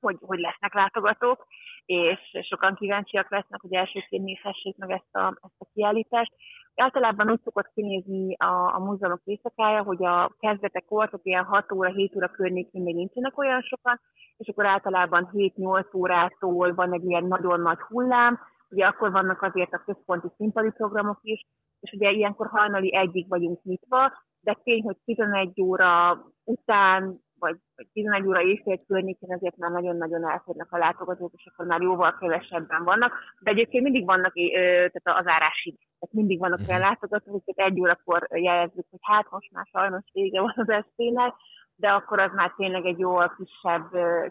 hogy, 0.02 0.16
hogy 0.20 0.38
lesznek 0.38 0.74
látogatók, 0.74 1.46
és 1.84 2.18
sokan 2.48 2.74
kíváncsiak 2.74 3.30
lesznek, 3.30 3.60
hogy 3.60 3.74
elsőként 3.74 4.24
nézhessék 4.24 4.76
meg 4.76 4.90
ezt 4.90 5.14
a, 5.14 5.38
ezt 5.42 5.54
a 5.58 5.66
kiállítást. 5.74 6.32
Általában 6.74 7.30
úgy 7.30 7.40
szokott 7.44 7.70
kinézni 7.74 8.34
a, 8.34 8.74
a 8.74 8.78
múzeumok 8.78 9.20
éjszakája, 9.24 9.82
hogy 9.82 10.04
a 10.04 10.34
kezdetekor, 10.38 11.04
tehát 11.04 11.26
ilyen 11.26 11.44
6 11.44 11.72
óra, 11.72 11.88
7 11.90 12.16
óra 12.16 12.28
környékén 12.28 12.82
még 12.82 12.94
nincsenek 12.94 13.38
olyan 13.38 13.62
sokan, 13.62 14.00
és 14.36 14.48
akkor 14.48 14.66
általában 14.66 15.30
7-8 15.32 15.96
órától 15.96 16.74
van 16.74 16.92
egy 16.92 17.04
ilyen 17.04 17.24
nagyon 17.24 17.60
nagy 17.60 17.78
hullám, 17.78 18.40
ugye 18.70 18.86
akkor 18.86 19.10
vannak 19.10 19.42
azért 19.42 19.72
a 19.72 19.82
központi 19.84 20.26
színpadi 20.36 20.70
programok 20.70 21.18
is, 21.22 21.40
és 21.80 21.92
ugye 21.92 22.10
ilyenkor 22.10 22.46
hajnali 22.46 22.94
egyig 22.94 23.28
vagyunk 23.28 23.62
nyitva, 23.62 24.12
de 24.40 24.58
tény, 24.62 24.82
hogy 24.82 24.96
11 25.04 25.60
óra 25.62 26.20
után 26.44 27.20
vagy, 27.42 27.56
vagy 27.76 27.88
11 27.92 28.26
óra 28.26 28.42
éjfél 28.42 28.78
környékén 28.86 29.34
azért 29.34 29.56
már 29.56 29.70
nagyon-nagyon 29.70 30.30
elférnek 30.30 30.72
a 30.72 30.78
látogatók, 30.78 31.32
és 31.36 31.46
akkor 31.46 31.66
már 31.66 31.80
jóval 31.80 32.16
kevesebben 32.20 32.84
vannak. 32.84 33.12
De 33.40 33.50
egyébként 33.50 33.82
mindig 33.82 34.04
vannak 34.04 34.32
tehát 34.32 35.20
az 35.20 35.26
árásig, 35.26 35.74
tehát 35.98 36.14
mindig 36.14 36.38
vannak 36.38 36.60
olyan 36.68 36.80
mhm. 36.80 36.88
látogatók, 36.88 37.42
hogy 37.44 37.54
egy 37.56 37.80
órakor 37.80 38.28
jelezzük, 38.30 38.86
hogy 38.90 39.00
hát 39.02 39.30
most 39.30 39.52
már 39.52 39.66
sajnos 39.72 40.04
vége 40.12 40.40
van 40.40 40.54
az 40.56 40.68
estének, 40.68 41.34
de 41.74 41.88
akkor 41.88 42.20
az 42.20 42.30
már 42.34 42.52
tényleg 42.56 42.84
egy 42.84 42.98
jóval 42.98 43.34
kisebb, 43.36 43.88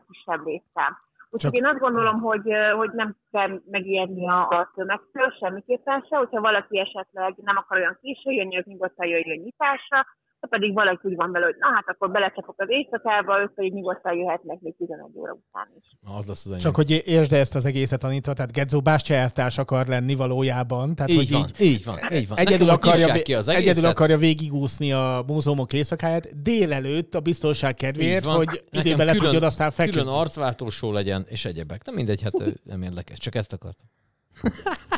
kisebb 0.08 0.46
létszám. 0.46 0.98
Úgyhogy 1.34 1.56
én 1.56 1.66
azt 1.66 1.80
gondolom, 1.80 2.20
hogy, 2.20 2.54
hogy 2.76 2.92
nem 2.92 3.16
kell 3.32 3.62
megijedni 3.66 4.30
a, 4.30 4.48
a 4.48 4.72
tömegtől 4.76 5.30
semmiképpen 5.40 6.06
se, 6.10 6.18
hogyha 6.18 6.42
valaki 6.42 6.80
esetleg 6.80 7.34
nem 7.36 7.58
akar 7.58 7.78
olyan 7.78 7.98
késő 8.02 8.32
jönni, 8.32 8.58
az 8.58 8.66
nyugodtan 8.66 9.08
jöjjön 9.08 9.40
nyitásra, 9.40 10.06
ha 10.42 10.48
pedig 10.48 10.74
valaki 10.74 11.08
úgy 11.08 11.16
van 11.16 11.32
vele, 11.32 11.46
hogy 11.46 11.56
na 11.60 11.68
hát 11.74 11.88
akkor 11.88 12.12
belecsapok 12.12 12.56
az 12.58 12.70
éjszakába, 12.70 13.42
ők 13.42 13.54
pedig 13.54 13.74
nyugodtan 13.74 14.14
jöhetnek 14.14 14.60
még 14.60 14.76
11 14.78 15.12
óra 15.14 15.32
után 15.32 15.68
is. 15.80 15.86
Az 16.18 16.28
lesz 16.28 16.46
az 16.46 16.58
Csak 16.58 16.76
hogy 16.76 17.04
értsd 17.06 17.34
ezt 17.34 17.56
az 17.56 17.66
egészet, 17.66 18.04
Anita, 18.04 18.34
tehát 18.34 18.52
Gedzo 18.52 18.82
bástyártárs 18.82 19.58
akar 19.58 19.88
lenni 19.88 20.16
valójában. 20.16 20.96
Tehát, 20.96 21.12
így, 21.12 21.18
hogy 21.18 21.32
van, 21.32 21.48
így, 21.60 21.68
így 21.68 21.84
van, 21.86 21.98
így 22.12 22.28
van. 22.28 22.38
Egyedül 22.38 22.70
akarja, 22.70 23.22
ki 23.22 23.34
az 23.34 23.48
egyedül 23.48 23.86
akarja 23.86 24.18
végigúszni 24.18 24.92
a 24.92 25.24
múzeumok 25.28 25.74
éjszakáját 25.74 26.42
délelőtt 26.42 27.16
a 27.16 27.20
biztonság 27.20 27.74
kedvéért, 27.74 28.26
hogy 28.26 28.64
időben 28.70 29.06
le 29.06 29.14
tudjad 29.14 29.44
aztán 29.44 29.72
feküdni. 29.72 30.00
Külön 30.00 30.14
arcváltósó 30.14 30.92
legyen, 30.92 31.26
és 31.28 31.46
egyebek. 31.46 31.86
Nem 31.86 31.96
mindegy, 31.96 32.22
hát 32.22 32.34
nem 32.64 32.82
érdekes, 32.82 33.18
csak 33.18 33.36
ezt 33.36 33.54
akartam. 33.54 33.88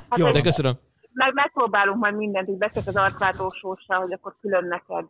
Hát 0.10 0.20
Jó, 0.20 0.32
de 0.32 0.42
köszönöm. 0.42 0.74
Meg 1.14 1.34
megpróbálunk 1.34 2.00
majd 2.00 2.16
mindent, 2.16 2.48
hogy 2.48 2.58
beszélt 2.58 2.88
az 2.88 2.96
arcváltósóssal, 2.96 4.00
hogy 4.00 4.14
akkor 4.14 4.36
külön 4.42 4.66
neked 4.66 5.06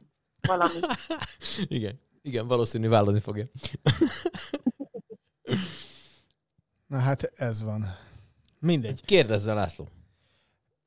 valami. 0.47 0.79
igen, 1.77 1.99
igen, 2.21 2.47
valószínű 2.47 2.87
vállalni 2.87 3.19
fogja. 3.19 3.45
Na 6.87 6.97
hát 6.97 7.31
ez 7.35 7.63
van. 7.63 7.95
Mindegy. 8.59 9.05
Kérdezzel, 9.05 9.55
László. 9.55 9.87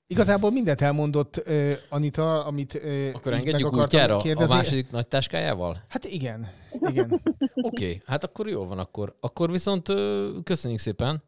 Igazából 0.06 0.50
mindent 0.50 0.80
elmondott 0.80 1.42
uh, 1.46 1.72
Anita, 1.88 2.44
amit 2.44 2.74
uh, 2.74 3.10
Akkor 3.14 3.32
engedjük 3.32 3.72
útjára 3.72 4.18
kérdezni. 4.18 4.54
a 4.54 4.56
második 4.56 4.90
nagy 4.90 5.06
táskájával? 5.06 5.82
Hát 5.88 6.04
igen, 6.04 6.48
igen. 6.88 7.12
Oké, 7.12 7.84
okay, 7.84 8.02
hát 8.06 8.24
akkor 8.24 8.48
jó 8.48 8.64
van 8.66 8.78
akkor. 8.78 9.16
Akkor 9.20 9.50
viszont 9.50 9.88
uh, 9.88 10.42
köszönjük 10.44 10.80
szépen. 10.80 11.22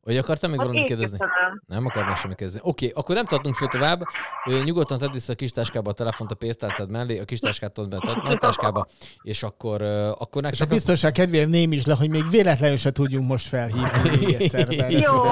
Vagy 0.00 0.16
akartam 0.16 0.50
még 0.50 0.58
valamit 0.58 0.84
kérdezni? 0.84 1.18
Nem 1.66 1.86
akarnál 1.86 2.14
semmit 2.14 2.36
kérdezni. 2.36 2.60
Oké, 2.62 2.86
okay, 2.86 3.02
akkor 3.02 3.14
nem 3.14 3.24
tartunk 3.24 3.54
föl 3.54 3.68
tovább. 3.68 4.02
Ő, 4.46 4.62
nyugodtan 4.62 4.98
tedd 4.98 5.12
vissza 5.12 5.32
a 5.32 5.36
kis 5.36 5.50
táskába 5.50 5.90
a 5.90 5.92
telefont 5.92 6.30
a 6.30 6.34
pénztárcád 6.34 6.90
mellé, 6.90 7.18
a 7.18 7.24
kis 7.24 7.38
táskát 7.38 7.72
tedd 7.72 7.88
be 7.88 7.96
a 7.96 8.20
nagy 8.22 8.38
táskába, 8.38 8.86
és 9.22 9.42
akkor, 9.42 9.82
akkor 10.18 10.44
És 10.50 10.60
a 10.60 10.66
biztonság 10.66 11.12
kedvéért 11.12 11.48
ném 11.48 11.72
is 11.72 11.86
le, 11.86 11.94
hogy 11.94 12.10
még 12.10 12.30
véletlenül 12.30 12.76
se 12.76 12.92
tudjunk 12.92 13.28
most 13.28 13.46
felhívni 13.46 14.10
még 14.10 14.34
egyszer. 14.34 14.70
Jó, 14.90 15.22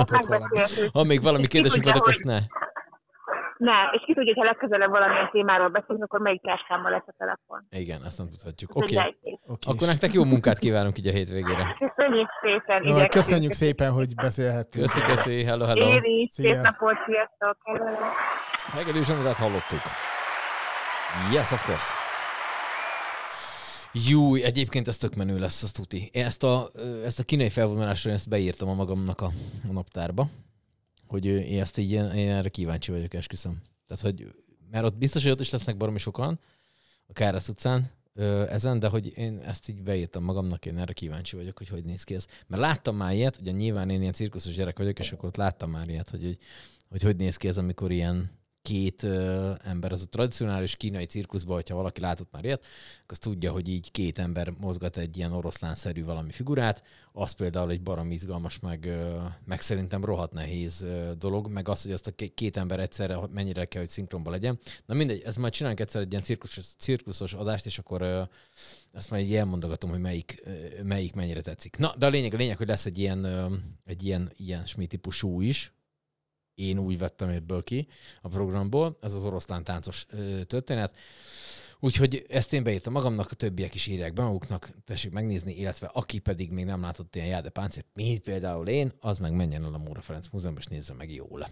Ha 0.92 1.02
még 1.02 1.22
valami 1.22 1.46
kérdésünk 1.46 1.85
van, 1.85 2.00
azt 2.05 2.24
ne. 2.24 2.40
Ne, 3.58 3.72
és 3.92 4.02
ki 4.04 4.14
tudja, 4.14 4.32
hogy 4.34 4.42
ha 4.42 4.44
legközelebb 4.44 4.90
valamilyen 4.90 5.28
témáról 5.30 5.68
beszélünk, 5.68 6.04
akkor 6.04 6.20
melyik 6.20 6.42
táskámmal 6.42 6.90
lesz 6.90 7.06
a 7.06 7.14
telefon. 7.18 7.66
Igen, 7.70 8.04
ezt 8.04 8.18
nem 8.18 8.28
tudhatjuk. 8.28 8.70
Oké. 8.74 8.96
Okay. 8.96 9.16
Okay. 9.22 9.74
Akkor 9.74 9.86
nektek 9.86 10.12
jó 10.12 10.24
munkát 10.24 10.58
kívánunk 10.58 10.98
így 10.98 11.06
a 11.06 11.10
hétvégére. 11.10 11.76
Köszönjük 11.94 12.28
szépen. 12.42 12.84
Jó, 12.84 13.06
köszönjük 13.06 13.52
szépen, 13.52 13.92
hogy 13.92 14.14
beszélhettünk. 14.14 14.84
Köszi, 14.84 15.00
köszi. 15.00 15.44
Hello, 15.44 15.64
hello. 15.64 15.94
Én 15.94 16.02
is. 16.04 16.30
Szép 16.32 16.60
napot, 16.60 16.96
sziasztok. 17.06 17.56
Hegedű 18.72 19.02
Zsamitát 19.02 19.36
hallottuk. 19.36 19.82
Yes, 21.32 21.52
of 21.52 21.64
course. 21.66 21.92
Jó, 24.08 24.34
egyébként 24.34 24.88
ez 24.88 24.96
tök 24.96 25.14
menő 25.14 25.38
lesz, 25.38 25.62
az 25.62 25.72
tuti. 25.72 26.10
Ezt 26.12 26.44
a, 26.44 26.70
ezt 27.04 27.18
a 27.18 27.22
kínai 27.22 27.50
felvonulásra 27.50 28.10
ezt 28.10 28.28
beírtam 28.28 28.68
a 28.68 28.74
magamnak 28.74 29.20
a, 29.20 29.30
a 29.68 29.72
naptárba 29.72 30.26
hogy 31.08 31.24
én 31.24 31.60
ezt 31.60 31.78
így 31.78 31.90
én, 31.90 32.04
erre 32.04 32.48
kíváncsi 32.48 32.90
vagyok, 32.90 33.14
esküszöm. 33.14 33.62
Tehát, 33.86 34.02
hogy, 34.04 34.34
mert 34.70 34.84
ott 34.84 34.96
biztos, 34.96 35.22
hogy 35.22 35.32
ott 35.32 35.40
is 35.40 35.50
lesznek 35.50 35.76
baromi 35.76 35.98
sokan, 35.98 36.40
a 37.06 37.12
Kárász 37.12 37.48
utcán, 37.48 37.90
ezen, 38.48 38.78
de 38.78 38.88
hogy 38.88 39.18
én 39.18 39.38
ezt 39.38 39.68
így 39.68 39.82
beírtam 39.82 40.24
magamnak, 40.24 40.66
én 40.66 40.78
erre 40.78 40.92
kíváncsi 40.92 41.36
vagyok, 41.36 41.58
hogy 41.58 41.68
hogy 41.68 41.84
néz 41.84 42.02
ki 42.02 42.14
ez. 42.14 42.26
Mert 42.46 42.62
láttam 42.62 42.96
már 42.96 43.14
ilyet, 43.14 43.38
ugye 43.40 43.50
nyilván 43.50 43.90
én 43.90 44.00
ilyen 44.00 44.12
cirkuszos 44.12 44.54
gyerek 44.54 44.78
vagyok, 44.78 44.98
és 44.98 45.12
akkor 45.12 45.28
ott 45.28 45.36
láttam 45.36 45.70
már 45.70 45.88
ilyet, 45.88 46.08
hogy 46.10 46.22
hogy, 46.24 46.38
hogy, 46.88 47.02
hogy 47.02 47.16
néz 47.16 47.36
ki 47.36 47.48
ez, 47.48 47.58
amikor 47.58 47.90
ilyen 47.90 48.30
két 48.66 49.02
ö, 49.02 49.52
ember, 49.64 49.92
az 49.92 50.02
a 50.02 50.09
tradicionális 50.09 50.76
kínai 50.76 51.05
cirkuszban, 51.05 51.55
hogyha 51.55 51.76
valaki 51.76 52.00
látott 52.00 52.33
már 52.33 52.44
ilyet, 52.44 52.64
az 53.07 53.18
tudja, 53.18 53.52
hogy 53.52 53.68
így 53.68 53.90
két 53.90 54.18
ember 54.18 54.52
mozgat 54.61 54.96
egy 54.96 55.16
ilyen 55.16 55.33
oroszlánszerű 55.33 56.05
valami 56.05 56.33
figurát, 56.33 56.83
az 57.12 57.33
például 57.33 57.70
egy 57.70 57.83
barom 57.83 58.11
izgalmas, 58.11 58.59
meg, 58.59 58.85
ö, 58.85 59.22
meg 59.44 59.61
szerintem 59.61 60.05
rohadt 60.05 60.33
nehéz 60.33 60.83
ö, 60.83 61.12
dolog, 61.18 61.48
meg 61.48 61.68
az, 61.68 61.83
hogy 61.83 61.92
azt 61.92 62.07
a 62.07 62.12
két 62.35 62.57
ember 62.57 62.81
egyszerre 62.81 63.18
mennyire 63.31 63.64
kell, 63.64 63.81
hogy 63.81 63.90
szinkronban 63.90 64.33
legyen. 64.33 64.59
Na 64.87 64.94
mindegy, 64.94 65.22
ez 65.24 65.37
majd 65.37 65.52
csinálunk 65.52 65.81
egyszer 65.81 66.00
egy 66.00 66.11
ilyen 66.11 66.22
cirkuszos, 66.22 66.66
cirkuszos 66.79 67.33
adást, 67.35 67.66
és 67.66 67.79
akkor 67.79 68.02
ö, 68.02 68.22
ezt 68.92 69.11
majd 69.11 69.26
így 69.26 69.35
elmondogatom, 69.35 69.90
hogy 69.90 70.00
melyik, 70.00 70.42
melyik 70.83 71.14
mennyire 71.14 71.40
tetszik. 71.40 71.76
Na, 71.76 71.94
de 71.98 72.07
a 72.07 72.09
lényeg, 72.09 72.35
a 72.35 72.37
lényeg, 72.37 72.57
hogy 72.57 72.68
lesz 72.68 72.87
egy 72.87 72.98
ilyen, 72.98 73.26
egy 73.85 74.02
ilyen, 74.05 74.33
ilyen 74.37 74.64
típusú 74.88 75.40
is, 75.40 75.75
én 76.56 76.78
úgy 76.78 76.98
vettem 76.98 77.28
ebből 77.28 77.62
ki 77.62 77.88
a 78.22 78.28
programból, 78.28 78.98
ez 79.00 79.14
az 79.14 79.24
oroszlán 79.24 79.64
táncos 79.64 80.06
történet. 80.46 80.96
Úgyhogy 81.80 82.24
ezt 82.28 82.52
én 82.52 82.62
beírtam 82.62 82.92
magamnak, 82.92 83.30
a 83.30 83.34
többiek 83.34 83.74
is 83.74 83.86
írják 83.86 84.12
be 84.12 84.22
maguknak, 84.22 84.70
tessék 84.84 85.12
megnézni, 85.12 85.54
illetve 85.58 85.86
aki 85.86 86.18
pedig 86.18 86.50
még 86.50 86.64
nem 86.64 86.80
látott 86.80 87.14
ilyen 87.14 87.26
Jáde 87.26 87.50
mint 87.92 88.20
például 88.20 88.68
én, 88.68 88.92
az 89.00 89.18
meg 89.18 89.32
menjen 89.32 89.64
el 89.64 89.74
a 89.74 89.78
Móra 89.78 90.00
Ferenc 90.00 90.28
Múzeumba, 90.28 90.60
és 90.60 90.66
nézze 90.66 90.94
meg 90.94 91.12
jól. 91.12 91.48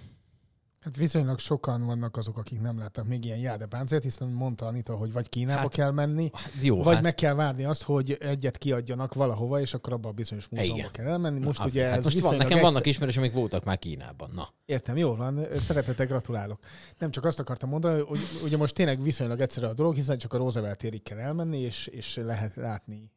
Hát 0.84 0.96
viszonylag 0.96 1.38
sokan 1.38 1.86
vannak 1.86 2.16
azok, 2.16 2.38
akik 2.38 2.60
nem 2.60 2.78
láttak 2.78 3.06
még 3.06 3.24
ilyen 3.24 3.38
jádepáncélt, 3.38 4.02
hiszen 4.02 4.28
mondta 4.28 4.66
Anita, 4.66 4.96
hogy 4.96 5.12
vagy 5.12 5.28
Kínába 5.28 5.60
hát, 5.60 5.72
kell 5.72 5.90
menni, 5.90 6.30
hát 6.32 6.62
jó, 6.62 6.82
vagy 6.82 6.94
hát... 6.94 7.02
meg 7.02 7.14
kell 7.14 7.34
várni 7.34 7.64
azt, 7.64 7.82
hogy 7.82 8.12
egyet 8.12 8.58
kiadjanak 8.58 9.14
valahova, 9.14 9.60
és 9.60 9.74
akkor 9.74 9.92
abban 9.92 10.10
a 10.10 10.14
bizonyos 10.14 10.48
múzeumba 10.48 10.76
Igen. 10.76 10.90
kell 10.90 11.06
elmenni. 11.06 11.44
Most 11.44 11.64
ugye 11.64 11.88
hát 11.88 11.96
ez 11.96 12.04
most 12.04 12.20
van, 12.20 12.32
nekem 12.32 12.46
egyszer... 12.46 12.62
vannak 12.62 12.86
ismerős, 12.86 13.16
amik 13.16 13.32
voltak 13.32 13.64
már 13.64 13.78
Kínában. 13.78 14.30
Na. 14.34 14.48
Értem, 14.64 14.96
jó 14.96 15.14
van, 15.14 15.46
szeretettel 15.58 16.06
gratulálok. 16.06 16.60
Nem 16.98 17.10
csak 17.10 17.24
azt 17.24 17.40
akartam 17.40 17.68
mondani, 17.68 18.00
hogy 18.00 18.20
ugye 18.44 18.56
most 18.56 18.74
tényleg 18.74 19.02
viszonylag 19.02 19.40
egyszerű 19.40 19.66
a 19.66 19.74
dolog, 19.74 19.94
hiszen 19.94 20.18
csak 20.18 20.32
a 20.32 20.36
Roosevelt 20.36 20.78
térig 20.78 21.02
kell 21.02 21.18
elmenni, 21.18 21.58
és, 21.58 21.86
és 21.86 22.16
lehet 22.16 22.54
látni 22.54 23.10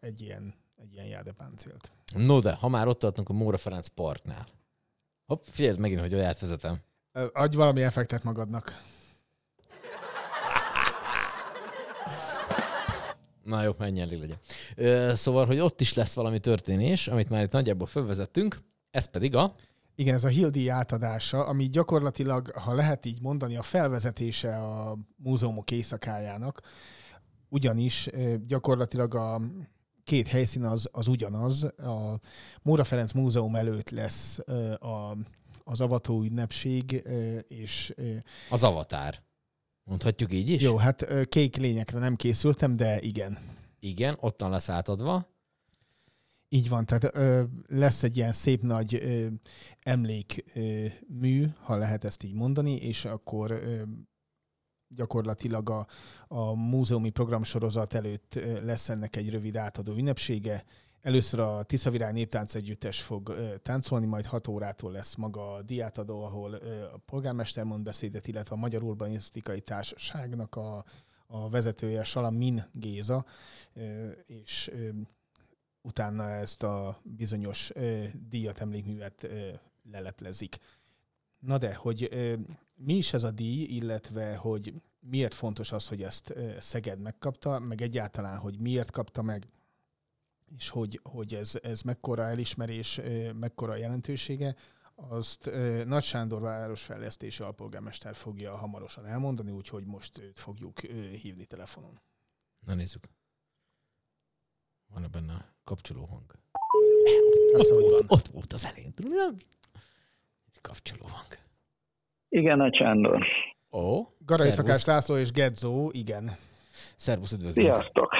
egy 0.00 0.20
ilyen, 0.20 0.54
egy 0.76 0.92
ilyen 0.92 1.06
jádepáncélt. 1.06 1.92
No 2.14 2.40
de, 2.40 2.52
ha 2.52 2.68
már 2.68 2.88
ott 2.88 2.98
tartunk 2.98 3.28
a 3.28 3.32
Móra 3.32 3.56
Ferenc 3.56 3.88
Parknál. 3.88 4.46
Hopp, 5.26 5.44
figyeld 5.50 5.78
megint, 5.78 6.00
hogy 6.00 6.14
átvezetem. 6.14 6.80
Adj 7.12 7.56
valami 7.56 7.82
effektet 7.82 8.22
magadnak. 8.22 8.82
Na 13.44 13.62
jó, 13.62 13.72
mennyi 13.78 14.00
elég 14.00 14.20
legyen. 14.20 14.38
Ö, 14.76 15.12
szóval, 15.14 15.46
hogy 15.46 15.58
ott 15.58 15.80
is 15.80 15.94
lesz 15.94 16.14
valami 16.14 16.38
történés, 16.38 17.08
amit 17.08 17.28
már 17.28 17.42
itt 17.42 17.50
nagyjából 17.52 17.86
fölvezettünk, 17.86 18.58
ez 18.90 19.04
pedig 19.04 19.36
a... 19.36 19.54
Igen, 19.94 20.14
ez 20.14 20.24
a 20.24 20.28
Hildi 20.28 20.68
átadása, 20.68 21.46
ami 21.46 21.68
gyakorlatilag, 21.68 22.50
ha 22.50 22.74
lehet 22.74 23.06
így 23.06 23.22
mondani, 23.22 23.56
a 23.56 23.62
felvezetése 23.62 24.56
a 24.56 24.96
múzeumok 25.16 25.70
éjszakájának, 25.70 26.60
ugyanis 27.48 28.08
gyakorlatilag 28.46 29.14
a 29.14 29.40
két 30.04 30.28
helyszín 30.28 30.64
az, 30.64 30.88
az 30.92 31.06
ugyanaz. 31.06 31.64
A 31.64 32.20
Móra 32.62 32.84
Ferenc 32.84 33.12
Múzeum 33.12 33.56
előtt 33.56 33.90
lesz 33.90 34.38
a, 34.78 35.16
az 35.72 35.80
avató 35.80 36.22
ünnepség, 36.22 37.02
és... 37.46 37.94
Az 38.50 38.62
avatár. 38.62 39.22
Mondhatjuk 39.84 40.32
így 40.32 40.48
is? 40.48 40.62
Jó, 40.62 40.76
hát 40.76 41.28
kék 41.28 41.56
lényekre 41.56 41.98
nem 41.98 42.16
készültem, 42.16 42.76
de 42.76 43.00
igen. 43.00 43.38
Igen, 43.80 44.16
ottan 44.20 44.50
lesz 44.50 44.68
átadva. 44.68 45.30
Így 46.48 46.68
van, 46.68 46.84
tehát 46.84 47.14
ö, 47.14 47.42
lesz 47.66 48.02
egy 48.02 48.16
ilyen 48.16 48.32
szép 48.32 48.62
nagy 48.62 48.94
ö, 48.94 49.26
emlékmű, 49.80 51.46
ha 51.60 51.76
lehet 51.76 52.04
ezt 52.04 52.22
így 52.22 52.34
mondani, 52.34 52.74
és 52.74 53.04
akkor 53.04 53.50
ö, 53.50 53.82
gyakorlatilag 54.88 55.70
a, 55.70 55.86
a 56.28 56.54
múzeumi 56.54 57.10
programsorozat 57.10 57.94
előtt 57.94 58.38
lesz 58.62 58.88
ennek 58.88 59.16
egy 59.16 59.30
rövid 59.30 59.56
átadó 59.56 59.92
ünnepsége. 59.92 60.64
Először 61.02 61.40
a 61.40 61.62
Tiszavirág 61.62 62.12
Néptánc 62.12 62.54
Együttes 62.54 63.02
fog 63.02 63.34
táncolni, 63.62 64.06
majd 64.06 64.26
6 64.26 64.48
órától 64.48 64.92
lesz 64.92 65.14
maga 65.14 65.52
a 65.52 65.62
diátadó, 65.62 66.24
ahol 66.24 66.54
a 66.92 66.96
polgármester 67.06 67.64
mond 67.64 67.82
beszédet, 67.82 68.26
illetve 68.26 68.54
a 68.54 68.58
Magyar 68.58 68.82
Urbanisztikai 68.82 69.60
Társaságnak 69.60 70.56
a, 70.56 70.84
a 71.26 71.48
vezetője 71.48 72.04
Salamin 72.04 72.64
Géza, 72.72 73.24
és 74.26 74.70
utána 75.80 76.30
ezt 76.30 76.62
a 76.62 77.00
bizonyos 77.02 77.72
díjat, 78.28 78.60
emlékművet 78.60 79.26
leleplezik. 79.90 80.56
Na 81.38 81.58
de, 81.58 81.74
hogy 81.74 82.08
mi 82.74 82.94
is 82.94 83.12
ez 83.12 83.22
a 83.22 83.30
díj, 83.30 83.62
illetve 83.62 84.36
hogy 84.36 84.74
miért 85.00 85.34
fontos 85.34 85.72
az, 85.72 85.88
hogy 85.88 86.02
ezt 86.02 86.34
Szeged 86.60 87.00
megkapta, 87.00 87.58
meg 87.58 87.80
egyáltalán, 87.80 88.38
hogy 88.38 88.58
miért 88.58 88.90
kapta 88.90 89.22
meg, 89.22 89.46
és 90.56 90.68
hogy, 90.68 91.00
hogy 91.02 91.34
ez, 91.34 91.58
ez 91.62 91.82
mekkora 91.82 92.22
elismerés, 92.22 93.00
mekkora 93.40 93.76
jelentősége, 93.76 94.54
azt 94.94 95.50
Nagy 95.84 96.02
Sándor 96.02 96.40
városfejlesztési 96.40 97.42
alpolgármester 97.42 98.14
fogja 98.14 98.56
hamarosan 98.56 99.06
elmondani, 99.06 99.50
úgyhogy 99.50 99.84
most 99.84 100.18
őt 100.18 100.40
fogjuk 100.40 100.80
hívni 101.22 101.44
telefonon. 101.44 102.00
Na 102.66 102.74
nézzük. 102.74 103.08
Van-e 104.94 105.08
benne 105.08 105.54
kapcsoló 105.64 106.04
hang? 106.04 106.38
Azt, 107.54 107.70
van. 107.70 108.04
Ott 108.06 108.26
volt 108.26 108.52
az 108.52 108.64
elején, 108.64 108.94
tudom, 108.94 109.36
kapcsoló 110.60 111.06
hang. 111.06 111.38
Igen, 112.28 112.60
a 112.60 112.76
Sándor. 112.76 113.26
Ó, 113.70 114.06
Garai 114.18 114.50
Szakás 114.50 114.84
László 114.84 115.16
és 115.16 115.30
Gedzó, 115.30 115.90
igen. 115.92 116.30
Szervusz, 116.96 117.32
üdvözlünk. 117.32 117.74
Sziasztok. 117.74 118.14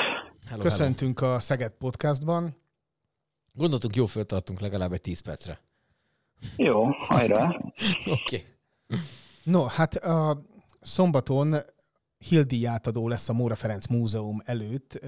Hello, 0.48 0.62
Köszöntünk 0.62 1.20
hello. 1.20 1.34
a 1.34 1.40
Szeged 1.40 1.72
Podcastban. 1.72 2.56
Gondoltuk, 3.52 3.96
jó 3.96 4.06
föltartunk 4.06 4.60
legalább 4.60 4.92
egy 4.92 5.00
10 5.00 5.20
percre. 5.20 5.60
Jó, 6.56 6.84
hajrá. 6.84 7.46
Oké. 8.06 8.10
okay. 8.10 8.44
No, 9.42 9.64
hát 9.64 9.94
a 9.94 10.38
szombaton 10.80 11.56
Hildi 12.18 12.64
átadó 12.64 13.08
lesz 13.08 13.28
a 13.28 13.32
Móra 13.32 13.54
Ferenc 13.54 13.86
Múzeum 13.86 14.42
előtt. 14.44 15.00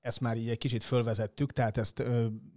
Ezt 0.00 0.20
már 0.20 0.36
így 0.36 0.48
egy 0.48 0.58
kicsit 0.58 0.82
fölvezettük, 0.82 1.52
tehát 1.52 1.76
ezt 1.76 2.02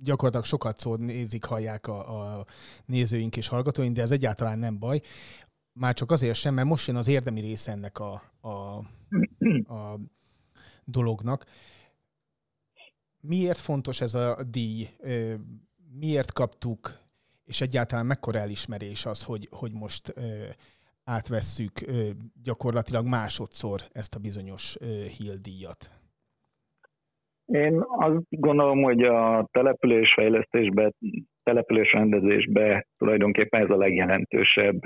gyakorlatilag 0.01 0.45
sokat 0.45 0.79
szó 0.79 0.95
nézik, 0.95 1.43
hallják 1.43 1.87
a, 1.87 2.37
a 2.37 2.45
nézőink 2.85 3.37
és 3.37 3.47
hallgatóink, 3.47 3.95
de 3.95 4.01
ez 4.01 4.11
egyáltalán 4.11 4.59
nem 4.59 4.79
baj. 4.79 5.01
Már 5.73 5.93
csak 5.93 6.11
azért 6.11 6.37
sem, 6.37 6.53
mert 6.53 6.67
most 6.67 6.87
jön 6.87 6.95
az 6.95 7.07
érdemi 7.07 7.41
része 7.41 7.71
ennek 7.71 7.99
a, 7.99 8.23
a, 8.41 8.49
a 9.73 9.99
dolognak. 10.85 11.45
Miért 13.27 13.57
fontos 13.57 14.01
ez 14.01 14.13
a 14.13 14.43
díj? 14.51 14.87
Miért 15.99 16.31
kaptuk, 16.33 16.79
és 17.45 17.61
egyáltalán 17.61 18.05
mekkora 18.05 18.39
elismerés 18.39 19.05
az, 19.05 19.25
hogy, 19.25 19.47
hogy 19.51 19.71
most 19.73 20.13
átvesszük 21.05 21.71
gyakorlatilag 22.43 23.05
másodszor 23.07 23.79
ezt 23.91 24.15
a 24.15 24.19
bizonyos 24.19 24.77
Hill 25.17 25.35
díjat? 25.41 25.89
Én 27.45 27.83
azt 27.97 28.25
gondolom, 28.29 28.81
hogy 28.81 29.03
a 29.03 29.47
településfejlesztésbe, 29.51 30.91
településrendezésbe 31.43 32.87
tulajdonképpen 32.97 33.61
ez 33.61 33.69
a 33.69 33.77
legjelentősebb 33.77 34.79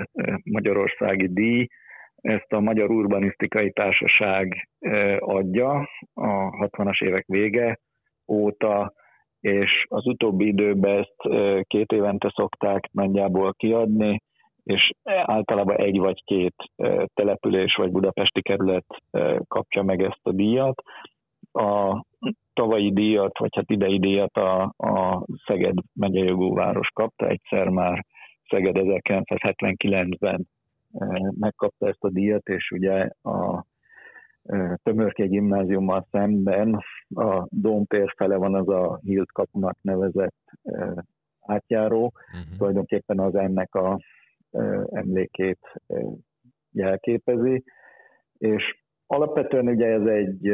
magyarországi 0.44 1.32
díj. 1.32 1.66
Ezt 2.14 2.52
a 2.52 2.60
Magyar 2.60 2.90
Urbanisztikai 2.90 3.70
Társaság 3.70 4.68
adja 5.18 5.88
a 6.14 6.28
60-as 6.66 7.02
évek 7.04 7.24
vége 7.26 7.78
óta, 8.28 8.92
és 9.40 9.86
az 9.88 10.06
utóbbi 10.06 10.46
időben 10.46 10.98
ezt 10.98 11.16
két 11.62 11.92
évente 11.92 12.32
szokták 12.34 12.88
nagyjából 12.92 13.54
kiadni, 13.54 14.22
és 14.64 14.92
általában 15.04 15.76
egy 15.76 15.98
vagy 15.98 16.22
két 16.24 16.54
település 17.14 17.74
vagy 17.74 17.90
budapesti 17.90 18.42
kerület 18.42 18.86
kapja 19.48 19.82
meg 19.82 20.02
ezt 20.02 20.20
a 20.22 20.32
díjat. 20.32 20.82
A 21.52 22.02
tavalyi 22.52 22.92
díjat, 22.92 23.38
vagy 23.38 23.54
hát 23.56 23.70
idei 23.70 23.98
díjat 23.98 24.36
a, 24.36 24.62
a 24.76 25.24
Szeged 25.46 25.76
megyei 25.94 26.34
város 26.54 26.88
kapta, 26.88 27.28
egyszer 27.28 27.68
már 27.68 28.04
Szeged 28.48 28.76
1979-ben 28.78 30.48
megkapta 31.38 31.88
ezt 31.88 32.04
a 32.04 32.10
díjat, 32.10 32.48
és 32.48 32.70
ugye 32.70 33.08
a 33.22 33.64
Tömörke 34.82 35.26
gimnáziummal 35.26 36.06
szemben 36.10 36.82
a 37.14 37.46
Dómtér 37.50 38.12
fele 38.16 38.36
van 38.36 38.54
az 38.54 38.68
a 38.68 39.00
Hilt 39.02 39.32
kapunak 39.32 39.76
nevezett 39.80 40.44
átjáró, 41.40 42.04
uh-huh. 42.04 42.56
tulajdonképpen 42.56 43.18
az 43.20 43.34
ennek 43.34 43.74
a 43.74 43.98
emlékét 44.90 45.58
jelképezi, 46.72 47.64
és 48.38 48.78
alapvetően 49.06 49.68
ugye 49.68 49.86
ez 49.86 50.06
egy 50.06 50.52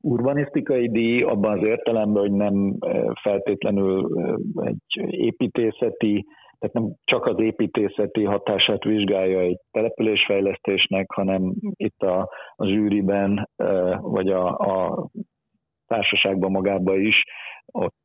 urbanisztikai 0.00 0.90
díj 0.90 1.22
abban 1.22 1.58
az 1.58 1.64
értelemben, 1.66 2.22
hogy 2.22 2.32
nem 2.32 2.76
feltétlenül 3.22 4.20
egy 4.64 5.10
építészeti, 5.10 6.26
tehát 6.60 6.74
nem 6.74 6.94
csak 7.04 7.26
az 7.26 7.38
építészeti 7.38 8.24
hatását 8.24 8.84
vizsgálja 8.84 9.40
egy 9.40 9.58
településfejlesztésnek, 9.70 11.10
hanem 11.12 11.52
itt 11.74 12.00
a, 12.02 12.28
a 12.56 12.66
zsűriben, 12.66 13.48
vagy 14.00 14.28
a, 14.28 14.48
a 14.58 15.06
társaságban 15.86 16.50
magában 16.50 17.00
is, 17.00 17.22
ott, 17.72 18.04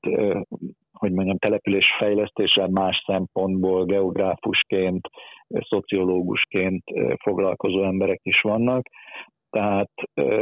hogy 0.91 1.11
mondjam, 1.11 1.37
településfejlesztéssel 1.37 2.67
más 2.67 3.03
szempontból 3.05 3.85
geográfusként, 3.85 5.07
szociológusként 5.47 6.83
foglalkozó 7.23 7.83
emberek 7.83 8.19
is 8.23 8.41
vannak, 8.41 8.87
tehát 9.49 9.91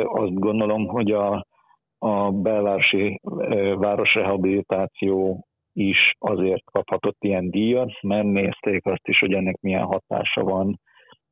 azt 0.03 0.33
gondolom, 0.33 0.85
hogy 0.85 1.11
a, 1.11 1.45
a 1.97 2.31
belvárosi 2.31 3.19
városrehabilitáció 3.77 5.45
is 5.73 6.13
azért 6.19 6.63
kaphatott 6.71 7.17
ilyen 7.19 7.49
díjat, 7.49 8.01
mert 8.01 8.25
nézték 8.25 8.85
azt 8.85 9.07
is, 9.07 9.19
hogy 9.19 9.33
ennek 9.33 9.59
milyen 9.61 9.83
hatása 9.85 10.43
van 10.43 10.79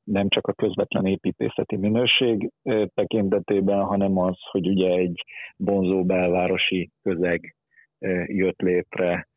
nem 0.03 0.29
csak 0.29 0.47
a 0.47 0.53
közvetlen 0.53 1.05
építészeti 1.05 1.75
minőség 1.75 2.51
tekintetében, 2.93 3.83
hanem 3.83 4.17
az, 4.17 4.37
hogy 4.51 4.67
ugye 4.67 4.89
egy 4.89 5.23
vonzó 5.55 6.05
belvárosi 6.05 6.89
közeg 7.03 7.55
jött 8.25 8.59
létre 8.61 9.27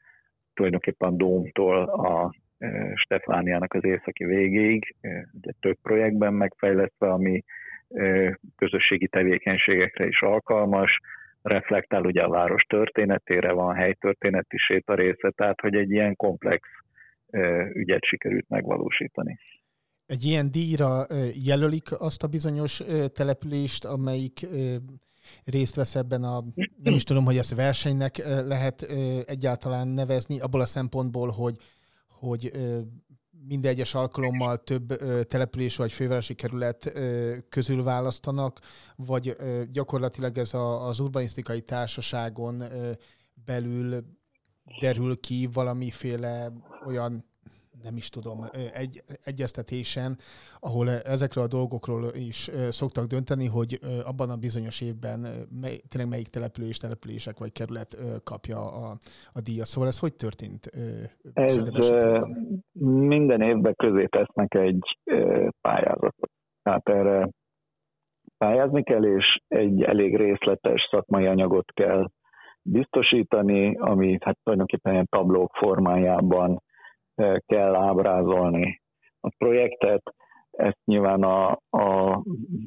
tulajdonképpen 0.54 1.16
Dómtól 1.16 1.82
a 1.82 2.34
Stefániának 2.94 3.74
az 3.74 3.84
északi 3.84 4.24
végéig, 4.24 4.94
ugye 5.32 5.52
több 5.60 5.76
projektben 5.82 6.32
megfejlesztve, 6.32 7.08
ami 7.08 7.42
közösségi 8.56 9.08
tevékenységekre 9.08 10.06
is 10.06 10.22
alkalmas, 10.22 11.00
reflektál 11.44 12.04
ugye 12.04 12.22
a 12.22 12.28
város 12.28 12.62
történetére, 12.62 13.52
van 13.52 13.74
helytörténeti 13.74 14.56
része, 14.84 15.30
tehát 15.30 15.60
hogy 15.60 15.74
egy 15.74 15.90
ilyen 15.90 16.16
komplex 16.16 16.68
ügyet 17.72 18.04
sikerült 18.04 18.48
megvalósítani. 18.48 19.38
Egy 20.06 20.24
ilyen 20.24 20.50
díjra 20.50 21.06
jelölik 21.44 22.00
azt 22.00 22.22
a 22.22 22.28
bizonyos 22.28 22.82
települést, 23.14 23.84
amelyik 23.84 24.46
részt 25.44 25.74
vesz 25.74 25.94
ebben 25.94 26.22
a, 26.22 26.44
nem 26.82 26.94
is 26.94 27.04
tudom, 27.04 27.24
hogy 27.24 27.36
ezt 27.36 27.54
versenynek 27.54 28.16
lehet 28.46 28.82
egyáltalán 29.26 29.88
nevezni, 29.88 30.40
abból 30.40 30.60
a 30.60 30.66
szempontból, 30.66 31.28
hogy, 31.30 31.56
hogy 32.08 32.50
minden 33.46 33.70
egyes 33.70 33.94
alkalommal 33.94 34.56
több 34.56 34.96
település 35.26 35.76
vagy 35.76 35.92
fővárosi 35.92 36.34
kerület 36.34 36.92
közül 37.48 37.82
választanak, 37.82 38.60
vagy 38.96 39.36
gyakorlatilag 39.70 40.38
ez 40.38 40.54
a, 40.54 40.86
az 40.86 41.00
urbanisztikai 41.00 41.60
társaságon 41.60 42.62
belül 43.44 44.04
derül 44.80 45.20
ki 45.20 45.48
valamiféle 45.52 46.52
olyan 46.86 47.24
nem 47.84 47.96
is 47.96 48.08
tudom, 48.08 48.38
egy 48.74 49.02
egyeztetésen, 49.24 50.16
ahol 50.60 50.90
ezekről 50.90 51.44
a 51.44 51.54
dolgokról 51.58 52.04
is 52.30 52.50
szoktak 52.68 53.06
dönteni, 53.06 53.46
hogy 53.46 53.78
abban 54.04 54.30
a 54.30 54.36
bizonyos 54.36 54.80
évben 54.80 55.18
mely, 55.60 55.76
tényleg 55.88 56.10
melyik 56.10 56.28
település, 56.28 56.78
települések 56.78 57.38
vagy 57.38 57.52
kerület 57.52 57.96
kapja 58.24 58.58
a, 58.58 58.96
a 59.32 59.40
díjat. 59.40 59.66
Szóval 59.66 59.88
ez 59.88 59.98
hogy 59.98 60.14
történt? 60.14 60.70
Ez 61.32 61.56
minden 63.18 63.40
évben 63.40 63.74
közé 63.76 64.04
tesznek 64.06 64.54
egy 64.54 64.98
pályázatot. 65.60 66.30
Tehát 66.62 66.88
erre 66.88 67.28
pályázni 68.38 68.82
kell, 68.82 69.04
és 69.04 69.38
egy 69.48 69.82
elég 69.82 70.16
részletes 70.16 70.88
szakmai 70.90 71.26
anyagot 71.26 71.72
kell 71.72 72.06
biztosítani, 72.62 73.76
ami 73.76 74.18
hát 74.20 74.36
tulajdonképpen 74.42 74.92
ilyen 74.92 75.06
tablók 75.10 75.50
formájában 75.54 76.62
kell 77.46 77.74
ábrázolni 77.74 78.80
a 79.20 79.34
projektet. 79.38 80.14
Ezt 80.50 80.78
nyilván 80.84 81.22
a, 81.22 81.58
a, 81.70 82.20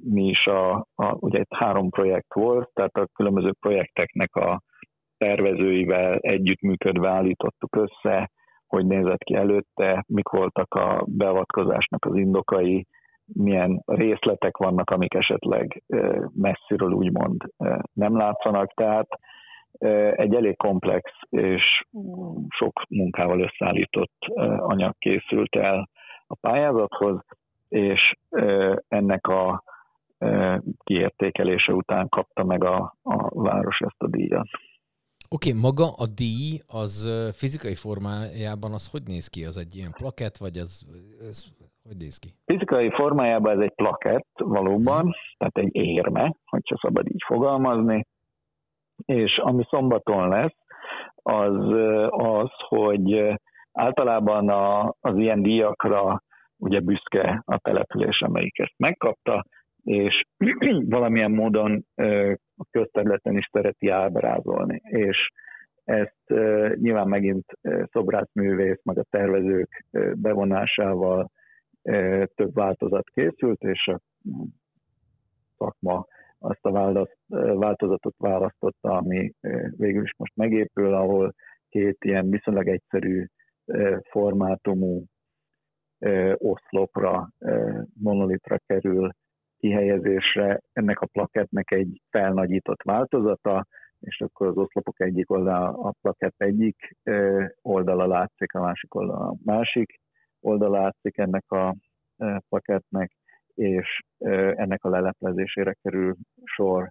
mi 0.03 0.23
is 0.27 0.45
a, 0.45 0.73
a, 0.95 1.15
ugye 1.19 1.39
itt 1.39 1.53
három 1.53 1.89
projekt 1.89 2.33
volt, 2.33 2.69
tehát 2.73 2.95
a 2.95 3.07
különböző 3.13 3.51
projekteknek 3.59 4.35
a 4.35 4.61
tervezőivel 5.17 6.17
együttműködve 6.17 7.09
állítottuk 7.09 7.75
össze, 7.75 8.29
hogy 8.67 8.85
nézett 8.85 9.23
ki 9.23 9.35
előtte, 9.35 10.03
mik 10.07 10.29
voltak 10.29 10.73
a 10.73 11.03
beavatkozásnak 11.07 12.05
az 12.05 12.15
indokai, 12.15 12.85
milyen 13.33 13.81
részletek 13.85 14.57
vannak, 14.57 14.89
amik 14.89 15.13
esetleg 15.13 15.83
messziről 16.33 16.91
úgymond 16.91 17.41
nem 17.93 18.17
látszanak. 18.17 18.73
Tehát 18.73 19.07
egy 20.15 20.35
elég 20.35 20.57
komplex 20.57 21.11
és 21.29 21.83
sok 22.49 22.81
munkával 22.89 23.39
összeállított 23.39 24.15
anyag 24.57 24.93
készült 24.97 25.55
el 25.55 25.89
a 26.27 26.35
pályázathoz, 26.35 27.19
és 27.69 28.13
ennek 28.87 29.27
a 29.27 29.63
kiértékelése 30.83 31.73
után 31.73 32.09
kapta 32.09 32.43
meg 32.43 32.63
a, 32.63 32.95
a 33.03 33.41
város 33.41 33.79
ezt 33.79 34.01
a 34.01 34.07
díjat. 34.07 34.47
Oké, 35.29 35.49
okay, 35.49 35.61
maga 35.61 35.85
a 35.85 36.05
díj 36.15 36.61
az 36.67 37.09
fizikai 37.33 37.75
formájában 37.75 38.71
az 38.73 38.91
hogy 38.91 39.03
néz 39.05 39.27
ki? 39.27 39.45
Az 39.45 39.57
egy 39.57 39.75
ilyen 39.75 39.91
plakett, 39.91 40.37
vagy 40.37 40.57
az, 40.57 40.87
ez 41.27 41.45
hogy 41.87 41.97
néz 41.97 42.17
ki? 42.17 42.29
Fizikai 42.45 42.89
formájában 42.89 43.51
ez 43.51 43.59
egy 43.59 43.75
plakett 43.75 44.29
valóban, 44.37 45.01
hmm. 45.01 45.11
tehát 45.37 45.57
egy 45.57 45.75
érme, 45.75 46.35
hogyha 46.45 46.77
szabad 46.77 47.07
így 47.07 47.23
fogalmazni, 47.25 48.05
és 49.05 49.37
ami 49.37 49.63
szombaton 49.69 50.29
lesz, 50.29 50.55
az 51.15 51.55
az, 52.09 52.49
hogy 52.67 53.33
általában 53.71 54.49
a, 54.49 54.95
az 54.99 55.17
ilyen 55.17 55.41
díjakra 55.41 56.21
ugye 56.57 56.79
büszke 56.79 57.41
a 57.45 57.57
település, 57.57 58.21
amelyik 58.21 58.59
ezt 58.59 58.77
megkapta, 58.77 59.45
és 59.83 60.23
valamilyen 60.89 61.31
módon 61.31 61.85
a 62.55 62.65
közterületen 62.71 63.37
is 63.37 63.49
szereti 63.51 63.89
ábrázolni. 63.89 64.81
És 64.83 65.29
ezt 65.83 66.23
nyilván 66.75 67.07
megint 67.07 67.45
szobrászművész, 67.91 68.79
meg 68.83 68.97
a 68.97 69.05
tervezők 69.09 69.85
bevonásával 70.13 71.31
több 72.35 72.53
változat 72.53 73.09
készült, 73.09 73.61
és 73.61 73.87
a 73.87 73.99
szakma 75.57 76.05
azt 76.39 76.65
a 76.65 77.05
változatot 77.57 78.15
választotta, 78.17 78.91
ami 78.91 79.33
végül 79.69 80.03
is 80.03 80.13
most 80.17 80.35
megépül, 80.35 80.93
ahol 80.93 81.33
két 81.69 81.97
ilyen 81.99 82.29
viszonylag 82.29 82.67
egyszerű 82.67 83.25
formátumú 84.09 85.03
oszlopra, 86.33 87.29
monolitra 87.93 88.57
kerül 88.65 89.11
kihelyezésre. 89.57 90.61
Ennek 90.73 90.99
a 90.99 91.05
plakettnek 91.05 91.71
egy 91.71 92.01
felnagyított 92.09 92.81
változata, 92.81 93.65
és 93.99 94.21
akkor 94.21 94.47
az 94.47 94.57
oszlopok 94.57 94.99
egyik 95.01 95.31
oldala, 95.31 95.67
a 95.67 95.93
plakett 96.01 96.41
egyik 96.41 96.97
oldala 97.61 98.07
látszik, 98.07 98.53
a 98.53 98.61
másik 98.61 98.95
oldala 98.95 99.27
a 99.27 99.35
másik 99.43 99.99
oldala 100.39 100.79
látszik 100.79 101.17
ennek 101.17 101.51
a 101.51 101.75
plakettnek, 102.49 103.11
és 103.57 103.99
ennek 104.55 104.83
a 104.83 104.89
leleplezésére 104.89 105.75
kerül 105.81 106.15
sor 106.43 106.89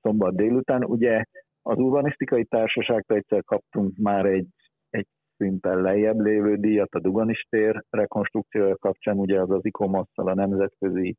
szombat 0.00 0.36
délután. 0.36 0.84
Ugye 0.84 1.24
az 1.62 1.78
urbanisztikai 1.78 2.44
társaságtól 2.44 3.16
egyszer 3.16 3.42
kaptunk 3.44 3.96
már 3.96 4.26
egy, 4.26 4.46
egy 4.90 5.06
szinten 5.36 5.80
lejjebb 5.80 6.18
lévő 6.18 6.56
díjat 6.56 6.94
a 6.94 7.00
Duganistér 7.00 7.82
rekonstrukciója 7.90 8.76
kapcsán, 8.76 9.18
ugye 9.18 9.40
az 9.40 9.50
az 9.50 9.64
ikomosszal 9.64 10.28
a 10.28 10.34
nemzetközi 10.34 11.16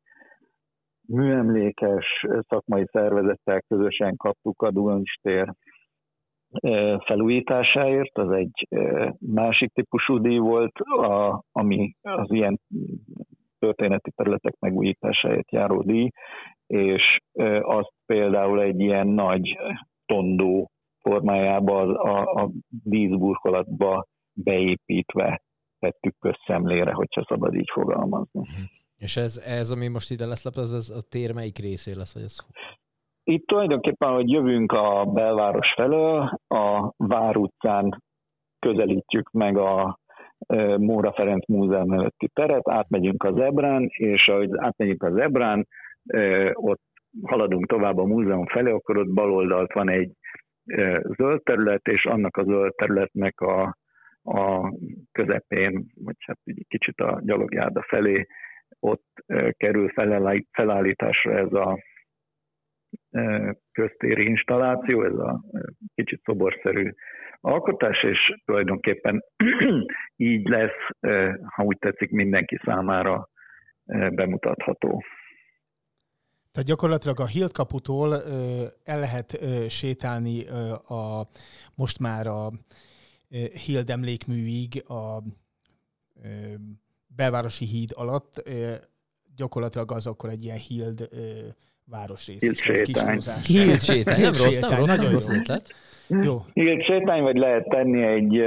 műemlékes 1.08 2.26
szakmai 2.48 2.84
szervezettel 2.92 3.60
közösen 3.68 4.16
kaptuk 4.16 4.62
a 4.62 4.70
Duganistér 4.70 5.54
felújításáért, 7.04 8.18
az 8.18 8.30
egy 8.30 8.68
másik 9.18 9.72
típusú 9.72 10.18
díj 10.18 10.38
volt, 10.38 10.78
a, 10.78 11.42
ami 11.52 11.94
az 12.00 12.30
ilyen 12.30 12.60
történeti 13.62 14.10
területek 14.10 14.54
megújításáért 14.58 15.52
járó 15.52 15.82
díj, 15.82 16.10
és 16.66 17.18
azt 17.60 17.92
például 18.06 18.60
egy 18.60 18.80
ilyen 18.80 19.06
nagy 19.06 19.58
tondó 20.06 20.70
formájában 21.00 21.94
a, 21.94 22.42
a 22.42 22.50
díszburkolatba 22.68 24.06
beépítve 24.32 25.42
tettük 25.78 26.14
közszemlére, 26.18 26.92
hogyha 26.92 27.24
szabad 27.28 27.54
így 27.54 27.70
fogalmazni. 27.72 28.40
Mhm. 28.40 28.62
És 28.96 29.16
ez, 29.16 29.42
ez 29.46 29.70
ami 29.70 29.88
most 29.88 30.10
ide 30.10 30.26
lesz 30.26 30.44
ez, 30.44 30.72
ez 30.72 30.90
a 30.90 31.02
tér 31.10 31.32
melyik 31.32 31.58
részé 31.58 31.92
lesz? 31.92 32.14
Vagy 32.14 32.22
ez? 32.22 32.36
Itt 33.24 33.46
tulajdonképpen, 33.46 34.12
hogy 34.12 34.30
jövünk 34.30 34.72
a 34.72 35.04
belváros 35.04 35.72
felől, 35.76 36.38
a 36.48 36.92
Vár 36.96 37.36
utcán 37.36 38.02
közelítjük 38.58 39.30
meg 39.30 39.56
a 39.56 39.98
Móra 40.76 41.12
Ferenc 41.12 41.46
Múzeum 41.48 41.92
előtti 41.92 42.28
teret, 42.34 42.68
átmegyünk 42.68 43.24
az 43.24 43.38
Ebrán, 43.38 43.86
és 43.88 44.28
ahogy 44.28 44.50
átmegyünk 44.56 45.02
az 45.02 45.16
Ebrán, 45.16 45.66
ott 46.52 46.82
haladunk 47.22 47.66
tovább 47.66 47.98
a 47.98 48.04
múzeum 48.04 48.46
felé, 48.46 48.70
akkor 48.70 48.96
ott 48.96 49.12
baloldalt 49.12 49.72
van 49.72 49.88
egy 49.88 50.12
zöld 51.16 51.42
terület, 51.42 51.86
és 51.88 52.04
annak 52.04 52.36
a 52.36 52.44
zöld 52.44 52.74
területnek 52.74 53.40
a, 53.40 53.76
a 54.22 54.72
közepén, 55.12 55.86
vagy 55.94 56.16
hát 56.18 56.38
kicsit 56.68 57.00
a 57.00 57.20
gyalogjárda 57.22 57.82
felé, 57.88 58.26
ott 58.80 59.24
kerül 59.56 59.92
felállításra 60.52 61.38
ez 61.38 61.52
a 61.52 61.78
köztéri 63.72 64.24
installáció, 64.24 65.04
ez 65.04 65.12
a 65.12 65.40
kicsit 65.94 66.22
szoborszerű 66.24 66.90
alkotás, 67.40 68.02
és 68.02 68.18
tulajdonképpen 68.44 69.24
így 70.16 70.48
lesz, 70.48 71.10
ha 71.54 71.62
úgy 71.62 71.78
tetszik, 71.78 72.10
mindenki 72.10 72.58
számára 72.64 73.28
bemutatható. 74.14 75.02
Tehát 76.52 76.68
gyakorlatilag 76.68 77.20
a 77.20 77.26
Hilt 77.26 77.52
kaputól 77.52 78.14
el 78.84 78.98
lehet 78.98 79.38
sétálni 79.68 80.46
a, 80.88 81.26
most 81.76 81.98
már 81.98 82.26
a 82.26 82.50
Hild 83.66 83.90
emlékműig 83.90 84.84
a 84.88 85.22
belvárosi 87.16 87.64
híd 87.64 87.90
alatt. 87.94 88.50
Gyakorlatilag 89.36 89.92
az 89.92 90.06
akkor 90.06 90.30
egy 90.30 90.44
ilyen 90.44 90.56
Hild 90.56 91.08
városrész. 91.90 92.40
Hilt 92.40 92.56
sétány. 92.56 93.20
Sétány. 93.78 94.20
Nem 94.20 94.32
rossz, 94.32 94.58
nem 94.58 94.78
rossz, 94.78 94.96
nem 94.96 95.12
rossz 95.12 95.30
ötlet. 95.30 95.74
Jó. 96.08 96.36
Igen, 96.52 96.80
sétány, 96.80 97.22
vagy 97.22 97.36
lehet 97.36 97.68
tenni 97.68 98.02
egy 98.02 98.42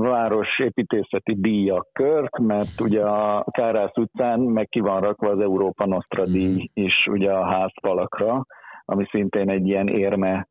város 0.00 0.58
építészeti 0.58 1.34
díjakkört, 1.40 2.38
mert 2.38 2.80
ugye 2.80 3.02
a 3.02 3.44
Kárász 3.50 3.96
utcán 3.96 4.40
meg 4.40 4.68
ki 4.68 4.80
van 4.80 5.00
rakva 5.00 5.30
az 5.30 5.40
Európa 5.40 5.86
Nostra 5.86 6.26
díj 6.26 6.70
is 6.74 7.06
ugye 7.06 7.30
a 7.30 7.44
házfalakra, 7.44 8.44
ami 8.84 9.04
szintén 9.10 9.50
egy 9.50 9.66
ilyen 9.66 9.88
érme 9.88 10.48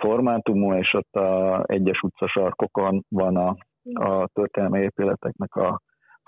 formátumú, 0.00 0.74
és 0.74 0.94
ott 0.94 1.14
a 1.22 1.62
egyes 1.66 2.00
utcasarkokon 2.00 3.04
van 3.08 3.36
a, 3.36 3.56
a 3.92 4.28
történelmi 4.32 4.80
épületeknek 4.80 5.54
a 5.54 5.80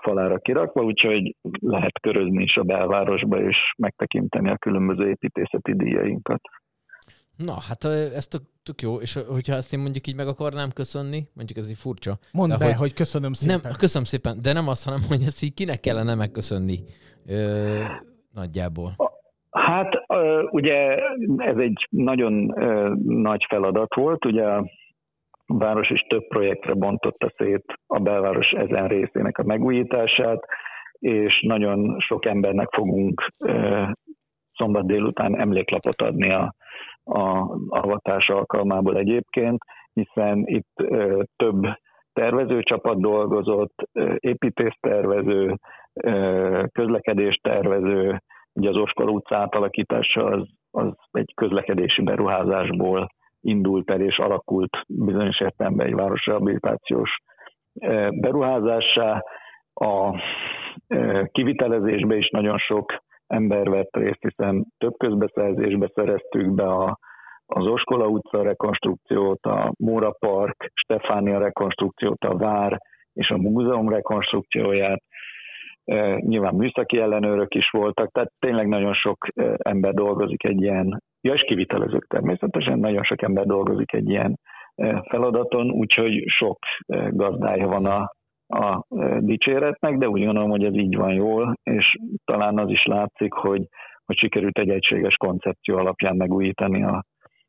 falára 0.03 0.37
kirakva, 0.37 0.83
úgyhogy 0.83 1.35
lehet 1.59 1.99
körözni 1.99 2.43
is 2.43 2.55
a 2.57 2.63
belvárosba, 2.63 3.41
és 3.41 3.57
megtekinteni 3.77 4.49
a 4.49 4.57
különböző 4.57 5.09
építészeti 5.09 5.75
díjainkat. 5.75 6.41
Na, 7.37 7.53
hát 7.67 7.83
ez 8.15 8.27
tök, 8.27 8.41
tök 8.63 8.81
jó, 8.81 8.95
és 8.95 9.13
hogyha 9.13 9.55
ezt 9.55 9.73
én 9.73 9.79
mondjuk 9.79 10.07
így 10.07 10.15
meg 10.15 10.27
akarnám 10.27 10.69
köszönni, 10.73 11.23
mondjuk 11.33 11.57
ez 11.57 11.69
így 11.69 11.77
furcsa. 11.77 12.13
Mondd 12.33 12.59
be, 12.59 12.65
hogy, 12.65 12.75
hogy 12.75 12.93
köszönöm 12.93 13.33
szépen. 13.33 13.59
Nem, 13.63 13.71
köszönöm 13.79 14.05
szépen, 14.05 14.41
de 14.41 14.53
nem 14.53 14.67
azt, 14.67 14.85
hanem 14.85 14.99
hogy 15.07 15.21
ezt 15.21 15.43
így 15.43 15.53
kinek 15.53 15.79
kellene 15.79 16.15
megköszönni 16.15 16.77
ö, 17.27 17.79
nagyjából. 18.33 18.91
Hát 19.51 19.91
ugye 20.51 20.97
ez 21.37 21.57
egy 21.57 21.87
nagyon 21.89 22.33
nagy 23.05 23.45
feladat 23.49 23.95
volt, 23.95 24.25
ugye 24.25 24.45
város 25.47 25.89
is 25.89 26.01
több 26.01 26.27
projektre 26.27 26.73
bontotta 26.73 27.31
szét 27.37 27.63
a 27.87 27.99
belváros 27.99 28.51
ezen 28.51 28.87
részének 28.87 29.37
a 29.37 29.43
megújítását, 29.43 30.45
és 30.99 31.41
nagyon 31.47 31.99
sok 31.99 32.25
embernek 32.25 32.67
fogunk 32.71 33.27
szombat 34.53 34.85
délután 34.85 35.39
emléklapot 35.39 36.01
adni 36.01 36.31
a, 36.31 36.53
a 37.03 37.55
avatás 37.67 38.29
alkalmából 38.29 38.97
egyébként, 38.97 39.63
hiszen 39.93 40.43
itt 40.45 40.73
több 41.35 41.61
tervezőcsapat 42.13 43.01
dolgozott, 43.01 43.89
építésztervező, 44.17 45.55
közlekedéstervező, 46.71 48.21
ugye 48.53 48.69
az 48.69 48.75
Oskar 48.75 49.09
utca 49.09 49.37
átalakítása 49.37 50.25
az, 50.25 50.47
az 50.71 50.93
egy 51.11 51.31
közlekedési 51.35 52.01
beruházásból 52.01 53.07
indult 53.43 53.89
el 53.91 54.01
és 54.01 54.17
alakult 54.17 54.77
bizonyos 54.87 55.39
értelemben 55.39 55.87
egy 55.87 55.93
városrehabilitációs 55.93 57.11
beruházássá. 58.21 59.23
A 59.73 60.21
kivitelezésbe 61.31 62.15
is 62.15 62.29
nagyon 62.29 62.57
sok 62.57 62.93
ember 63.27 63.69
vett 63.69 63.95
részt, 63.95 64.21
hiszen 64.21 64.65
több 64.77 64.93
közbeszerzésbe 64.97 65.91
szereztük 65.93 66.53
be 66.53 66.63
a, 66.63 66.97
az 67.45 67.65
Oskola 67.65 68.07
utca 68.07 68.43
rekonstrukciót, 68.43 69.45
a 69.45 69.73
Móra 69.77 70.11
Park, 70.19 70.71
Stefánia 70.73 71.39
rekonstrukciót, 71.39 72.23
a 72.23 72.37
Vár 72.37 72.77
és 73.13 73.29
a 73.29 73.37
múzeum 73.37 73.89
rekonstrukcióját. 73.89 75.01
Nyilván 76.19 76.55
műszaki 76.55 76.97
ellenőrök 76.97 77.55
is 77.55 77.69
voltak, 77.69 78.11
tehát 78.11 78.31
tényleg 78.39 78.67
nagyon 78.67 78.93
sok 78.93 79.27
ember 79.57 79.93
dolgozik 79.93 80.43
egy 80.43 80.61
ilyen, 80.61 81.01
ja 81.21 81.33
és 81.33 81.41
kivitelezők 81.41 82.07
természetesen, 82.07 82.79
nagyon 82.79 83.03
sok 83.03 83.21
ember 83.21 83.45
dolgozik 83.45 83.93
egy 83.93 84.09
ilyen 84.09 84.39
feladaton, 85.09 85.71
úgyhogy 85.71 86.23
sok 86.25 86.57
gazdája 87.09 87.67
van 87.67 87.85
a, 87.85 88.11
a 88.47 88.85
dicséretnek, 89.19 89.97
de 89.97 90.09
úgy 90.09 90.23
gondolom, 90.23 90.49
hogy 90.49 90.63
ez 90.63 90.73
így 90.73 90.95
van 90.95 91.13
jól, 91.13 91.53
és 91.63 91.97
talán 92.25 92.57
az 92.57 92.69
is 92.69 92.85
látszik, 92.85 93.33
hogy, 93.33 93.67
hogy 94.05 94.17
sikerült 94.17 94.57
egy 94.57 94.69
egységes 94.69 95.15
koncepció 95.15 95.77
alapján 95.77 96.15
megújítani 96.15 96.83
a 96.83 97.03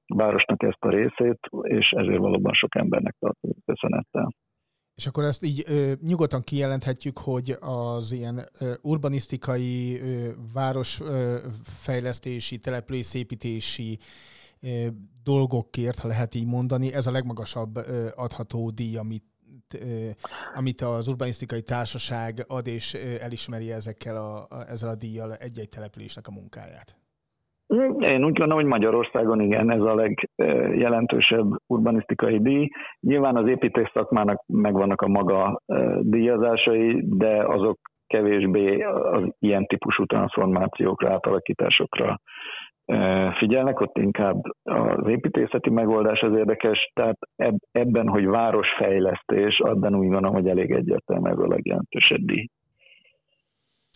városnak 0.07 0.63
ezt 0.63 0.85
a 0.85 0.91
részét, 0.91 1.39
és 1.63 1.91
ezért 1.91 2.19
valóban 2.19 2.53
sok 2.53 2.75
embernek 2.75 3.15
tartozunk 3.19 3.65
köszönettel. 3.65 4.29
És 4.95 5.07
akkor 5.07 5.25
ezt 5.25 5.45
így 5.45 5.65
ö, 5.67 5.93
nyugodtan 6.03 6.43
kijelenthetjük, 6.43 7.19
hogy 7.19 7.57
az 7.61 8.13
ilyen 8.13 8.49
ö, 8.59 8.75
urbanisztikai, 8.83 10.01
ö, 10.01 10.31
városfejlesztési, 10.53 12.59
településépítési 12.59 13.99
ö, 14.61 14.87
dolgokért, 15.23 15.99
ha 15.99 16.09
lehet 16.09 16.35
így 16.35 16.47
mondani, 16.47 16.93
ez 16.93 17.07
a 17.07 17.11
legmagasabb 17.11 17.77
ö, 17.77 18.09
adható 18.15 18.71
díj, 18.71 18.97
amit 18.97 19.25
amit 20.55 20.81
az 20.81 21.09
urbanisztikai 21.09 21.63
társaság 21.63 22.45
ad, 22.49 22.67
és 22.67 22.95
elismeri 22.95 23.73
ezekkel 23.73 24.17
a, 24.17 24.65
ezzel 24.69 24.89
a 24.89 24.95
díjjal 24.95 25.37
egy-egy 25.37 25.69
településnek 25.69 26.27
a 26.27 26.31
munkáját. 26.31 26.97
Én 27.99 28.25
úgy 28.25 28.39
gondolom, 28.39 28.57
hogy 28.57 28.65
Magyarországon 28.65 29.41
igen, 29.41 29.71
ez 29.71 29.81
a 29.81 29.95
legjelentősebb 29.95 31.47
urbanisztikai 31.67 32.41
díj. 32.41 32.69
Nyilván 33.01 33.37
az 33.37 33.49
építés 33.49 33.91
szakmának 33.95 34.45
megvannak 34.47 35.01
a 35.01 35.09
maga 35.09 35.61
díjazásai, 36.01 37.03
de 37.09 37.45
azok 37.47 37.79
kevésbé 38.07 38.83
az 38.83 39.23
ilyen 39.39 39.67
típusú 39.67 40.05
transformációkra, 40.05 41.13
átalakításokra 41.13 42.21
figyelnek, 43.39 43.81
ott 43.81 43.99
inkább 43.99 44.41
az 44.63 45.09
építészeti 45.09 45.71
megoldás 45.71 46.21
az 46.21 46.37
érdekes, 46.37 46.91
tehát 46.95 47.17
ebben, 47.73 48.09
hogy 48.09 48.27
városfejlesztés, 48.27 49.59
abban 49.59 49.95
úgy 49.95 50.09
gondolom, 50.09 50.35
hogy 50.35 50.49
elég 50.49 50.71
egyértelmű 50.71 51.31
ez 51.31 51.39
a 51.39 51.47
legjelentősebb 51.47 52.21
díj. 52.21 52.47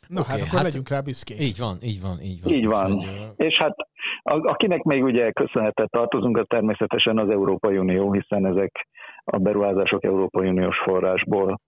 Na 0.08 0.20
okay, 0.20 0.32
hát 0.32 0.40
akkor 0.40 0.58
hát, 0.58 0.62
legyünk 0.62 0.88
rá 0.88 1.00
büszkék. 1.00 1.40
Így 1.40 1.58
van, 1.58 1.76
így 1.82 2.00
van, 2.00 2.16
így 2.22 2.42
van. 2.42 2.52
Így 2.52 2.66
van. 2.66 2.92
Hogy, 2.92 3.46
és 3.46 3.54
hát 3.56 3.76
akinek 4.22 4.82
még 4.82 5.02
ugye 5.02 5.30
köszönhetet 5.30 5.90
tartozunk, 5.90 6.36
az 6.36 6.44
természetesen 6.48 7.18
az 7.18 7.30
Európai 7.30 7.78
Unió, 7.78 8.12
hiszen 8.12 8.46
ezek 8.46 8.88
a 9.24 9.38
beruházások 9.38 10.04
Európai 10.04 10.48
Uniós 10.48 10.76
forrásból 10.84 11.60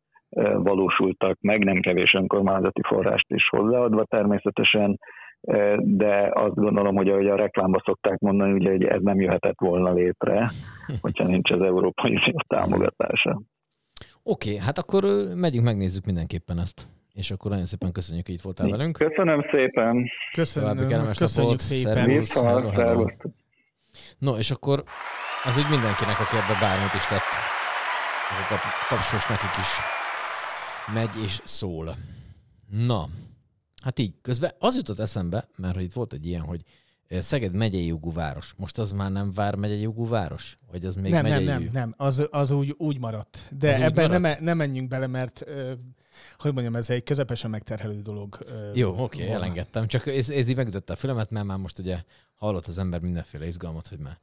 valósultak 0.55 1.41
meg, 1.41 1.65
nem 1.65 1.81
kevés 1.81 2.13
önkormányzati 2.13 2.81
forrást 2.83 3.27
is 3.29 3.49
hozzáadva 3.49 4.05
természetesen, 4.05 4.99
de 5.79 6.31
azt 6.33 6.55
gondolom, 6.55 6.97
hogy 6.97 7.09
ahogy 7.09 7.27
a 7.27 7.37
reklámba 7.37 7.83
szokták 7.85 8.19
mondani, 8.19 8.53
ugye, 8.53 8.71
hogy 8.71 8.85
ez 8.85 9.03
nem 9.03 9.21
jöhetett 9.21 9.59
volna 9.59 9.93
létre, 9.93 10.51
hogyha 11.03 11.27
nincs 11.27 11.51
az 11.51 11.61
Európai 11.61 12.11
Unió 12.11 12.37
támogatása. 12.47 13.41
Oké, 14.23 14.49
okay, 14.49 14.57
hát 14.67 14.79
akkor 14.79 15.05
megyünk, 15.37 15.65
megnézzük 15.65 16.05
mindenképpen 16.05 16.59
ezt. 16.59 17.00
És 17.15 17.31
akkor 17.31 17.51
nagyon 17.51 17.67
szépen 17.67 17.93
köszönjük, 17.93 18.27
hogy 18.27 18.35
itt 18.35 18.41
voltál 18.41 18.69
velünk. 18.69 18.97
Köszönöm 18.97 19.45
szépen. 19.51 20.11
Köszönöm, 20.33 21.13
köszönjük 21.13 21.61
szépen. 21.61 22.07
Viszont, 22.07 22.75
No, 24.19 24.37
és 24.37 24.51
akkor 24.51 24.85
az 25.45 25.59
úgy 25.59 25.69
mindenkinek, 25.71 26.21
aki 26.21 26.37
ebbe 26.37 26.59
bármit 26.61 26.95
is 26.95 27.07
tett, 27.07 27.31
ez 28.31 28.57
a 28.57 28.61
tapsos 28.89 29.27
nekik 29.27 29.57
is 29.59 29.69
megy 30.95 31.23
és 31.25 31.41
szól. 31.45 31.97
Na, 32.71 33.09
hát 33.83 33.99
így. 33.99 34.15
Közben 34.23 34.51
az 34.59 34.77
jutott 34.77 34.99
eszembe, 34.99 35.49
mert 35.57 35.75
hogy 35.75 35.83
itt 35.83 35.93
volt 35.93 36.13
egy 36.13 36.27
ilyen, 36.27 36.43
hogy 36.43 36.61
Szeged 37.19 37.55
megyei 37.55 37.87
jogú 37.87 38.13
város. 38.13 38.55
Most 38.57 38.79
az 38.79 38.93
már 38.93 39.11
nem 39.11 39.33
vár 39.33 39.55
megyei 39.55 39.81
jogú 39.81 40.09
város? 40.09 40.57
Vagy 40.71 40.85
az 40.85 40.95
még 40.95 41.13
nem, 41.13 41.23
megyei 41.23 41.45
nem, 41.45 41.63
nem, 41.63 41.71
nem, 41.73 41.95
az, 41.97 42.29
az 42.31 42.51
úgy, 42.51 42.75
úgy 42.79 42.99
maradt. 42.99 43.39
De 43.59 43.71
az 43.71 43.81
ebben 43.81 44.21
nem, 44.21 44.37
nem 44.41 44.57
menjünk 44.57 44.89
bele, 44.89 45.07
mert 45.07 45.45
hogy 46.39 46.53
mondjam, 46.53 46.77
ez 46.77 46.91
egy 46.91 47.03
közepesen 47.03 47.51
megterhelő 47.51 48.03
dolog. 48.03 48.39
Jó, 48.75 48.91
oké, 48.91 49.23
okay, 49.23 49.35
elengedtem. 49.35 49.87
Csak 49.87 50.07
ez, 50.07 50.31
ez 50.31 50.49
így 50.49 50.57
megütötte 50.57 50.93
a 50.93 50.97
fülemet, 50.97 51.31
mert 51.31 51.47
már 51.47 51.59
most 51.59 51.79
ugye 51.79 52.03
hallott 52.35 52.67
az 52.67 52.79
ember 52.79 53.01
mindenféle 53.01 53.47
izgalmat, 53.47 53.89
hogy 53.89 53.99
már 53.99 54.19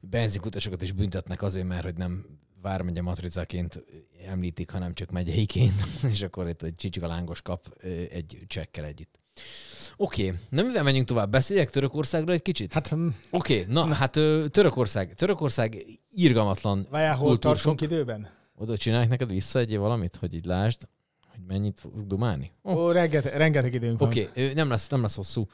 benzinkutasokat 0.00 0.82
is 0.82 0.92
büntetnek 0.92 1.42
azért, 1.42 1.66
mert 1.66 1.82
hogy 1.82 1.96
nem 1.96 2.24
vármegye 2.62 3.02
matricaként 3.02 3.84
említik, 4.26 4.70
hanem 4.70 4.94
csak 4.94 5.10
megyeiként, 5.10 5.82
és 6.12 6.22
akkor 6.22 6.48
itt 6.48 6.62
egy 6.62 6.74
csicsika 6.74 7.06
lángos 7.06 7.42
kap 7.42 7.82
egy 8.10 8.38
csekkel 8.46 8.84
együtt. 8.84 9.20
Oké, 9.96 10.26
okay. 10.26 10.38
na 10.48 10.62
mivel 10.62 10.82
menjünk 10.82 11.06
tovább? 11.06 11.30
Beszéljek 11.30 11.70
Törökországról 11.70 12.34
egy 12.34 12.42
kicsit? 12.42 12.72
Hát, 12.72 12.88
hm. 12.88 13.06
Oké, 13.30 13.60
okay, 13.60 13.74
na, 13.74 13.84
na 13.84 13.94
hát 13.94 14.12
Törökország. 14.50 15.14
Törökország 15.14 15.84
irgalmatlan 16.10 16.86
Várjál, 16.90 17.16
hol 17.16 17.38
tartunk 17.38 17.80
időben? 17.80 18.28
Oda 18.54 18.76
csinálják 18.76 19.08
neked 19.08 19.30
vissza 19.30 19.58
egy 19.58 19.76
valamit, 19.76 20.16
hogy 20.16 20.34
így 20.34 20.44
lásd, 20.44 20.88
hogy 21.46 21.56
mennyit 21.56 21.80
fog 21.80 22.06
dumálni? 22.06 22.52
Oh. 22.62 22.76
Ó, 22.76 22.90
rengeteg, 22.90 23.36
rengeteg 23.36 23.74
időnk 23.74 24.00
Oké, 24.00 24.28
okay, 24.28 24.52
nem 24.52 24.68
lesz, 24.68 24.88
nem 24.88 25.02
lesz 25.02 25.16
hosszú. 25.16 25.46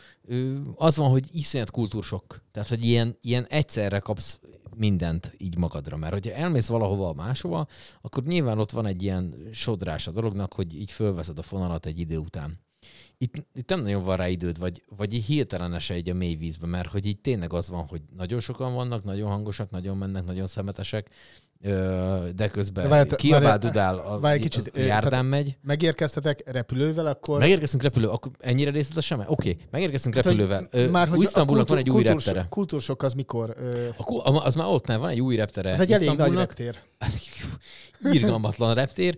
Az 0.74 0.96
van, 0.96 1.10
hogy 1.10 1.28
iszonyat 1.32 1.70
kultúrsok. 1.70 2.42
Tehát, 2.52 2.68
hogy 2.68 2.84
ilyen, 2.84 3.16
ilyen 3.20 3.46
egyszerre 3.48 3.98
kapsz 3.98 4.38
mindent 4.76 5.34
így 5.36 5.56
magadra. 5.56 5.96
Mert 5.96 6.12
hogyha 6.12 6.32
elmész 6.32 6.66
valahova 6.66 7.12
máshova, 7.12 7.66
akkor 8.00 8.22
nyilván 8.22 8.58
ott 8.58 8.70
van 8.70 8.86
egy 8.86 9.02
ilyen 9.02 9.48
sodrás 9.52 10.06
a 10.06 10.10
dolognak, 10.10 10.52
hogy 10.52 10.74
így 10.74 10.90
fölveszed 10.90 11.38
a 11.38 11.42
fonalat 11.42 11.86
egy 11.86 11.98
idő 11.98 12.16
után 12.16 12.66
itt, 13.18 13.46
itt 13.54 13.68
nem 13.68 13.82
nagyon 13.82 14.02
van 14.02 14.16
rá 14.16 14.28
időd, 14.28 14.58
vagy, 14.58 14.82
vagy 14.96 15.14
így 15.14 15.24
hirtelen 15.24 15.80
egy 15.88 16.08
a 16.08 16.14
mély 16.14 16.34
vízbe, 16.34 16.66
mert 16.66 16.90
hogy 16.90 17.06
így 17.06 17.20
tényleg 17.20 17.52
az 17.52 17.68
van, 17.68 17.86
hogy 17.86 18.02
nagyon 18.16 18.40
sokan 18.40 18.74
vannak, 18.74 19.04
nagyon 19.04 19.30
hangosak, 19.30 19.70
nagyon 19.70 19.96
mennek, 19.96 20.24
nagyon 20.24 20.46
szemetesek, 20.46 21.10
de 22.34 22.48
közben 22.52 22.88
de 22.88 23.16
kiabál, 23.16 23.58
dudál, 23.58 23.96
a, 23.98 24.20
várj, 24.20 24.40
kicsit, 24.40 24.70
a 24.76 24.80
járdán 24.80 25.24
megy. 25.24 25.56
Megérkeztetek 25.62 26.42
repülővel, 26.50 27.06
akkor... 27.06 27.38
Megérkeztünk 27.38 27.82
repülővel, 27.82 28.14
akkor 28.14 28.32
ennyire 28.38 28.70
részletesen? 28.70 29.20
Oké, 29.20 29.30
okay, 29.30 29.66
megérkeztünk 29.70 30.14
hát, 30.14 30.24
repülővel. 30.24 30.68
Már, 30.90 31.08
hogy 31.08 31.22
Isztambulnak 31.22 31.68
van 31.68 31.78
egy 31.78 31.90
új 31.90 32.02
reptere. 32.02 32.46
Kultúrsok 32.48 33.02
az 33.02 33.12
mikor? 33.12 33.56
A, 33.96 34.44
az 34.44 34.54
már 34.54 34.66
ott, 34.66 34.86
mert 34.86 35.00
van 35.00 35.10
egy 35.10 35.20
új 35.20 35.36
reptere. 35.36 35.70
Ez 35.70 35.80
egy 35.80 35.92
elég 35.92 36.16
nagy 36.16 36.34
reptér. 36.34 36.78
Irgalmatlan 38.12 38.74
reptér. 38.74 39.16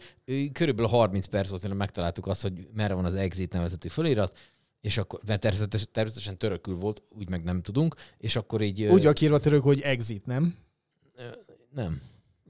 Körülbelül 0.53 0.91
30 0.91 1.27
perc 1.27 1.49
volt, 1.49 1.75
megtaláltuk 1.75 2.27
azt, 2.27 2.43
hogy 2.43 2.69
merre 2.75 2.95
van 2.95 3.05
az 3.05 3.15
exit 3.15 3.53
nevezetű 3.53 3.89
fölirat, 3.89 4.37
és 4.81 4.99
akkor, 4.99 5.21
mert 5.27 5.41
természetesen, 5.41 5.89
természetesen 5.93 6.39
törökül 6.39 6.75
volt, 6.75 7.03
úgy 7.19 7.29
meg 7.29 7.45
nem 7.45 7.63
tudunk, 7.63 7.95
és 8.19 8.37
akkor 8.37 8.63
így... 8.63 8.85
Úgy 8.85 9.07
a 9.07 9.13
írva 9.21 9.39
török, 9.39 9.63
hogy 9.63 9.81
exit, 9.81 10.27
nem? 10.27 10.55
Nem. 11.75 12.01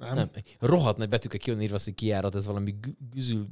Nem. 0.00 0.14
nem. 0.14 0.30
Rohadt 0.58 0.96
nagy 0.96 1.08
betűkkel 1.08 1.38
ki 1.38 1.50
van 1.50 1.62
írva, 1.62 1.78
hogy 1.84 1.94
kiárat, 1.94 2.34
ez 2.34 2.46
valami 2.46 2.74
güzül, 3.12 3.48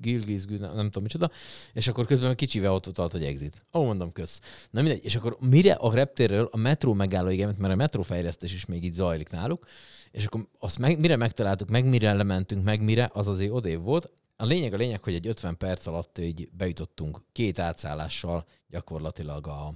gilgizgül, 0.00 0.58
nem, 0.58 0.84
tudom 0.84 1.02
micsoda, 1.02 1.30
és 1.72 1.88
akkor 1.88 2.06
közben 2.06 2.36
kicsivel 2.36 2.72
ott 2.72 2.86
utalt, 2.86 3.12
hogy 3.12 3.24
exit. 3.24 3.66
Ó, 3.72 3.84
mondom, 3.84 4.12
kösz. 4.12 4.40
Na 4.70 4.82
mindegy, 4.82 5.04
és 5.04 5.16
akkor 5.16 5.36
mire 5.40 5.72
a 5.72 5.94
reptérről 5.94 6.48
a 6.52 6.56
metró 6.56 6.92
megállóig, 6.92 7.46
mert 7.58 7.72
a 7.72 7.76
metrófejlesztés 7.76 8.54
is 8.54 8.64
még 8.64 8.84
így 8.84 8.94
zajlik 8.94 9.28
náluk, 9.28 9.66
és 10.10 10.26
akkor 10.26 10.48
azt 10.58 10.78
meg, 10.78 10.98
mire 10.98 11.16
megtaláltuk, 11.16 11.68
meg 11.68 11.84
mire 11.84 12.12
lementünk, 12.12 12.64
meg 12.64 12.80
mire, 12.82 13.10
az 13.12 13.28
azért 13.28 13.52
odév 13.52 13.80
volt. 13.80 14.10
A 14.36 14.44
lényeg 14.44 14.72
a 14.72 14.76
lényeg, 14.76 15.02
hogy 15.02 15.14
egy 15.14 15.26
50 15.26 15.56
perc 15.56 15.86
alatt 15.86 16.18
így 16.18 16.48
bejutottunk 16.52 17.22
két 17.32 17.58
átszállással 17.58 18.46
gyakorlatilag 18.68 19.46
a, 19.46 19.74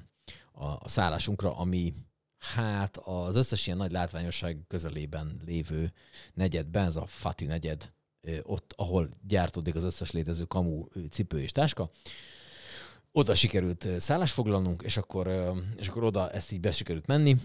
a, 0.53 0.65
a 0.65 0.89
szállásunkra, 0.89 1.57
ami 1.57 1.95
Hát 2.39 2.97
az 2.97 3.37
összes 3.37 3.67
ilyen 3.67 3.79
nagy 3.79 3.93
látványosság 3.93 4.65
közelében 4.69 5.41
lévő 5.47 5.93
negyedben, 6.35 6.87
ez 6.87 6.97
a 6.97 7.07
Fati 7.07 7.45
negyed, 7.45 7.93
ott, 8.43 8.73
ahol 8.77 9.09
gyártódik 9.27 9.75
az 9.75 9.85
összes 9.85 10.11
létező 10.11 10.45
kamu 10.45 10.85
cipő 11.11 11.41
és 11.41 11.53
táska, 11.53 11.91
oda 13.13 13.35
sikerült 13.35 13.85
ö, 13.85 13.99
szállást 13.99 14.33
foglalnunk, 14.33 14.83
és 14.83 14.97
akkor, 14.97 15.53
és 15.77 15.89
akkor 15.89 16.05
oda 16.05 16.31
ezt 16.31 16.53
így 16.53 16.61
be 16.61 16.71
sikerült 16.71 17.07
menni. 17.07 17.37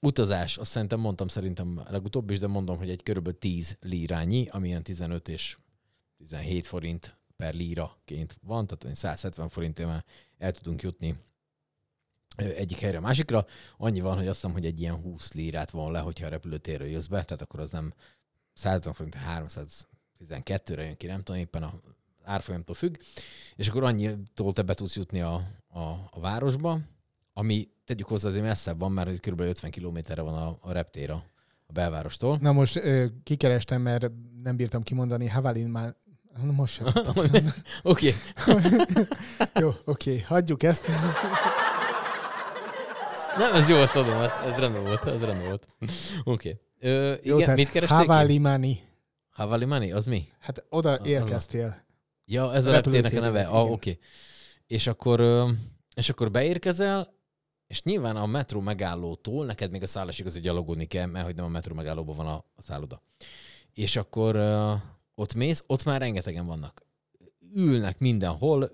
Utazás, 0.00 0.56
azt 0.58 0.70
szerintem 0.70 1.00
mondtam 1.00 1.28
szerintem 1.28 1.82
legutóbb 1.90 2.30
is, 2.30 2.38
de 2.38 2.46
mondom, 2.46 2.78
hogy 2.78 2.90
egy 2.90 3.02
körülbelül 3.02 3.38
10 3.38 3.76
lírányi, 3.80 4.46
ami 4.48 4.68
ilyen 4.68 4.82
15 4.82 5.28
és 5.28 5.58
17 6.18 6.66
forint 6.66 7.18
per 7.36 7.54
líraként 7.54 8.36
van, 8.42 8.66
tehát 8.66 8.84
olyan 8.84 8.96
170 8.96 9.48
forintért 9.48 9.88
már 9.88 10.04
el 10.38 10.52
tudunk 10.52 10.82
jutni 10.82 11.18
egyik 12.40 12.78
helyre 12.78 12.98
a 12.98 13.00
másikra. 13.00 13.46
Annyi 13.76 14.00
van, 14.00 14.16
hogy 14.16 14.26
azt 14.26 14.40
hiszem, 14.40 14.52
hogy 14.52 14.66
egy 14.66 14.80
ilyen 14.80 14.94
20 14.94 15.32
lírát 15.32 15.70
von 15.70 15.92
le, 15.92 15.98
hogyha 15.98 16.26
a 16.26 16.30
repülőtérről 16.30 16.88
jössz 16.88 17.06
be, 17.06 17.22
tehát 17.22 17.42
akkor 17.42 17.60
az 17.60 17.70
nem 17.70 17.94
150 18.54 18.92
forint, 18.92 19.16
312-re 20.28 20.84
jön 20.84 20.96
ki, 20.96 21.06
nem 21.06 21.22
tudom, 21.22 21.40
éppen 21.40 21.62
a 21.62 21.80
árfolyamtól 22.24 22.74
függ, 22.74 22.96
és 23.56 23.68
akkor 23.68 23.84
annyitól 23.84 24.52
te 24.52 24.62
be 24.62 24.74
tudsz 24.74 24.96
jutni 24.96 25.20
a, 25.20 25.34
a, 25.68 25.80
a 26.10 26.20
városba, 26.20 26.80
ami 27.32 27.68
tegyük 27.84 28.06
hozzá 28.06 28.28
azért 28.28 28.44
messzebb 28.44 28.78
van, 28.78 28.92
mert 28.92 29.20
kb. 29.20 29.40
50 29.40 29.70
kilométerre 29.70 30.22
van 30.22 30.34
a, 30.34 30.58
a 30.60 30.72
reptér 30.72 31.10
a, 31.10 31.24
a 31.66 31.72
belvárostól. 31.72 32.38
Na 32.40 32.52
most 32.52 32.76
ö, 32.76 33.06
kikerestem, 33.22 33.82
mert 33.82 34.10
nem 34.42 34.56
bírtam 34.56 34.82
kimondani. 34.82 35.28
Havalin 35.28 35.68
már... 35.68 35.94
Most 36.42 36.74
sem. 36.74 36.86
Oké. 37.82 38.14
Jó, 39.60 39.72
oké, 39.84 40.20
hagyjuk 40.20 40.62
ezt. 40.62 40.86
Nem, 43.38 43.54
ez 43.54 43.68
jó, 43.68 43.76
azt 43.76 43.96
adom, 43.96 44.20
ez, 44.20 44.38
ez 44.38 44.58
rendben 44.58 44.82
volt, 44.82 45.04
ez 45.04 45.22
rendben 45.22 45.46
volt. 45.46 45.66
Oké. 46.24 46.60
Okay. 46.80 47.18
Jó, 47.22 47.38
Igen, 47.38 47.54
mit 47.54 47.70
keresték? 47.70 47.96
Havalimani. 47.96 48.82
Havalimani, 49.30 49.92
az 49.92 50.06
mi? 50.06 50.28
Hát 50.38 50.64
oda 50.68 50.90
Az 50.90 50.98
a- 51.00 51.06
érkeztél. 51.06 51.84
Ja, 52.24 52.54
ez 52.54 52.66
a 52.66 52.70
reptérnek 52.70 53.16
a 53.16 53.20
neve. 53.20 53.46
Ah, 53.46 53.62
oké. 53.62 53.70
Okay. 53.72 53.98
És 54.66 54.86
akkor, 54.86 55.20
ö, 55.20 55.50
és 55.94 56.08
akkor 56.08 56.30
beérkezel, 56.30 57.14
és 57.66 57.82
nyilván 57.82 58.16
a 58.16 58.26
metró 58.26 58.60
megállótól 58.60 59.46
neked 59.46 59.70
még 59.70 59.82
a 59.82 59.86
szállásig 59.86 60.26
azért 60.26 60.44
gyalogolni 60.44 60.86
kell, 60.86 61.06
mert 61.06 61.24
hogy 61.24 61.34
nem 61.34 61.44
a 61.44 61.48
metró 61.48 61.74
megállóban 61.74 62.16
van 62.16 62.26
a, 62.26 62.44
a 62.54 62.62
szálloda. 62.62 63.02
És 63.74 63.96
akkor 63.96 64.36
ö, 64.36 64.72
ott 65.14 65.34
mész, 65.34 65.64
ott 65.66 65.84
már 65.84 66.00
rengetegen 66.00 66.46
vannak. 66.46 66.86
Ülnek 67.54 67.98
mindenhol, 67.98 68.70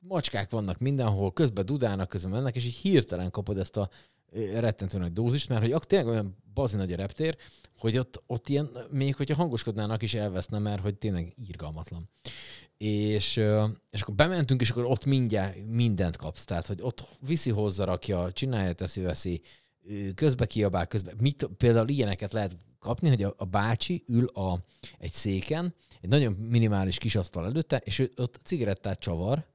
macskák 0.00 0.50
vannak 0.50 0.78
mindenhol, 0.78 1.32
közben 1.32 1.66
dudálnak, 1.66 2.08
közben 2.08 2.30
mennek, 2.30 2.56
és 2.56 2.64
így 2.64 2.74
hirtelen 2.74 3.30
kapod 3.30 3.58
ezt 3.58 3.76
a 3.76 3.90
ö, 4.30 4.60
rettentő 4.60 4.98
nagy 4.98 5.12
dózist, 5.12 5.48
mert 5.48 5.72
hogy 5.72 5.86
tényleg 5.86 6.08
olyan 6.08 6.36
bazi 6.54 6.76
nagy 6.76 6.92
a 6.92 6.96
reptér, 6.96 7.36
hogy 7.78 7.98
ott, 7.98 8.22
ott 8.26 8.48
ilyen, 8.48 8.70
még 8.90 9.16
hogyha 9.16 9.34
hangoskodnának 9.34 10.02
is 10.02 10.14
elveszne, 10.14 10.58
mert 10.58 10.82
hogy 10.82 10.94
tényleg 10.94 11.34
írgalmatlan. 11.48 12.08
És, 12.76 13.36
és 13.90 14.00
akkor 14.02 14.14
bementünk, 14.14 14.60
és 14.60 14.70
akkor 14.70 14.84
ott 14.84 15.04
mindjárt 15.04 15.56
mindent 15.66 16.16
kapsz. 16.16 16.44
Tehát, 16.44 16.66
hogy 16.66 16.78
ott 16.82 17.08
viszi, 17.20 17.50
hozza, 17.50 17.84
rakja, 17.84 18.32
csinálja, 18.32 18.72
teszi, 18.72 19.00
veszi, 19.00 19.42
közbe 20.14 20.46
kiabál, 20.46 20.86
közbe. 20.86 21.12
Mit, 21.18 21.48
például 21.56 21.88
ilyeneket 21.88 22.32
lehet 22.32 22.56
kapni, 22.78 23.08
hogy 23.08 23.22
a, 23.22 23.34
a 23.36 23.44
bácsi 23.44 24.04
ül 24.06 24.26
a, 24.26 24.58
egy 24.98 25.12
széken, 25.12 25.74
egy 26.00 26.08
nagyon 26.08 26.32
minimális 26.32 26.98
kis 26.98 27.16
asztal 27.16 27.44
előtte, 27.44 27.76
és 27.84 27.98
ő 27.98 28.12
ott 28.16 28.40
cigarettát 28.42 28.98
csavar, 28.98 29.46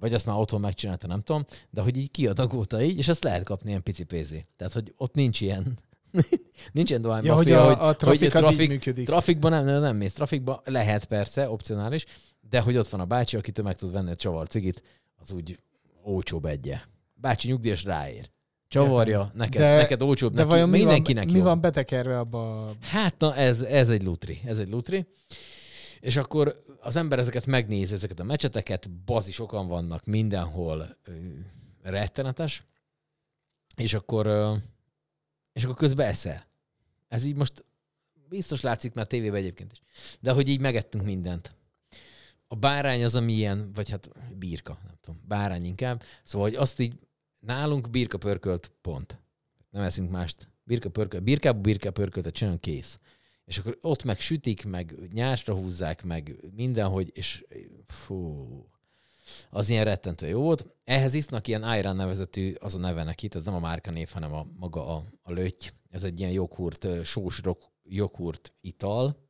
vagy 0.00 0.14
azt 0.14 0.26
már 0.26 0.36
otthon 0.38 0.60
megcsinálta, 0.60 1.06
nem 1.06 1.22
tudom, 1.22 1.44
de 1.70 1.80
hogy 1.80 1.96
így 1.96 2.10
kiadagolta 2.10 2.82
így, 2.82 2.98
és 2.98 3.08
azt 3.08 3.24
lehet 3.24 3.42
kapni 3.44 3.68
ilyen 3.68 3.82
pici 3.82 4.04
pénzé. 4.04 4.44
Tehát, 4.56 4.72
hogy 4.72 4.94
ott 4.96 5.14
nincs 5.14 5.40
ilyen, 5.40 5.78
nincs 6.72 6.88
ilyen 6.90 7.02
dohány 7.02 7.24
Ja, 7.24 7.34
hogy 7.34 7.52
a- 7.52 7.86
a 7.86 7.96
trafik 7.96 8.34
az 8.34 8.60
így 8.60 8.68
működik. 8.68 9.06
Trafikban 9.06 9.50
nem, 9.50 9.64
nem, 9.64 9.80
nem 9.80 9.96
mész 9.96 10.12
trafikba, 10.12 10.62
lehet 10.64 11.04
persze, 11.04 11.50
opcionális, 11.50 12.04
de 12.50 12.60
hogy 12.60 12.76
ott 12.76 12.88
van 12.88 13.00
a 13.00 13.04
bácsi, 13.04 13.36
akitől 13.36 13.64
meg 13.64 13.76
tud 13.76 13.92
venni 13.92 14.10
egy 14.10 14.16
csavar 14.16 14.48
cigit, 14.48 14.82
az 15.22 15.32
úgy 15.32 15.58
olcsóbb 16.04 16.44
egye. 16.44 16.78
Bácsi 17.14 17.48
nyugdíjas 17.48 17.84
ráér. 17.84 18.30
Csavarja, 18.68 19.30
neked, 19.34 19.60
De- 19.60 19.76
neked 19.76 20.02
olcsóbb, 20.02 20.30
De 20.32 20.36
neki, 20.38 20.48
vajon 20.50 20.68
mi 20.68 20.76
van, 20.78 20.86
mindenkinek 20.86 21.30
mi 21.30 21.40
van 21.40 21.60
betekerve 21.60 22.18
abba? 22.18 22.66
a- 22.68 22.72
Hát 22.80 23.14
na, 23.18 23.34
ez, 23.34 23.62
ez 23.62 23.90
egy 23.90 24.02
lutri, 24.04 24.40
ez 24.44 24.58
egy 24.58 24.68
lutri. 24.68 25.06
És 26.00 26.16
akkor 26.16 26.62
az 26.80 26.96
ember 26.96 27.18
ezeket 27.18 27.46
megnézi, 27.46 27.94
ezeket 27.94 28.20
a 28.20 28.24
mecseteket, 28.24 28.90
bazi 28.90 29.32
sokan 29.32 29.68
vannak 29.68 30.04
mindenhol, 30.04 30.96
rettenetes, 31.82 32.64
és 33.76 33.94
akkor, 33.94 34.26
és 35.52 35.64
akkor 35.64 35.76
közben 35.76 36.08
eszel. 36.08 36.46
Ez 37.08 37.24
így 37.24 37.36
most 37.36 37.64
biztos 38.28 38.60
látszik 38.60 38.94
már 38.94 39.06
tévében 39.06 39.40
egyébként 39.40 39.72
is. 39.72 39.82
De 40.20 40.32
hogy 40.32 40.48
így 40.48 40.60
megettünk 40.60 41.04
mindent. 41.04 41.54
A 42.48 42.54
bárány 42.56 43.04
az, 43.04 43.14
ami 43.14 43.32
ilyen, 43.32 43.72
vagy 43.72 43.90
hát 43.90 44.10
birka, 44.38 44.78
nem 44.86 44.94
tudom, 45.00 45.20
bárány 45.26 45.64
inkább. 45.64 46.02
Szóval, 46.22 46.48
hogy 46.48 46.56
azt 46.56 46.78
így 46.78 46.98
nálunk 47.38 47.90
birka 47.90 48.18
pörkölt 48.18 48.72
pont. 48.80 49.18
Nem 49.70 49.82
eszünk 49.82 50.10
mást. 50.10 50.48
Birka 50.64 50.90
pörkölt, 50.90 51.22
birkából 51.22 51.62
birka 51.62 51.90
pörköltet 51.90 52.34
csinálunk, 52.34 52.60
kész. 52.60 52.98
És 53.46 53.58
akkor 53.58 53.78
ott 53.80 54.04
meg 54.04 54.20
sütik, 54.20 54.64
meg 54.64 54.94
nyásra 55.12 55.54
húzzák, 55.54 56.04
meg 56.04 56.36
mindenhogy, 56.56 57.10
és 57.14 57.44
fú, 57.86 58.46
az 59.50 59.68
ilyen 59.68 59.84
rettentő 59.84 60.26
jó 60.26 60.40
volt. 60.40 60.66
Ehhez 60.84 61.14
isznak 61.14 61.48
ilyen 61.48 61.76
Iron 61.76 61.96
nevezetű, 61.96 62.54
az 62.58 62.74
a 62.74 62.78
neve 62.78 63.02
neki, 63.02 63.28
ez 63.34 63.44
nem 63.44 63.54
a 63.54 63.58
márka 63.58 63.90
név, 63.90 64.10
hanem 64.10 64.32
a 64.32 64.46
maga 64.58 64.96
a, 64.96 65.04
a 65.22 65.32
löty. 65.32 65.66
Ez 65.90 66.04
egy 66.04 66.20
ilyen 66.20 66.32
joghurt, 66.32 67.04
sós 67.04 67.40
joghurt 67.84 68.52
ital. 68.60 69.24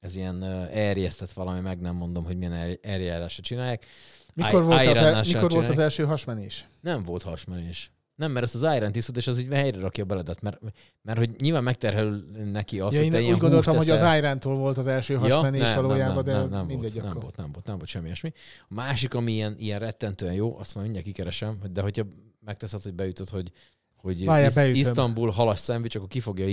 Ez 0.00 0.16
ilyen 0.16 0.42
erjesztett 0.72 1.32
valami, 1.32 1.60
meg 1.60 1.80
nem 1.80 1.94
mondom, 1.94 2.24
hogy 2.24 2.36
milyen 2.36 2.52
er- 2.52 2.84
eljárásra 2.86 3.42
csinálják. 3.42 3.86
Mikor, 4.34 4.64
volt 4.64 4.80
az, 4.80 4.86
el, 4.86 4.92
Ironnal 4.92 5.24
mikor 5.26 5.50
volt 5.50 5.68
az 5.68 5.78
első 5.78 6.04
hasmenés? 6.04 6.66
Nem 6.80 7.02
volt 7.02 7.22
hasmenés. 7.22 7.90
Nem, 8.18 8.32
mert 8.32 8.44
ezt 8.44 8.54
az 8.62 8.74
Iron 8.76 8.90
iszod, 8.94 9.16
és 9.16 9.26
az 9.26 9.38
így 9.38 9.52
helyre 9.52 9.78
rakja 9.78 10.04
beledet, 10.04 10.40
mert, 10.40 10.60
mert 11.02 11.18
hogy 11.18 11.30
nyilván 11.40 11.62
megterhel 11.62 12.24
neki 12.52 12.80
azt, 12.80 12.92
Ja, 12.92 12.98
hogy 12.98 13.06
én 13.06 13.12
te 13.12 13.18
úgy 13.18 13.24
ilyen 13.24 13.38
gondoltam, 13.38 13.74
húst 13.76 13.88
hogy 13.88 13.98
az. 13.98 14.16
Irántól 14.16 14.56
volt 14.56 14.78
az 14.78 14.86
első 14.86 15.14
hasmenés 15.14 15.74
valójában, 15.74 16.24
de 16.24 16.32
nem, 16.32 16.48
nem 16.48 16.66
mindegy 16.66 16.92
volt, 16.92 17.04
akkor. 17.04 17.12
Nem 17.12 17.22
volt, 17.22 17.36
nem 17.36 17.50
volt, 17.52 17.66
nem 17.66 17.76
volt 17.76 17.88
semmi 17.88 18.04
ilyesmi. 18.04 18.32
A 18.68 18.74
másik, 18.74 19.14
ami 19.14 19.32
ilyen, 19.32 19.54
ilyen 19.58 19.78
rettentően 19.78 20.32
jó, 20.32 20.58
azt 20.58 20.74
már 20.74 20.82
mindjárt 20.84 21.06
kikeresem, 21.06 21.58
de 21.72 21.80
hogyha 21.80 22.04
megteszed, 22.44 22.82
hogy 22.82 22.94
beütöd, 22.94 23.28
hogy, 23.28 23.52
hogy 23.96 24.24
Várjál, 24.24 24.68
Iszt-. 24.68 24.76
Isztambul 24.88 25.30
halas 25.30 25.58
szendvics, 25.58 25.94
akkor 25.94 26.08
ki 26.08 26.20
fogja 26.20 26.46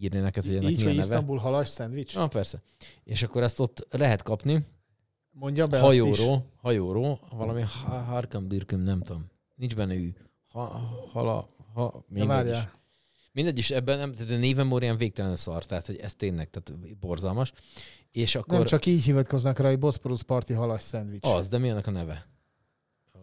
írni 0.00 0.18
neked, 0.18 0.44
hogy 0.44 0.56
ennek 0.56 0.70
Így, 0.70 0.76
mi 0.76 0.82
a 0.84 0.86
neve. 0.88 1.00
Isztambul 1.00 1.38
halas 1.38 1.68
szendvics? 1.68 2.16
Ah, 2.16 2.28
persze. 2.28 2.62
És 3.04 3.22
akkor 3.22 3.42
ezt 3.42 3.60
ott 3.60 3.86
lehet 3.90 4.22
kapni. 4.22 4.64
Mondja 5.30 5.66
be 5.66 5.78
hajóról, 5.78 6.44
hajóról, 6.56 7.20
valami 7.30 7.60
ha- 7.60 8.02
harkam, 8.02 8.48
birküm, 8.48 8.80
nem 8.80 9.00
tudom. 9.00 9.24
Nincs 9.54 9.76
benne 9.76 9.94
ű. 9.94 10.12
Ha, 10.54 10.62
hala, 11.12 11.48
ha, 11.72 12.04
mindegy 12.08 12.50
is. 12.50 12.58
Mindegy 13.32 13.58
is, 13.58 13.70
ebben 13.70 13.98
nem, 13.98 14.14
tehát 14.14 14.32
a 14.32 14.36
névem 14.36 14.72
olyan 14.72 14.96
végtelenül 14.96 15.36
szar, 15.36 15.64
tehát 15.64 15.86
hogy 15.86 15.96
ez 15.96 16.14
tényleg 16.14 16.50
tehát 16.50 16.98
borzalmas. 16.98 17.52
És 18.10 18.34
akkor 18.34 18.58
Nem 18.58 18.66
csak 18.66 18.86
így 18.86 19.04
hivatkoznak 19.04 19.58
rá, 19.58 19.68
hogy 19.68 19.78
Bosporus 19.78 20.22
Parti 20.22 20.52
halas 20.52 20.82
szendvics. 20.82 21.26
az, 21.26 21.48
de 21.48 21.58
mi 21.58 21.70
annak 21.70 21.86
a 21.86 21.90
neve? 21.90 22.26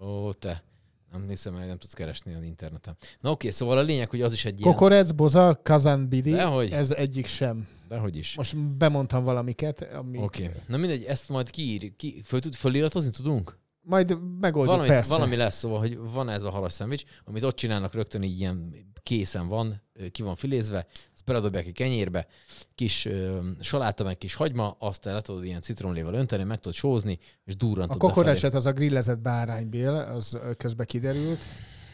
Ó, 0.02 0.34
te. 0.34 0.64
Nem 1.12 1.28
hiszem, 1.28 1.54
hogy 1.54 1.68
nem 1.68 1.78
tudsz 1.78 1.94
keresni 1.94 2.34
az 2.34 2.44
interneten. 2.44 2.98
Na 3.20 3.32
oké, 3.32 3.50
szóval 3.50 3.78
a 3.78 3.82
lényeg, 3.82 4.10
hogy 4.10 4.22
az 4.22 4.34
is 4.34 4.46
egy 4.46 4.60
ilyen... 4.60 4.74
Kokorec, 4.74 5.12
boza, 5.12 5.60
kazanbidi, 5.64 6.32
Dehogy. 6.32 6.72
ez 6.72 6.92
egyik 6.92 7.26
sem. 7.26 7.68
Dehogy 7.88 8.16
is. 8.16 8.36
Most 8.36 8.78
bemondtam 8.78 9.24
valamiket, 9.24 9.82
ami... 9.94 10.18
Oké. 10.18 10.44
Okay. 10.44 10.56
Na 10.68 10.78
mindegy, 10.78 11.04
ezt 11.04 11.30
majd 11.30 11.50
kiír, 11.50 11.96
ki, 11.96 12.22
föl 12.26 12.40
tud, 12.40 12.56
föliratozni 12.56 13.10
tudunk? 13.10 13.60
Majd 13.84 14.18
megoldjuk, 14.40 14.76
valami, 14.76 14.88
persze. 14.88 15.14
valami 15.14 15.36
lesz, 15.36 15.58
szóval, 15.58 15.80
hogy 15.80 15.98
van 15.98 16.30
ez 16.30 16.44
a 16.44 16.50
halas 16.50 16.74
szendvics, 16.74 17.04
amit 17.24 17.44
ott 17.44 17.56
csinálnak 17.56 17.94
rögtön 17.94 18.24
így 18.24 18.40
ilyen 18.40 18.74
készen 19.04 19.48
van, 19.48 19.82
ki 20.12 20.22
van 20.22 20.36
filézve, 20.36 20.88
ezt 21.14 21.26
beledobják 21.26 21.66
egy 21.66 21.74
kenyérbe, 21.74 22.28
kis 22.76 23.06
ö, 23.06 23.40
saláta, 23.60 24.04
meg 24.04 24.18
kis 24.18 24.34
hagyma, 24.34 24.76
azt 24.80 25.06
el 25.06 25.22
tudod 25.22 25.46
ilyen 25.46 25.62
citronlével 25.62 26.14
önteni, 26.14 26.44
meg 26.44 26.60
tudod 26.60 26.78
sózni, 26.78 27.20
és 27.46 27.54
A 27.54 27.58
durrantod 27.58 27.98
befelé. 27.98 28.14
kokorecset 28.14 28.54
az 28.54 28.66
a 28.66 28.72
grillezett 28.72 29.20
báránybél, 29.20 29.94
az 29.94 30.40
közbe 30.58 30.86
kiderült. 30.86 31.44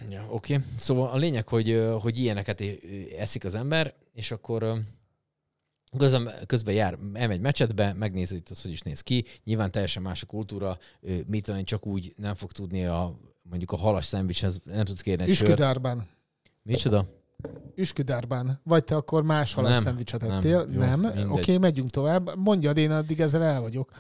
Ja, 0.10 0.26
oké. 0.30 0.54
Okay. 0.54 0.66
Szóval 0.76 1.10
a 1.10 1.18
lényeg, 1.18 1.48
hogy, 1.48 1.88
hogy 2.02 2.18
ilyeneket 2.18 2.64
eszik 3.18 3.46
az 3.46 3.56
ember, 3.56 3.94
és 4.14 4.32
akkor 4.32 4.80
közben, 5.98 6.34
közben 6.46 6.74
jár, 6.74 6.98
elmegy 7.14 7.42
mecsetbe, 7.42 7.94
megnézi, 7.94 8.34
hogy 8.34 8.44
az 8.50 8.62
hogy 8.62 8.72
is 8.72 8.82
néz 8.82 9.02
ki. 9.02 9.26
Nyilván 9.44 9.72
teljesen 9.72 10.04
más 10.04 10.24
a 10.24 10.26
kultúra, 10.26 10.78
mit 11.28 11.46
tudom, 11.46 11.64
csak 11.64 11.86
úgy 11.86 12.14
nem 12.18 12.36
fog 12.36 12.52
tudni 12.52 12.86
a 12.86 13.20
mondjuk 13.50 13.72
a 13.72 13.78
halas 13.78 14.06
szendvicshez, 14.06 14.60
nem 14.64 14.86
tudsz 14.86 15.02
kérni 15.02 15.24
egy 15.24 15.34
sört. 15.34 15.50
Üsküdárban. 15.50 16.08
Micsoda? 16.64 17.06
Üsküdárban. 17.76 18.60
Vagy 18.64 18.84
te 18.84 18.96
akkor 18.96 19.24
más 19.24 19.56
Nem, 19.56 19.66
halász 19.66 19.82
szendvicset 19.84 20.22
nem, 20.22 20.32
ettél? 20.32 20.66
Nem? 20.66 21.00
mindegy. 21.00 21.24
Oké, 21.24 21.40
okay, 21.40 21.58
megyünk 21.58 21.90
tovább. 21.90 22.36
Mondjad, 22.36 22.78
én 22.78 22.92
addig 22.92 23.20
ezzel 23.20 23.44
el 23.44 23.62
vagyok. 23.62 23.92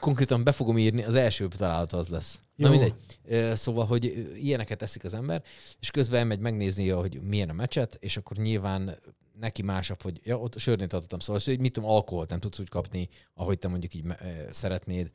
Konkrétan 0.00 0.44
be 0.44 0.52
fogom 0.52 0.78
írni, 0.78 1.04
az 1.04 1.14
első 1.14 1.48
találat 1.48 1.92
az 1.92 2.08
lesz. 2.08 2.40
Na 2.54 2.66
Jó. 2.66 2.72
mindegy. 2.72 2.94
Ö, 3.24 3.54
Szóval, 3.54 3.86
hogy 3.86 4.28
ilyeneket 4.40 4.78
teszik 4.78 5.04
az 5.04 5.14
ember, 5.14 5.42
és 5.80 5.90
közben 5.90 6.20
elmegy 6.20 6.40
megnézni, 6.40 6.88
hogy 6.88 7.20
milyen 7.22 7.48
a 7.48 7.52
meccset, 7.52 7.96
és 8.00 8.16
akkor 8.16 8.36
nyilván 8.36 8.98
neki 9.38 9.62
másabb, 9.62 10.02
hogy 10.02 10.20
ja, 10.22 10.38
ott 10.38 10.58
sörnét 10.58 10.92
adottam, 10.92 11.18
szóval, 11.18 11.42
hogy 11.44 11.60
mit 11.60 11.72
tudom, 11.72 11.90
alkoholt 11.90 12.30
nem 12.30 12.40
tudsz 12.40 12.58
úgy 12.58 12.68
kapni, 12.68 13.08
ahogy 13.34 13.58
te 13.58 13.68
mondjuk 13.68 13.94
így 13.94 14.04
szeretnéd, 14.50 15.10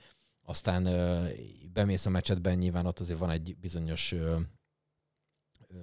aztán 0.46 0.86
ö, 0.86 1.30
bemész 1.74 2.06
a 2.06 2.10
meccsetben, 2.10 2.58
nyilván 2.58 2.86
ott 2.86 3.00
azért 3.00 3.20
van 3.20 3.30
egy 3.30 3.56
bizonyos 3.60 4.12
ö, 4.12 4.40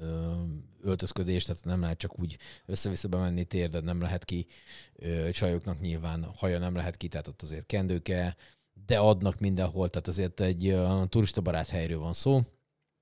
ö, 0.01 0.33
öltözködés, 0.81 1.45
tehát 1.45 1.65
nem 1.65 1.81
lehet 1.81 1.99
csak 1.99 2.19
úgy 2.19 2.39
össze-vissza 2.67 3.09
bemenni, 3.09 3.45
térded 3.45 3.85
nem 3.85 4.01
lehet 4.01 4.25
ki, 4.25 4.47
ö, 4.95 5.31
csajoknak 5.31 5.81
nyilván 5.81 6.25
haja 6.25 6.59
nem 6.59 6.75
lehet 6.75 6.97
ki, 6.97 7.09
tehát 7.09 7.29
ott 7.29 7.43
azért 7.43 7.67
kendőke, 7.67 8.37
de 8.87 8.99
adnak 8.99 9.39
mindenhol, 9.39 9.89
tehát 9.89 10.09
azért 10.09 10.41
egy 10.41 10.73
uh, 10.73 11.09
turistabarát 11.09 11.69
helyről 11.69 11.99
van 11.99 12.13
szó, 12.13 12.43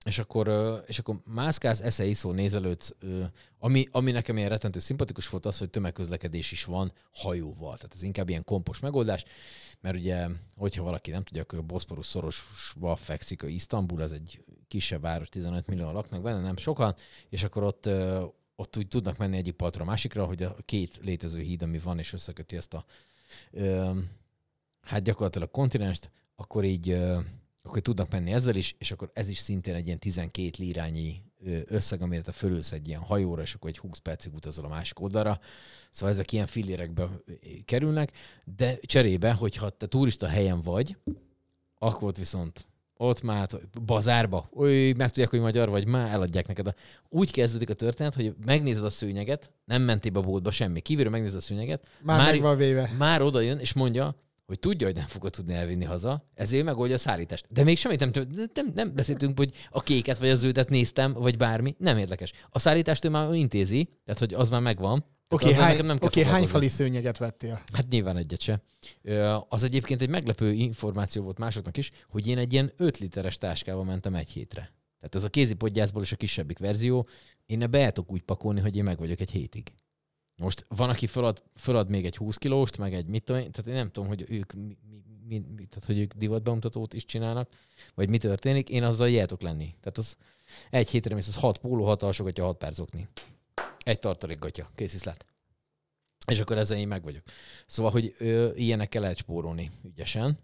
és 0.06 0.18
akkor, 0.18 0.48
és 0.86 0.98
akkor 0.98 1.20
mászkálsz, 1.24 1.80
esze 1.80 2.04
iszol, 2.04 2.34
nézelődsz, 2.34 2.94
ö, 2.98 3.24
ami, 3.58 3.86
ami 3.90 4.10
nekem 4.10 4.36
ilyen 4.36 4.48
rettentő 4.48 4.78
szimpatikus 4.78 5.28
volt 5.28 5.46
az, 5.46 5.58
hogy 5.58 5.70
tömegközlekedés 5.70 6.52
is 6.52 6.64
van 6.64 6.92
hajóval. 7.12 7.76
Tehát 7.76 7.94
ez 7.94 8.02
inkább 8.02 8.28
ilyen 8.28 8.44
kompos 8.44 8.80
megoldás, 8.80 9.24
mert 9.80 9.96
ugye, 9.96 10.26
hogyha 10.56 10.82
valaki 10.82 11.10
nem 11.10 11.24
tudja, 11.24 11.42
akkor 11.42 11.58
a 11.58 11.62
Boszporusz 11.62 12.08
szorosba 12.08 12.96
fekszik, 12.96 13.42
a 13.42 13.46
Isztambul, 13.46 14.02
ez 14.02 14.10
egy 14.10 14.44
kisebb 14.68 15.00
város, 15.00 15.28
15 15.28 15.66
millió 15.66 15.90
laknak 15.90 16.22
benne, 16.22 16.40
nem 16.40 16.56
sokan, 16.56 16.94
és 17.28 17.44
akkor 17.44 17.62
ott, 17.62 17.88
ott 18.56 18.76
úgy 18.76 18.88
tudnak 18.88 19.16
menni 19.16 19.36
egyik 19.36 19.54
partra 19.54 19.82
a 19.82 19.86
másikra, 19.86 20.24
hogy 20.24 20.42
a 20.42 20.56
két 20.64 20.98
létező 21.02 21.40
híd, 21.40 21.62
ami 21.62 21.78
van, 21.78 21.98
és 21.98 22.12
összeköti 22.12 22.56
ezt 22.56 22.74
a 22.74 22.84
hát 24.80 25.02
gyakorlatilag 25.02 25.50
kontinenst, 25.50 26.10
akkor 26.36 26.64
így, 26.64 26.98
akkor 27.66 27.80
tudnak 27.80 28.10
menni 28.10 28.32
ezzel 28.32 28.54
is, 28.56 28.74
és 28.78 28.90
akkor 28.90 29.10
ez 29.12 29.28
is 29.28 29.38
szintén 29.38 29.74
egy 29.74 29.86
ilyen 29.86 29.98
12 29.98 30.50
lírányi 30.58 31.22
ö, 31.44 31.58
összeg, 31.66 32.02
amire 32.02 32.32
fölülsz 32.32 32.72
egy 32.72 32.88
ilyen 32.88 33.00
hajóra, 33.00 33.42
és 33.42 33.54
akkor 33.54 33.70
egy 33.70 33.78
20 33.78 33.98
percig 33.98 34.34
utazol 34.34 34.64
a 34.64 34.68
másik 34.68 35.00
oldalra. 35.00 35.40
Szóval 35.90 36.14
ezek 36.14 36.32
ilyen 36.32 36.46
fillérekbe 36.46 37.08
kerülnek, 37.64 38.12
de 38.56 38.78
cserébe, 38.80 39.32
hogyha 39.32 39.70
te 39.70 39.86
turista 39.86 40.26
helyen 40.28 40.62
vagy, 40.62 40.96
akkor 41.78 42.08
ott 42.08 42.16
viszont 42.16 42.66
ott 42.98 43.22
már 43.22 43.48
bazárba, 43.84 44.48
oly, 44.54 44.92
megtudják, 44.96 45.30
hogy 45.30 45.40
magyar 45.40 45.68
vagy, 45.68 45.86
már 45.86 46.12
eladják 46.12 46.46
neked. 46.46 46.66
A... 46.66 46.74
Úgy 47.08 47.30
kezdődik 47.30 47.70
a 47.70 47.74
történet, 47.74 48.14
hogy 48.14 48.34
megnézed 48.44 48.84
a 48.84 48.90
szőnyeget, 48.90 49.50
nem 49.64 49.82
mentél 49.82 50.10
be 50.12 50.18
a 50.18 50.22
boltba 50.22 50.50
semmi, 50.50 50.80
kívülről 50.80 51.12
megnézed 51.12 51.38
a 51.38 51.42
szőnyeget, 51.42 51.88
Már, 52.02 52.18
már 52.18 52.32
meg 52.32 52.40
van 52.40 52.56
véve. 52.56 52.94
már 52.98 53.22
oda 53.22 53.40
jön, 53.40 53.58
és 53.58 53.72
mondja, 53.72 54.14
hogy 54.46 54.58
tudja, 54.58 54.86
hogy 54.86 54.96
nem 54.96 55.06
fogod 55.06 55.32
tudni 55.32 55.54
elvinni 55.54 55.84
haza, 55.84 56.28
ezért 56.34 56.64
megoldja 56.64 56.94
a 56.94 56.98
szállítást. 56.98 57.46
De 57.48 57.62
még 57.62 57.78
semmit 57.78 58.00
nem, 58.00 58.10
nem, 58.54 58.72
nem, 58.74 58.94
beszéltünk, 58.94 59.38
hogy 59.38 59.52
a 59.70 59.82
kéket 59.82 60.18
vagy 60.18 60.28
a 60.28 60.34
zöldet 60.34 60.68
néztem, 60.68 61.12
vagy 61.12 61.36
bármi. 61.36 61.74
Nem 61.78 61.98
érdekes. 61.98 62.32
A 62.50 62.58
szállítást 62.58 63.04
ő 63.04 63.08
már 63.08 63.32
intézi, 63.32 63.88
tehát 64.04 64.20
hogy 64.20 64.34
az 64.34 64.48
már 64.48 64.60
megvan. 64.60 65.04
Oké, 65.28 65.48
azzal 65.48 65.64
hány, 65.64 65.84
nem 65.84 65.98
oké, 66.00 66.22
hány 66.22 66.46
fali 66.46 66.68
szőnyeget 66.68 67.18
vettél? 67.18 67.62
Hát 67.72 67.88
nyilván 67.88 68.16
egyet 68.16 68.40
se. 68.40 68.62
Az 69.48 69.62
egyébként 69.62 70.02
egy 70.02 70.08
meglepő 70.08 70.52
információ 70.52 71.22
volt 71.22 71.38
másoknak 71.38 71.76
is, 71.76 71.90
hogy 72.08 72.26
én 72.26 72.38
egy 72.38 72.52
ilyen 72.52 72.72
5 72.76 72.98
literes 72.98 73.38
táskával 73.38 73.84
mentem 73.84 74.14
egy 74.14 74.30
hétre. 74.30 74.60
Tehát 74.98 75.14
ez 75.14 75.24
a 75.24 75.28
kézipodgyászból 75.28 76.02
is 76.02 76.12
a 76.12 76.16
kisebbik 76.16 76.58
verzió. 76.58 77.08
Én 77.46 77.62
ebbe 77.62 77.78
el 77.78 77.92
tudok 77.92 78.12
úgy 78.12 78.22
pakolni, 78.22 78.60
hogy 78.60 78.76
én 78.76 78.84
meg 78.84 78.98
vagyok 78.98 79.20
egy 79.20 79.30
hétig. 79.30 79.72
Most 80.36 80.64
van, 80.68 80.88
aki 80.88 81.06
fölad, 81.06 81.42
fölad 81.54 81.88
még 81.88 82.04
egy 82.04 82.16
20 82.16 82.36
kilóst, 82.36 82.78
meg 82.78 82.94
egy 82.94 83.06
mit 83.06 83.24
tudom 83.24 83.42
én, 83.42 83.50
tehát 83.50 83.70
én 83.70 83.74
nem 83.74 83.90
tudom, 83.90 84.08
hogy 84.08 84.24
ők, 84.28 84.52
mi, 84.52 84.76
mi, 85.26 85.38
mi, 85.38 85.64
tehát, 85.64 85.84
hogy 85.86 85.98
ők 85.98 86.12
divatbemutatót 86.12 86.92
is 86.92 87.04
csinálnak, 87.04 87.48
vagy 87.94 88.08
mi 88.08 88.18
történik, 88.18 88.68
én 88.68 88.82
azzal 88.82 89.10
jeltok 89.10 89.40
lenni. 89.40 89.74
Tehát 89.80 89.98
az 89.98 90.16
egy 90.70 90.90
hétre 90.90 91.14
mész, 91.14 91.28
az 91.28 91.36
6 91.36 91.58
póló, 91.58 91.84
6 91.84 92.02
alsógatja, 92.02 92.44
6 92.44 92.56
pár 92.56 92.72
zokni. 92.72 93.08
Egy 93.78 93.98
tartalékgatya, 93.98 94.70
kész 94.74 94.92
viszlát. 94.92 95.26
És 96.26 96.40
akkor 96.40 96.58
ezzel 96.58 96.78
én 96.78 96.88
meg 96.88 97.02
vagyok. 97.02 97.22
Szóval, 97.66 97.92
hogy 97.92 98.14
ö, 98.18 98.50
ilyenekkel 98.54 99.00
lehet 99.00 99.16
spórolni 99.16 99.70
ügyesen. 99.84 100.38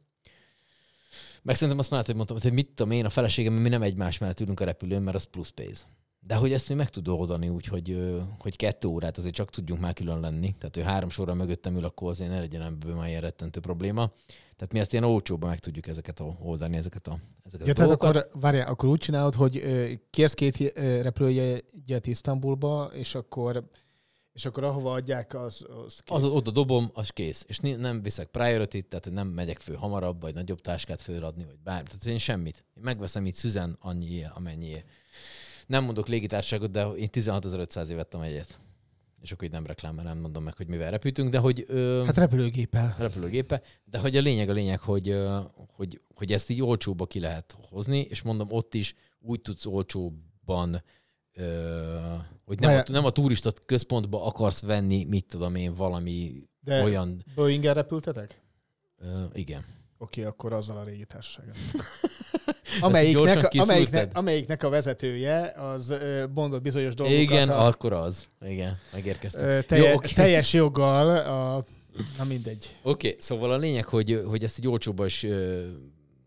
Meg 1.43 1.55
szerintem 1.55 1.79
azt 1.79 1.91
már 1.91 2.05
hogy 2.05 2.15
mondtam, 2.15 2.37
hogy 2.43 2.53
mit 2.53 2.69
tudom 2.75 2.93
én, 2.93 3.05
a 3.05 3.11
feleségem, 3.11 3.53
mi 3.53 3.69
nem 3.69 3.83
egymás 3.83 4.19
mellett 4.19 4.41
ülünk 4.41 4.61
a 4.61 4.65
repülőn, 4.65 5.03
mert 5.03 5.17
az 5.17 5.25
plusz 5.25 5.49
pénz. 5.49 5.87
De 6.27 6.35
hogy 6.35 6.53
ezt 6.53 6.69
mi 6.69 6.75
meg 6.75 6.91
tud 6.91 7.09
oldani 7.09 7.49
úgy, 7.49 7.67
hogy, 7.67 8.13
hogy 8.39 8.57
kettő 8.57 8.89
órát 8.89 9.19
azért 9.19 9.35
csak 9.35 9.51
tudjunk 9.51 9.81
már 9.81 9.93
külön 9.93 10.21
lenni. 10.21 10.55
Tehát, 10.59 10.75
hogy 10.75 10.85
három 10.85 11.11
sorra 11.11 11.35
mögöttem 11.35 11.77
ül, 11.77 11.85
akkor 11.85 12.09
azért 12.11 12.31
ne 12.31 12.39
legyen 12.39 12.63
ebből 12.63 12.95
már 12.95 13.09
ilyen 13.09 13.21
rettentő 13.21 13.61
probléma. 13.61 14.13
Tehát 14.57 14.73
mi 14.73 14.79
ezt 14.79 14.93
ilyen 14.93 15.05
olcsóban 15.05 15.49
meg 15.49 15.59
tudjuk 15.59 15.87
ezeket 15.87 16.21
a, 16.21 16.37
oldani, 16.43 16.77
ezeket 16.77 17.07
a, 17.07 17.19
ezeket 17.45 17.67
Ja, 17.67 17.73
a 17.73 17.77
tehát 17.77 17.91
dolgokat. 17.91 18.25
akkor, 18.25 18.41
várjál, 18.41 18.67
akkor 18.67 18.89
úgy 18.89 18.99
csinálod, 18.99 19.35
hogy 19.35 19.63
kérsz 20.11 20.35
két 20.35 20.73
repülőjegyet 21.03 22.07
Isztambulba, 22.07 22.91
és 22.93 23.15
akkor, 23.15 23.65
és 24.33 24.45
akkor 24.45 24.65
ahova 24.65 24.93
adják, 24.93 25.35
az, 25.35 25.67
az 25.85 26.01
kész. 26.01 26.17
Az, 26.17 26.25
oda 26.25 26.51
dobom, 26.51 26.91
az 26.95 27.09
kész. 27.11 27.45
És 27.49 27.59
nem 27.59 28.03
viszek 28.03 28.29
priority 28.29 28.79
tehát 28.89 29.11
nem 29.11 29.29
megyek 29.29 29.59
föl 29.61 29.77
hamarabb, 29.77 30.21
vagy 30.21 30.35
nagyobb 30.35 30.61
táskát 30.61 31.01
fölradni, 31.01 31.45
vagy 31.45 31.59
bármi. 31.65 31.87
Tehát 31.89 32.05
én 32.05 32.19
semmit. 32.19 32.65
Én 32.77 32.83
megveszem 32.83 33.27
itt 33.27 33.35
szüzen 33.35 33.77
annyi, 33.81 34.25
amennyi. 34.35 34.85
Nem 35.67 35.85
mondok 35.85 36.09
légitársaságot, 36.09 36.71
de 36.71 36.87
én 36.87 37.09
16.500 37.13 37.89
év 37.89 37.97
vettem 37.97 38.21
egyet. 38.21 38.59
És 39.23 39.33
akkor 39.33 39.45
így 39.45 39.51
nem 39.51 39.67
reklám, 39.67 39.95
mert 39.95 40.07
nem 40.09 40.19
mondom 40.19 40.43
meg, 40.43 40.57
hogy 40.57 40.67
mivel 40.67 40.91
repültünk, 40.91 41.29
de 41.29 41.39
hogy... 41.39 41.65
Ö, 41.69 42.03
Hát 42.07 42.17
repülőgéppel. 42.17 42.95
repülőgépe, 42.99 43.63
de 43.85 43.99
hogy 43.99 44.17
a 44.17 44.21
lényeg 44.21 44.49
a 44.49 44.53
lényeg, 44.53 44.81
hogy, 44.81 45.09
ö, 45.09 45.39
hogy, 45.73 46.01
hogy 46.15 46.33
ezt 46.33 46.51
így 46.51 46.63
olcsóba 46.63 47.07
ki 47.07 47.21
lehet 47.21 47.57
hozni, 47.69 48.01
és 48.01 48.23
mondom, 48.23 48.49
ott 48.51 48.75
is 48.75 48.95
úgy 49.21 49.41
tudsz 49.41 49.67
olcsóbban, 49.67 50.83
ö, 51.35 51.97
hogy 52.45 52.59
nem 52.59 52.79
a, 52.79 52.85
nem 52.91 53.05
a 53.05 53.11
turista 53.11 53.53
központba 53.67 54.25
akarsz 54.25 54.63
venni, 54.63 55.05
mit 55.05 55.27
tudom 55.27 55.55
én, 55.55 55.75
valami 55.75 56.33
De 56.61 56.83
olyan... 56.83 57.25
Boeing-el 57.35 57.75
repültetek? 57.75 58.43
Ö, 58.99 59.25
igen. 59.33 59.65
Oké, 59.99 60.23
akkor 60.23 60.53
azzal 60.53 60.77
a 60.77 60.85
régi 60.85 61.05
társasággal. 61.05 61.55
gyorsan 62.81 62.91
amelyiknek, 62.91 63.53
amelyiknek, 63.55 64.17
amelyiknek 64.17 64.63
a 64.63 64.69
vezetője 64.69 65.53
az 65.57 65.95
mondott 66.35 66.63
bizonyos 66.63 66.95
dolgokat. 66.95 67.23
Igen, 67.23 67.49
a, 67.49 67.67
akkor 67.67 67.93
az. 67.93 68.27
Igen, 68.41 68.79
megérkeztem. 68.93 69.49
ö, 69.49 69.55
Jó, 69.55 69.61
telje, 69.61 69.95
oké. 69.95 70.13
teljes 70.13 70.53
joggal 70.53 71.17
a... 71.17 71.65
Na 72.19 72.25
mindegy. 72.25 72.77
Oké, 72.83 73.09
okay, 73.09 73.21
szóval 73.21 73.53
a 73.53 73.57
lényeg, 73.57 73.85
hogy, 73.85 74.23
hogy 74.27 74.45
ezt 74.45 74.59
így 74.59 74.69
olcsóban 74.69 75.07
is 75.07 75.27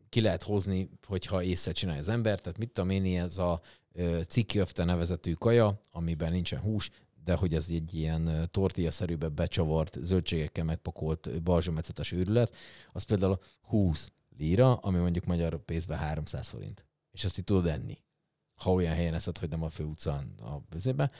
ki 0.10 0.22
lehet 0.22 0.44
hozni, 0.44 0.90
hogyha 1.08 1.44
észre 1.44 1.72
csinálja 1.72 2.02
az 2.02 2.10
ember. 2.10 2.40
Tehát 2.40 2.58
mit 2.58 2.72
tudom 2.72 2.90
én, 2.90 3.22
ez 3.22 3.38
a 3.38 3.62
ö, 3.96 4.22
cikkiöfte 4.28 4.84
nevezetű 4.84 5.34
kaja, 5.34 5.82
amiben 5.92 6.32
nincsen 6.32 6.60
hús, 6.60 6.90
de 7.24 7.36
hogy 7.36 7.54
ez 7.54 7.68
egy 7.70 7.94
ilyen 7.94 8.50
tortilla-szerűbe 8.52 9.28
becsavart, 9.28 9.98
zöldségekkel 10.02 10.64
megpakolt 10.64 11.44
balzsamecetes 11.44 12.12
őrület, 12.12 12.56
az 12.92 13.04
például 13.04 13.40
20 13.62 14.12
líra, 14.38 14.76
ami 14.76 14.98
mondjuk 14.98 15.26
magyar 15.26 15.66
pénzben 15.66 15.98
300 15.98 16.48
forint. 16.48 16.86
És 17.12 17.24
azt 17.24 17.38
így 17.38 17.44
tudod 17.44 17.68
enni. 17.68 17.98
Ha 18.56 18.72
olyan 18.72 18.94
helyen 18.94 19.14
eszed, 19.14 19.38
hogy 19.38 19.50
nem 19.50 19.64
a 19.64 19.70
főutcán 19.70 20.34
a 20.42 20.68
közébe, 20.70 21.12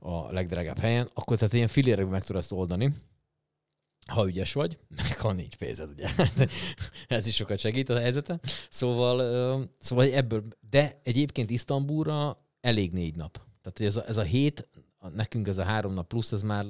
a 0.00 0.32
legdrágább 0.32 0.78
helyen, 0.78 1.08
akkor 1.14 1.36
tehát 1.36 1.54
ilyen 1.54 1.68
filérekben 1.68 2.12
meg 2.12 2.24
tudod 2.24 2.42
ezt 2.42 2.52
oldani, 2.52 2.92
ha 4.08 4.26
ügyes 4.26 4.52
vagy, 4.52 4.78
meg 4.96 5.16
ha 5.16 5.32
nincs 5.32 5.56
pénzed, 5.56 5.90
ugye. 5.90 6.08
Ez 7.08 7.26
is 7.26 7.34
sokat 7.34 7.58
segít 7.58 7.88
a 7.88 7.98
helyzeten. 7.98 8.40
Szóval, 8.70 9.68
szóval 9.78 10.04
ebből, 10.04 10.44
de 10.70 11.00
egyébként 11.02 11.50
Isztambulra 11.50 12.46
elég 12.60 12.92
négy 12.92 13.14
nap. 13.14 13.32
Tehát 13.32 13.78
hogy 13.78 13.86
ez 13.86 13.96
a, 13.96 14.06
ez 14.06 14.16
a 14.16 14.22
hét, 14.22 14.68
nekünk 15.14 15.48
ez 15.48 15.58
a 15.58 15.62
három 15.62 15.92
nap 15.92 16.06
plusz, 16.06 16.32
ez 16.32 16.42
már 16.42 16.66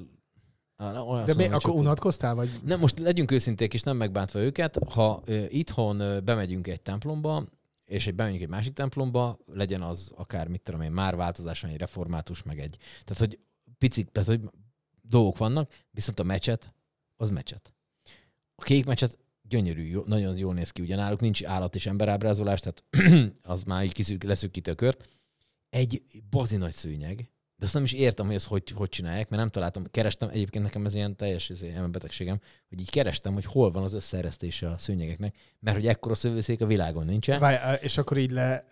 olyan 0.78 1.24
De 1.26 1.34
mi, 1.34 1.46
akkor 1.46 1.74
unatkoztál, 1.74 2.34
vagy? 2.34 2.48
nem, 2.64 2.78
most 2.78 2.98
legyünk 2.98 3.30
őszinték, 3.30 3.74
és 3.74 3.82
nem 3.82 3.96
megbántva 3.96 4.38
őket. 4.38 4.78
Ha 4.92 5.22
ö, 5.24 5.44
itthon 5.48 6.00
ö, 6.00 6.20
bemegyünk 6.20 6.66
egy 6.66 6.80
templomba, 6.80 7.44
és 7.84 8.06
egy 8.06 8.14
bemegyünk 8.14 8.42
egy 8.42 8.48
másik 8.48 8.72
templomba, 8.72 9.38
legyen 9.46 9.82
az 9.82 10.12
akár, 10.16 10.48
mit 10.48 10.62
tudom 10.62 10.80
én, 10.80 10.90
már 10.90 11.16
változás 11.16 11.60
van, 11.60 11.70
egy 11.70 11.78
református, 11.78 12.42
meg 12.42 12.60
egy. 12.60 12.76
Tehát, 13.04 13.18
hogy 13.18 13.38
picik, 13.78 14.10
tehát, 14.10 14.28
hogy 14.28 14.40
dolgok 15.02 15.38
vannak, 15.38 15.70
viszont 15.90 16.20
a 16.20 16.22
mecset, 16.22 16.74
az 17.18 17.30
mecset. 17.30 17.72
A 18.54 18.62
kék 18.62 18.84
mecset 18.84 19.18
gyönyörű, 19.42 19.82
jó, 19.82 20.02
nagyon 20.06 20.36
jól 20.36 20.54
néz 20.54 20.70
ki, 20.70 20.82
ugye 20.82 20.96
náluk 20.96 21.20
nincs 21.20 21.44
állat 21.44 21.74
és 21.74 21.86
emberábrázolás, 21.86 22.60
tehát 22.60 22.84
az 23.54 23.62
már 23.62 23.84
így 23.84 23.92
kiszűk, 23.92 24.22
leszűkíti 24.22 24.70
a 24.70 24.74
kört. 24.74 25.08
Egy 25.70 26.02
bazi 26.30 26.56
nagy 26.56 26.72
szőnyeg, 26.72 27.30
de 27.56 27.64
azt 27.64 27.74
nem 27.74 27.82
is 27.82 27.92
értem, 27.92 28.26
hogy 28.26 28.34
ezt 28.34 28.46
hogy, 28.46 28.70
hogy 28.70 28.88
csinálják, 28.88 29.28
mert 29.28 29.42
nem 29.42 29.50
találtam. 29.50 29.84
Kerestem, 29.90 30.28
egyébként 30.28 30.64
nekem 30.64 30.84
ez 30.84 30.94
ilyen 30.94 31.16
teljes 31.16 31.50
ez 31.50 31.62
ilyen 31.62 31.92
betegségem, 31.92 32.40
hogy 32.68 32.80
így 32.80 32.90
kerestem, 32.90 33.32
hogy 33.32 33.44
hol 33.44 33.70
van 33.70 33.82
az 33.82 33.94
összeeresztése 33.94 34.70
a 34.70 34.78
szőnyegeknek, 34.78 35.36
mert 35.60 35.76
hogy 35.76 35.86
ekkora 35.86 36.14
szövőszék 36.14 36.60
a 36.60 36.66
világon 36.66 37.04
nincsen. 37.04 37.38
Várj, 37.38 37.84
és 37.84 37.98
akkor 37.98 38.16
így 38.16 38.30
le... 38.30 38.66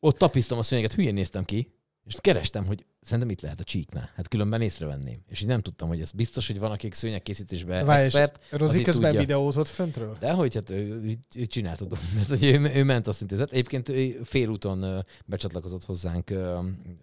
Ott 0.00 0.18
tapisztam 0.18 0.58
a 0.58 0.62
szőnyeget, 0.62 0.92
hülyén 0.92 1.14
néztem 1.14 1.44
ki, 1.44 1.72
És 2.10 2.16
kerestem, 2.20 2.66
hogy 2.66 2.84
szerintem 3.02 3.30
itt 3.30 3.40
lehet 3.40 3.60
a 3.60 3.64
csíknál. 3.64 4.10
Hát 4.14 4.28
különben 4.28 4.60
észrevenném. 4.60 5.22
És 5.28 5.40
így 5.40 5.46
nem 5.46 5.60
tudtam, 5.60 5.88
hogy 5.88 6.00
ez 6.00 6.10
biztos, 6.10 6.46
hogy 6.46 6.58
van, 6.58 6.70
akik 6.70 6.94
szőnyegkészítésben 6.94 7.86
Várj, 7.86 8.04
és 8.04 8.14
expert. 8.14 8.44
Rozi 8.50 8.82
közben 8.82 9.04
tudja. 9.10 9.20
videózott 9.20 9.66
föntről? 9.66 10.16
De 10.20 10.32
hogy 10.32 10.54
hát 10.54 10.70
ő, 10.70 10.74
ő, 10.76 11.18
ő 11.36 11.44
csinált, 11.44 11.78
tudom. 11.78 11.98
Tehát, 12.12 12.28
hogy 12.28 12.44
ő, 12.44 12.70
ő, 12.74 12.84
ment 12.84 13.06
azt 13.06 13.20
intézet. 13.20 13.50
Egyébként 13.50 13.88
ő 13.88 14.20
félúton 14.24 15.04
becsatlakozott 15.26 15.84
hozzánk 15.84 16.30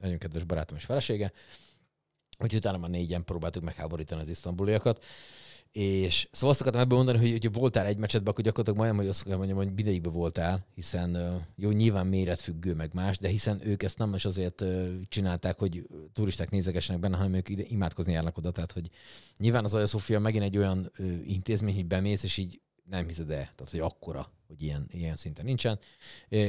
nagyon 0.01 0.18
kedves 0.18 0.43
barátom 0.43 0.78
és 0.78 0.86
felesége, 0.86 1.32
úgyhogy 2.39 2.60
utána 2.60 2.78
már 2.78 2.89
négyen 2.89 3.24
próbáltuk 3.26 3.64
megháborítani 3.64 4.22
az 4.22 4.30
isztambuliakat. 4.30 5.05
És 5.72 6.28
szóval 6.32 6.49
azt 6.49 6.61
akartam 6.61 6.82
ebből 6.82 6.97
mondani, 6.97 7.18
hogy, 7.18 7.43
hogy 7.43 7.53
voltál 7.53 7.86
egy 7.86 7.97
meccsetben, 7.97 8.32
akkor 8.32 8.43
gyakorlatilag 8.43 8.80
majdnem, 8.80 9.01
hogy 9.01 9.09
azt 9.09 9.24
kell 9.24 9.38
mondjam, 9.38 9.57
hogy 9.57 9.80
ideigben 9.80 10.13
voltál, 10.13 10.65
hiszen 10.76 11.41
jó, 11.55 11.70
nyilván 11.70 12.07
méretfüggő 12.07 12.74
meg 12.74 12.93
más, 12.93 13.18
de 13.18 13.28
hiszen 13.28 13.61
ők 13.68 13.84
ezt 13.84 13.97
nem 13.97 14.13
is 14.13 14.26
azért 14.26 14.63
csinálták, 15.09 15.59
hogy 15.59 15.88
turisták 16.13 16.49
nézegessenek 16.49 17.01
benne, 17.01 17.18
hanem 17.18 17.34
ők 17.34 17.49
ide 17.49 17.63
imádkozni 17.68 18.11
járnak 18.11 18.38
oda. 18.38 18.51
Tehát, 18.51 18.72
hogy 18.72 18.89
nyilván 19.38 19.63
az 19.63 19.74
Aja 19.74 19.88
Szófia 19.88 20.20
megint 20.20 20.43
egy 20.43 20.57
olyan 20.57 20.91
intézmény, 21.26 21.76
hogy 21.76 21.86
bemész, 21.86 22.24
és 22.24 22.38
így 22.38 22.61
nem 22.89 23.07
hiszed 23.07 23.30
el, 23.30 23.49
tehát 23.55 23.70
hogy 23.72 23.80
akkora, 23.80 24.32
hogy 24.47 24.63
ilyen, 24.63 24.86
ilyen 24.91 25.15
szinten 25.15 25.45
nincsen. 25.45 25.80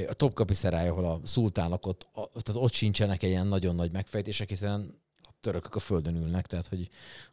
A 0.09 0.15
Topkapi 0.15 0.55
Szerály, 0.55 0.89
ahol 0.89 1.05
a 1.05 1.21
szultán 1.25 1.69
lakott, 1.69 2.09
tehát 2.15 2.63
ott 2.63 2.73
sincsenek 2.73 3.23
ilyen 3.23 3.47
nagyon 3.47 3.75
nagy 3.75 3.93
megfejtések, 3.93 4.49
hiszen 4.49 5.01
törökök 5.41 5.75
a 5.75 5.81
földön 5.81 6.17
ülnek, 6.17 6.47
tehát 6.47 6.67
hogy, 6.67 6.89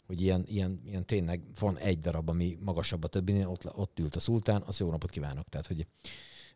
hogy 0.05 0.21
ilyen, 0.21 0.43
ilyen, 0.47 0.81
ilyen 0.85 1.05
tényleg 1.05 1.41
van 1.59 1.77
egy 1.77 1.99
darab, 1.99 2.29
ami 2.29 2.57
magasabb 2.61 3.03
a 3.03 3.07
többinél, 3.07 3.47
ott, 3.47 3.75
ott 3.75 3.99
ült 3.99 4.15
a 4.15 4.19
szultán, 4.19 4.63
azt 4.65 4.79
jó 4.79 4.89
napot 4.89 5.09
kívánok. 5.09 5.49
Tehát, 5.49 5.67
hogy, 5.67 5.87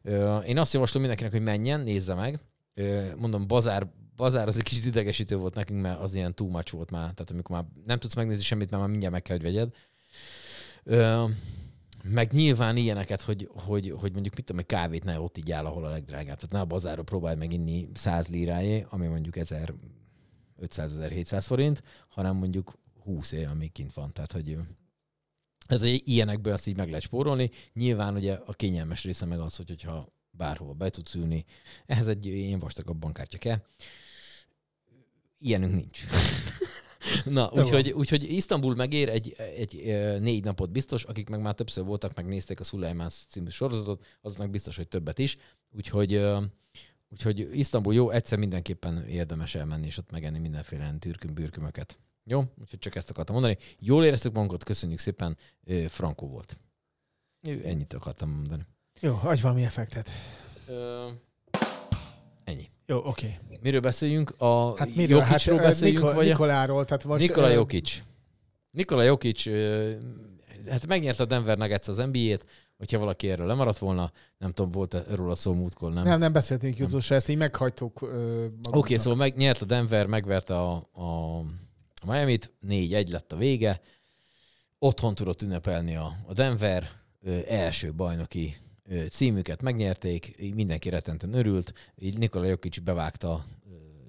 ö, 0.02 0.38
én 0.38 0.58
azt 0.58 0.74
javaslom 0.74 1.02
mindenkinek, 1.02 1.34
hogy 1.34 1.44
menjen, 1.44 1.80
nézze 1.80 2.14
meg. 2.14 2.40
Ö, 2.74 3.16
mondom, 3.16 3.48
bazár, 3.48 3.88
bazár 4.16 4.48
az 4.48 4.58
egy 4.58 4.64
kicsit 4.64 4.86
idegesítő 4.86 5.38
volt 5.38 5.56
nekünk, 5.56 5.82
mert 5.82 6.00
az 6.00 6.16
ilyen 6.16 6.36
too 6.36 6.48
much 6.48 6.72
volt 6.72 6.92
már. 6.92 7.14
Tehát 7.14 7.32
amikor 7.32 7.56
már 7.56 7.66
nem 7.86 8.00
tudsz 8.00 8.16
megnézni 8.16 8.44
semmit, 8.44 8.70
mert 8.70 8.82
már 8.82 8.92
mindjárt 8.92 9.14
meg 9.14 9.22
kell, 9.22 9.36
hogy 9.36 9.46
vegyed. 9.46 9.74
Ö, 10.84 11.26
meg 12.04 12.32
nyilván 12.32 12.78
ilyeneket, 12.78 13.22
hogy, 13.22 13.50
hogy, 13.54 13.94
hogy 14.00 14.12
mondjuk 14.12 14.36
mit 14.36 14.46
tudom, 14.46 14.62
egy 14.62 14.68
kávét 14.68 15.04
ne 15.04 15.20
ott 15.20 15.38
így 15.38 15.52
áll, 15.52 15.66
ahol 15.66 15.86
a 15.86 15.90
legdrágább. 15.90 16.36
Tehát 16.36 16.52
ne 16.52 16.60
a 16.60 16.66
bazáról 16.66 17.04
próbálj 17.04 17.36
meg 17.36 17.54
inni 17.54 17.90
100 17.94 18.28
lirájé, 18.28 18.86
ami 18.90 19.08
mondjuk 19.08 19.36
1500-1700 20.62 21.44
forint, 21.46 21.84
hanem 22.08 22.36
mondjuk 22.36 22.78
20 23.04 23.32
év, 23.32 23.50
ami 23.50 23.68
kint 23.68 23.94
van. 23.94 24.14
Tehát, 24.14 24.32
hogy 24.32 24.58
ez 25.68 25.82
egy 25.82 26.02
ilyenekből 26.08 26.54
azt 26.54 26.68
így 26.68 26.76
meg 26.76 26.88
lehet 26.88 27.04
spórolni. 27.04 27.52
Nyilván 27.74 28.16
ugye 28.16 28.34
a 28.34 28.54
kényelmes 28.54 29.04
része 29.04 29.26
meg 29.26 29.40
az, 29.40 29.56
hogy, 29.56 29.68
hogyha 29.68 30.14
bárhova 30.32 30.74
be 30.74 30.90
tudsz 30.90 31.16
ülni, 31.16 31.46
ehhez 31.86 32.08
egy 32.08 32.26
ilyen 32.26 32.60
vastagabb 32.60 32.98
bankkártya 32.98 33.38
kell. 33.38 33.62
Ilyenünk 35.40 35.74
nincs. 35.74 36.06
Na, 37.26 37.52
úgyhogy, 37.52 37.92
úgyhogy 37.92 38.24
Isztambul 38.24 38.76
megér 38.76 39.10
egy, 39.10 39.36
egy 39.38 39.76
négy 40.22 40.44
napot 40.44 40.72
biztos, 40.72 41.04
akik 41.04 41.30
meg 41.30 41.42
már 41.42 41.54
többször 41.54 41.84
voltak, 41.84 42.16
megnézték 42.16 42.60
a 42.60 42.64
Szulajmán 42.64 43.10
című 43.30 43.50
sorozatot, 43.50 44.06
azoknak 44.22 44.50
biztos, 44.50 44.76
hogy 44.76 44.88
többet 44.88 45.20
is. 45.20 45.38
Úgyhogy, 45.72 46.14
úgyhogy 47.10 47.58
Isztambul 47.58 47.94
jó, 47.94 48.10
egyszer 48.10 48.38
mindenképpen 48.38 49.08
érdemes 49.08 49.56
elmenni, 49.56 49.86
és 49.86 49.98
ott 49.98 50.12
megenni 50.12 50.40
mindenféle 50.40 50.96
türküm, 51.00 51.34
bürkümöket. 51.34 52.00
Jó? 52.24 52.44
Úgyhogy 52.62 52.80
csak 52.80 52.96
ezt 52.96 53.10
akartam 53.10 53.36
mondani. 53.36 53.58
Jól 53.80 54.06
éreztük 54.06 54.34
magunkat, 54.34 54.64
köszönjük 54.64 55.00
szépen. 55.00 55.38
Frankó 55.88 56.28
volt. 56.28 56.60
Ennyit 57.64 57.94
akartam 57.94 58.30
mondani. 58.30 58.66
Jó, 59.02 59.20
adj 59.24 59.42
valami 59.42 59.64
effektet. 59.64 60.10
Ö, 60.68 61.08
ennyi. 62.44 62.70
Jó, 62.86 62.98
oké. 63.06 63.40
Miről 63.62 63.80
beszéljünk? 63.80 64.34
A 64.38 64.78
Hát 64.78 64.96
miről? 64.96 65.20
Hát 65.20 65.30
Jokicról 65.30 65.60
ö, 65.60 65.62
beszéljünk, 65.62 66.00
Nikol- 66.00 66.16
vagy. 66.16 66.28
Nikoláról, 66.28 66.86
tehát 66.86 67.04
most... 67.04 67.22
Nikola 67.22 67.50
Jokic. 67.50 68.04
Nikola 68.72 69.04
Jokic, 69.04 69.46
hát 70.70 70.88
megnyerte 70.88 71.24
a 71.24 71.26
Denver 71.26 71.58
Nuggets 71.58 71.88
az 71.88 71.98
NBA-t, 71.98 72.46
hogyha 72.80 73.00
valaki 73.00 73.30
erről 73.30 73.48
lemaradt 73.48 73.78
volna, 73.78 74.12
nem 74.38 74.52
tudom, 74.52 74.72
volt 74.72 74.94
-e 74.94 75.04
róla 75.16 75.36
szó 75.36 75.54
múltkor, 75.54 75.94
nem? 75.94 76.04
Nem, 76.04 76.20
nem 76.20 76.34
beszéltünk 76.34 76.78
jutósra, 76.78 77.16
ezt 77.16 77.30
így 77.30 77.38
meghagytuk. 77.38 78.02
Oké, 78.02 78.54
okay, 78.72 78.98
szóval 78.98 79.16
megnyert 79.16 79.62
a 79.62 79.66
Denver, 79.66 80.06
megverte 80.06 80.60
a, 80.60 80.90
a, 80.92 81.38
a 82.02 82.12
Miami-t, 82.12 82.52
4-1 82.68 83.10
lett 83.10 83.32
a 83.32 83.36
vége, 83.36 83.82
otthon 84.80 85.16
tudott 85.16 85.42
ünnepelni 85.42 85.96
a, 85.96 86.16
a 86.28 86.34
Denver, 86.34 86.90
ö, 87.22 87.40
első 87.48 87.94
bajnoki 87.94 88.56
ö, 88.90 89.06
címüket 89.06 89.62
megnyerték, 89.62 90.36
így 90.40 90.54
mindenki 90.54 90.90
rettenten 90.90 91.34
örült, 91.34 91.74
így 91.96 92.18
Nikola 92.18 92.46
Jokic 92.46 92.80
bevágta 92.80 93.46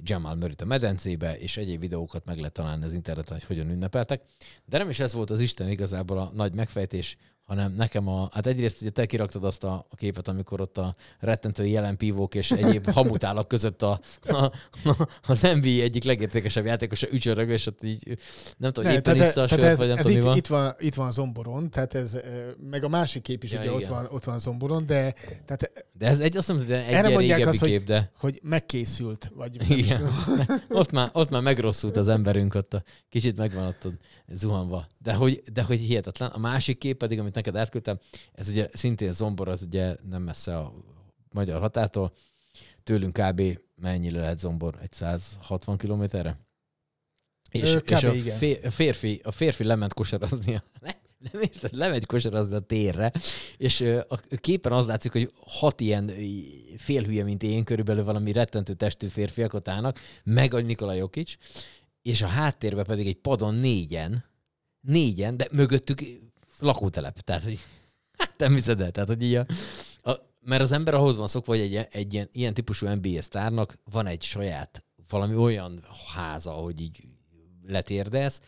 Jamal 0.02 0.34
murray 0.34 0.54
a 0.58 0.64
medencébe, 0.64 1.38
és 1.38 1.56
egyéb 1.56 1.80
videókat 1.80 2.24
meg 2.24 2.36
lehet 2.36 2.52
találni 2.52 2.84
az 2.84 2.92
interneten, 2.92 3.32
hogy 3.32 3.44
hogyan 3.44 3.70
ünnepeltek. 3.70 4.22
De 4.64 4.78
nem 4.78 4.88
is 4.88 5.00
ez 5.00 5.12
volt 5.12 5.30
az 5.30 5.40
Isten 5.40 5.68
igazából 5.68 6.18
a 6.18 6.30
nagy 6.34 6.54
megfejtés, 6.54 7.16
hanem 7.50 7.74
nekem 7.76 8.08
a, 8.08 8.28
hát 8.32 8.46
egyrészt 8.46 8.80
ugye 8.80 8.90
te 8.90 9.06
kiraktad 9.06 9.44
azt 9.44 9.64
a, 9.64 9.86
a 9.90 9.96
képet, 9.96 10.28
amikor 10.28 10.60
ott 10.60 10.78
a 10.78 10.94
rettentő 11.18 11.66
jelen 11.66 11.96
pívók 11.96 12.34
és 12.34 12.50
egyéb 12.50 12.90
hamutálak 12.98 13.48
között 13.48 13.82
a, 13.82 14.00
a, 14.28 14.44
a, 14.84 15.08
az 15.26 15.40
NBA 15.40 15.68
egyik 15.68 16.04
legértékesebb 16.04 16.64
játékosa 16.64 17.06
ücsörög, 17.10 17.48
és 17.48 17.66
ott 17.66 17.82
így 17.82 18.18
nem 18.56 18.72
tudom, 18.72 18.90
Ne, 18.90 18.96
éppen 18.96 19.16
iszta 19.16 19.42
a 19.42 19.46
tehát 19.46 19.48
sört, 19.48 19.62
ez, 19.62 19.78
vagy 19.78 19.88
nem 19.88 19.96
ez 19.98 20.04
tudom, 20.04 20.18
itt, 20.18 20.24
van. 20.24 20.36
itt, 20.36 20.46
van, 20.46 20.74
itt 20.78 20.94
van 20.94 21.10
zomboron, 21.10 21.70
tehát 21.70 21.94
ez, 21.94 22.14
ö, 22.14 22.20
meg 22.70 22.84
a 22.84 22.88
másik 22.88 23.22
kép 23.22 23.44
is 23.44 23.52
Ja, 23.52 23.60
ugye 23.60 23.72
ott 23.72 23.80
igen. 23.80 23.92
van, 23.92 24.08
ott 24.10 24.24
van 24.24 24.38
zomboron, 24.38 24.86
de 24.86 25.14
tehát 25.44 25.72
De 25.98 26.06
ez 26.06 26.20
egy, 26.20 26.36
azt 26.36 26.48
mondom, 26.48 26.66
hogy 26.66 26.74
egy 26.74 26.82
erre 26.82 26.98
ilyen 26.98 27.12
mondják 27.12 27.46
azt, 27.46 27.62
kép, 27.62 27.76
hogy, 27.78 27.84
de 27.84 28.10
hogy 28.18 28.40
megkészült, 28.42 29.32
vagy 29.34 29.70
igen. 29.70 30.10
ott, 30.68 30.90
már, 30.90 31.10
ott 31.12 31.30
már 31.30 31.42
megrosszult 31.42 31.96
az 31.96 32.08
emberünk, 32.08 32.54
ott 32.54 32.74
a, 32.74 32.82
kicsit 33.08 33.36
megvan 33.36 33.66
ott 33.66 33.86
ott 33.86 34.00
zuhanva. 34.32 34.86
De 34.98 35.14
hogy, 35.14 35.42
de 35.52 35.62
hogy 35.62 35.78
hihetetlen. 35.78 36.30
A 36.30 36.38
másik 36.38 36.78
kép 36.78 36.96
pedig, 36.96 37.18
amit 37.18 37.36
neked 37.40 37.56
átküldtem, 37.60 37.98
ez 38.32 38.48
ugye 38.48 38.68
szintén 38.72 39.12
zombor, 39.12 39.48
az 39.48 39.62
ugye 39.62 39.96
nem 40.08 40.22
messze 40.22 40.58
a 40.58 40.72
magyar 41.32 41.60
határtól. 41.60 42.12
Tőlünk 42.82 43.12
kb. 43.12 43.58
mennyire 43.74 44.20
lehet 44.20 44.38
zombor? 44.38 44.78
Egy 44.80 44.92
160 44.92 45.76
kilométerre? 45.76 46.38
És, 47.50 47.74
Ö, 47.74 47.76
és 47.76 47.98
kb. 47.98 48.04
a, 48.04 48.12
igen. 48.12 48.38
fé- 48.38 48.64
a, 48.64 48.70
férfi, 48.70 49.20
a 49.24 49.30
férfi 49.30 49.64
lement 49.64 49.94
kosarazni 49.94 50.54
a, 50.54 50.64
nem 51.32 51.42
érted, 51.42 51.74
lemegy 51.74 52.06
kosarazni 52.06 52.54
a 52.54 52.60
térre, 52.60 53.12
és 53.56 53.80
a 54.08 54.20
képen 54.36 54.72
az 54.72 54.86
látszik, 54.86 55.12
hogy 55.12 55.32
hat 55.46 55.80
ilyen 55.80 56.12
félhülye, 56.76 57.24
mint 57.24 57.42
én, 57.42 57.64
körülbelül 57.64 58.04
valami 58.04 58.32
rettentő 58.32 58.72
testű 58.74 59.06
férfiak 59.06 59.52
ott 59.52 59.68
állnak, 59.68 59.98
meg 60.24 60.54
a 60.54 60.60
Nikola 60.60 60.92
Jokic, 60.92 61.36
és 62.02 62.22
a 62.22 62.26
háttérben 62.26 62.84
pedig 62.84 63.06
egy 63.06 63.20
padon 63.20 63.54
négyen, 63.54 64.24
négyen, 64.80 65.36
de 65.36 65.48
mögöttük 65.50 66.02
lakótelep. 66.60 67.20
Tehát, 67.20 67.44
hogy 67.44 67.58
hát 68.18 68.34
nem 68.38 68.52
hiszed 68.52 68.80
el. 68.80 68.90
Tehát, 68.90 69.08
hogy 69.08 69.22
így 69.22 69.34
a, 69.34 69.46
a, 70.10 70.12
mert 70.40 70.62
az 70.62 70.72
ember 70.72 70.94
ahhoz 70.94 71.16
van 71.16 71.26
szokva, 71.26 71.52
hogy 71.52 71.74
egy, 71.74 71.86
egy 71.90 72.14
ilyen, 72.14 72.28
ilyen 72.32 72.54
típusú 72.54 72.88
NBA 72.88 73.22
sztárnak 73.22 73.78
van 73.90 74.06
egy 74.06 74.22
saját 74.22 74.84
valami 75.08 75.36
olyan 75.36 75.84
háza, 76.14 76.50
hogy 76.50 76.80
így 76.80 77.02
letérdesz, 77.66 78.40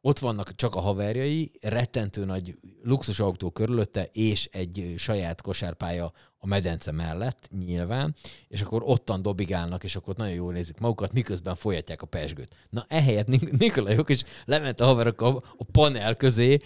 ott 0.00 0.18
vannak 0.18 0.54
csak 0.54 0.74
a 0.74 0.80
haverjai, 0.80 1.50
rettentő 1.60 2.24
nagy 2.24 2.58
luxusautó 2.82 3.50
körülötte, 3.50 4.08
és 4.12 4.48
egy 4.52 4.94
saját 4.96 5.40
kosárpálya 5.40 6.12
a 6.44 6.46
medence 6.46 6.90
mellett 6.92 7.48
nyilván, 7.64 8.14
és 8.48 8.62
akkor 8.62 8.82
ottan 8.84 9.22
dobigálnak, 9.22 9.84
és 9.84 9.96
akkor 9.96 10.14
nagyon 10.16 10.34
jól 10.34 10.52
nézik 10.52 10.78
magukat, 10.78 11.12
miközben 11.12 11.54
folyatják 11.54 12.02
a 12.02 12.06
pesgőt. 12.06 12.54
Na 12.70 12.84
ehelyett 12.88 13.26
Nik- 13.26 13.58
Nikola 13.58 14.04
is 14.06 14.22
lement 14.44 14.80
a 14.80 14.84
haverokkal 14.84 15.44
a 15.56 15.64
panel 15.64 16.16
közé, 16.16 16.58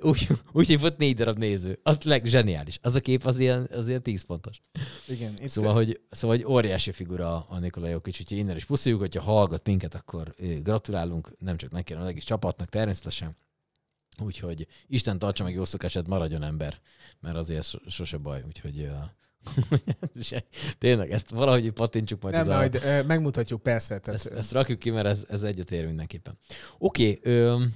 úgy, 0.00 0.28
úgy 0.52 0.66
hívott 0.66 0.98
négy 0.98 1.16
darab 1.16 1.38
néző. 1.38 1.78
Az 1.82 2.02
leg 2.02 2.24
zseniális. 2.24 2.78
Az 2.82 2.94
a 2.94 3.00
kép 3.00 3.24
az 3.26 3.38
ilyen, 3.38 3.68
az 3.72 3.88
ilyen 3.88 4.02
tíz 4.02 4.22
pontos. 4.22 4.60
Igen, 5.08 5.32
itt 5.42 5.48
Szóval, 5.48 5.74
hogy, 5.74 6.00
szóval, 6.10 6.36
hogy 6.36 6.46
óriási 6.46 6.92
figura 6.92 7.46
a 7.48 7.58
Nikola 7.58 7.88
Jokic, 7.88 8.20
úgyhogy 8.20 8.38
innen 8.38 8.56
is 8.56 8.64
pusziljuk, 8.64 9.00
hogyha 9.00 9.22
hallgat 9.22 9.66
minket, 9.66 9.94
akkor 9.94 10.34
gratulálunk, 10.62 11.32
nem 11.38 11.56
csak 11.56 11.70
neki, 11.70 11.92
hanem 11.92 12.06
az 12.06 12.12
egész 12.12 12.24
csapatnak 12.24 12.68
természetesen. 12.68 13.36
Úgyhogy 14.18 14.66
Isten 14.86 15.18
tartsa 15.18 15.44
meg 15.44 15.54
jó 15.54 15.64
szokását, 15.64 16.06
maradjon 16.06 16.42
ember, 16.42 16.80
mert 17.20 17.36
azért 17.36 17.64
so- 17.66 17.88
sose 17.90 18.16
baj, 18.16 18.42
úgyhogy 18.46 18.74
se- 18.74 19.23
tényleg, 20.78 21.10
ezt 21.10 21.30
valahogy 21.30 21.70
patintsuk 21.70 22.22
majd 22.22 22.34
nem, 22.34 22.46
oda. 22.46 22.56
majd 22.56 22.74
ö, 22.74 23.02
megmutatjuk 23.02 23.62
persze. 23.62 23.98
Tehát, 23.98 24.20
Ezt, 24.20 24.38
ezt 24.38 24.52
rakjuk 24.52 24.78
ki, 24.78 24.90
mert 24.90 25.06
ez, 25.06 25.24
ez 25.28 25.42
egyetérő 25.42 25.86
mindenképpen. 25.86 26.38
Oké, 26.78 27.20
okay, 27.24 27.66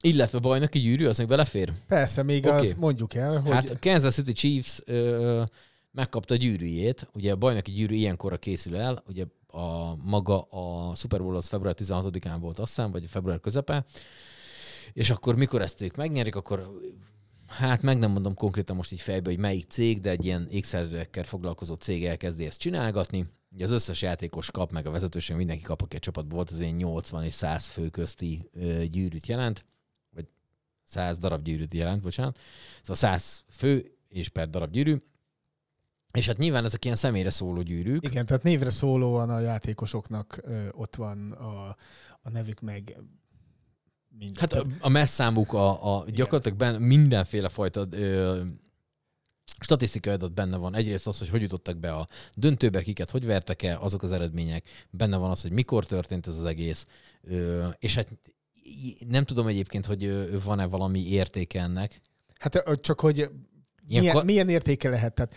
illetve 0.00 0.38
bajnoki 0.38 0.78
gyűrű, 0.78 1.06
az 1.06 1.18
még 1.18 1.26
belefér? 1.26 1.72
Persze, 1.88 2.22
még 2.22 2.46
okay. 2.46 2.58
azt 2.58 2.76
mondjuk 2.76 3.14
el, 3.14 3.40
hogy 3.40 3.52
Hát 3.52 3.70
a 3.70 3.76
Kansas 3.80 4.14
City 4.14 4.32
Chiefs 4.32 4.80
ö, 4.84 5.42
megkapta 5.90 6.34
a 6.34 6.36
gyűrűjét, 6.36 7.08
ugye 7.12 7.32
a 7.32 7.36
bajnoki 7.36 7.70
gyűrű 7.70 7.94
ilyenkorra 7.94 8.36
készül 8.36 8.76
el, 8.76 9.02
ugye 9.06 9.24
a 9.46 9.96
maga 9.96 10.40
a 10.40 10.94
Super 10.94 11.20
Bowl 11.20 11.36
az 11.36 11.46
február 11.46 11.74
16-án 11.78 12.36
volt 12.40 12.58
azt 12.58 12.74
hiszem, 12.74 12.90
vagy 12.90 13.04
február 13.08 13.40
közepe, 13.40 13.84
és 14.92 15.10
akkor 15.10 15.36
mikor 15.36 15.62
ezt 15.62 15.82
ők 15.82 15.96
megnyerik, 15.96 16.34
akkor 16.34 16.80
hát 17.58 17.82
meg 17.82 17.98
nem 17.98 18.10
mondom 18.10 18.34
konkrétan 18.34 18.76
most 18.76 18.92
így 18.92 19.00
fejbe, 19.00 19.28
hogy 19.30 19.38
melyik 19.38 19.66
cég, 19.68 20.00
de 20.00 20.10
egy 20.10 20.24
ilyen 20.24 20.46
ékszerekkel 20.50 21.24
foglalkozó 21.24 21.74
cég 21.74 22.04
elkezdi 22.04 22.44
ezt 22.46 22.58
csinálgatni, 22.58 23.26
Ugye 23.54 23.64
az 23.64 23.70
összes 23.70 24.02
játékos 24.02 24.50
kap, 24.50 24.72
meg 24.72 24.86
a 24.86 24.90
vezetőség, 24.90 25.36
mindenki 25.36 25.62
kap, 25.62 25.82
aki 25.82 25.96
a 25.96 25.98
csapatban 25.98 26.34
volt, 26.34 26.50
az 26.50 26.60
én 26.60 26.74
80 26.74 27.24
és 27.24 27.34
100 27.34 27.66
fő 27.66 27.88
közti 27.88 28.48
ö, 28.52 28.84
gyűrűt 28.84 29.26
jelent, 29.26 29.66
vagy 30.14 30.26
100 30.84 31.18
darab 31.18 31.42
gyűrűt 31.42 31.74
jelent, 31.74 32.02
bocsánat. 32.02 32.38
Szóval 32.80 32.96
100 32.96 33.44
fő 33.48 33.96
és 34.08 34.28
per 34.28 34.50
darab 34.50 34.70
gyűrű. 34.70 34.96
És 36.12 36.26
hát 36.26 36.38
nyilván 36.38 36.64
ezek 36.64 36.84
ilyen 36.84 36.96
személyre 36.96 37.30
szóló 37.30 37.62
gyűrűk. 37.62 38.04
Igen, 38.04 38.26
tehát 38.26 38.42
névre 38.42 38.70
szólóan 38.70 39.30
a 39.30 39.38
játékosoknak 39.40 40.38
ö, 40.42 40.68
ott 40.72 40.96
van 40.96 41.32
a, 41.32 41.76
a 42.22 42.30
nevük 42.30 42.60
meg 42.60 42.96
minden. 44.18 44.40
Hát 44.40 44.52
a, 44.52 44.64
a 44.80 44.88
messzámuk, 44.88 45.52
a, 45.52 45.96
a 45.96 46.04
gyakorlatilag 46.10 46.58
ben, 46.58 46.82
mindenféle 46.82 47.48
fajta 47.48 47.86
ö, 47.90 48.40
statisztikai 49.60 50.12
adat 50.12 50.32
benne 50.34 50.56
van. 50.56 50.74
Egyrészt 50.74 51.06
az, 51.06 51.18
hogy 51.18 51.28
hogy 51.28 51.42
jutottak 51.42 51.76
be 51.76 51.92
a 51.94 52.08
döntőbe, 52.34 52.82
kiket 52.82 53.10
hogy 53.10 53.26
vertek 53.26 53.62
el, 53.62 53.80
azok 53.80 54.02
az 54.02 54.12
eredmények. 54.12 54.64
Benne 54.90 55.16
van 55.16 55.30
az, 55.30 55.42
hogy 55.42 55.52
mikor 55.52 55.86
történt 55.86 56.26
ez 56.26 56.38
az 56.38 56.44
egész. 56.44 56.86
Ö, 57.22 57.66
és 57.78 57.94
hát 57.94 58.08
nem 59.08 59.24
tudom 59.24 59.46
egyébként, 59.46 59.86
hogy 59.86 60.30
van-e 60.44 60.64
valami 60.64 61.08
értéke 61.08 61.60
ennek. 61.60 62.00
Hát 62.38 62.80
csak, 62.80 63.00
hogy 63.00 63.16
Ilyen 63.88 64.00
milyen, 64.00 64.14
ka- 64.14 64.24
milyen 64.24 64.48
értéke 64.48 64.88
lehet? 64.88 65.14
Tehát 65.14 65.34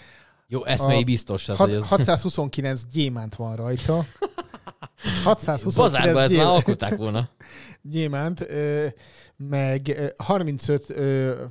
Jó, 0.47 0.65
eszmei 0.65 1.03
biztos. 1.03 1.43
Tehát, 1.43 1.59
hat- 1.59 1.69
hogy 1.69 1.77
az... 1.77 1.87
629 1.87 2.85
gyémánt 2.85 3.35
van 3.35 3.55
rajta. 3.55 4.05
629 5.23 5.75
Bazárba 5.75 6.21
ezt 6.21 6.35
már 6.35 6.45
alkották 6.45 6.95
volna. 6.95 7.29
gyémánt, 7.81 8.47
meg 9.37 9.87
ö, 9.87 10.07
35 10.17 10.89
ö, 10.89 11.43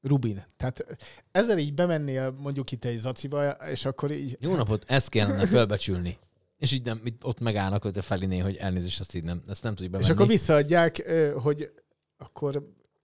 rubin. 0.00 0.44
Tehát 0.56 0.86
ezzel 1.30 1.58
így 1.58 1.74
bemennél 1.74 2.34
mondjuk 2.38 2.72
itt 2.72 2.84
egy 2.84 2.98
zaciba, 2.98 3.50
és 3.50 3.84
akkor 3.84 4.10
így... 4.10 4.36
Jó 4.40 4.54
napot, 4.56 4.84
ezt 4.86 5.08
kellene 5.08 5.46
felbecsülni. 5.46 6.18
És 6.56 6.72
így 6.72 6.82
nem, 6.84 7.02
ott 7.22 7.40
megállnak, 7.40 7.82
hogy 7.82 7.98
a 7.98 8.02
feliné, 8.02 8.38
hogy 8.38 8.56
elnézést, 8.56 9.00
ezt 9.00 9.14
így 9.14 9.22
nem, 9.22 9.42
ezt 9.48 9.62
nem 9.62 9.74
tudjuk 9.74 9.92
És 9.94 9.98
bemenni. 10.00 10.12
akkor 10.12 10.26
visszaadják, 10.26 11.10
hogy 11.42 11.72
akkor 12.18 12.54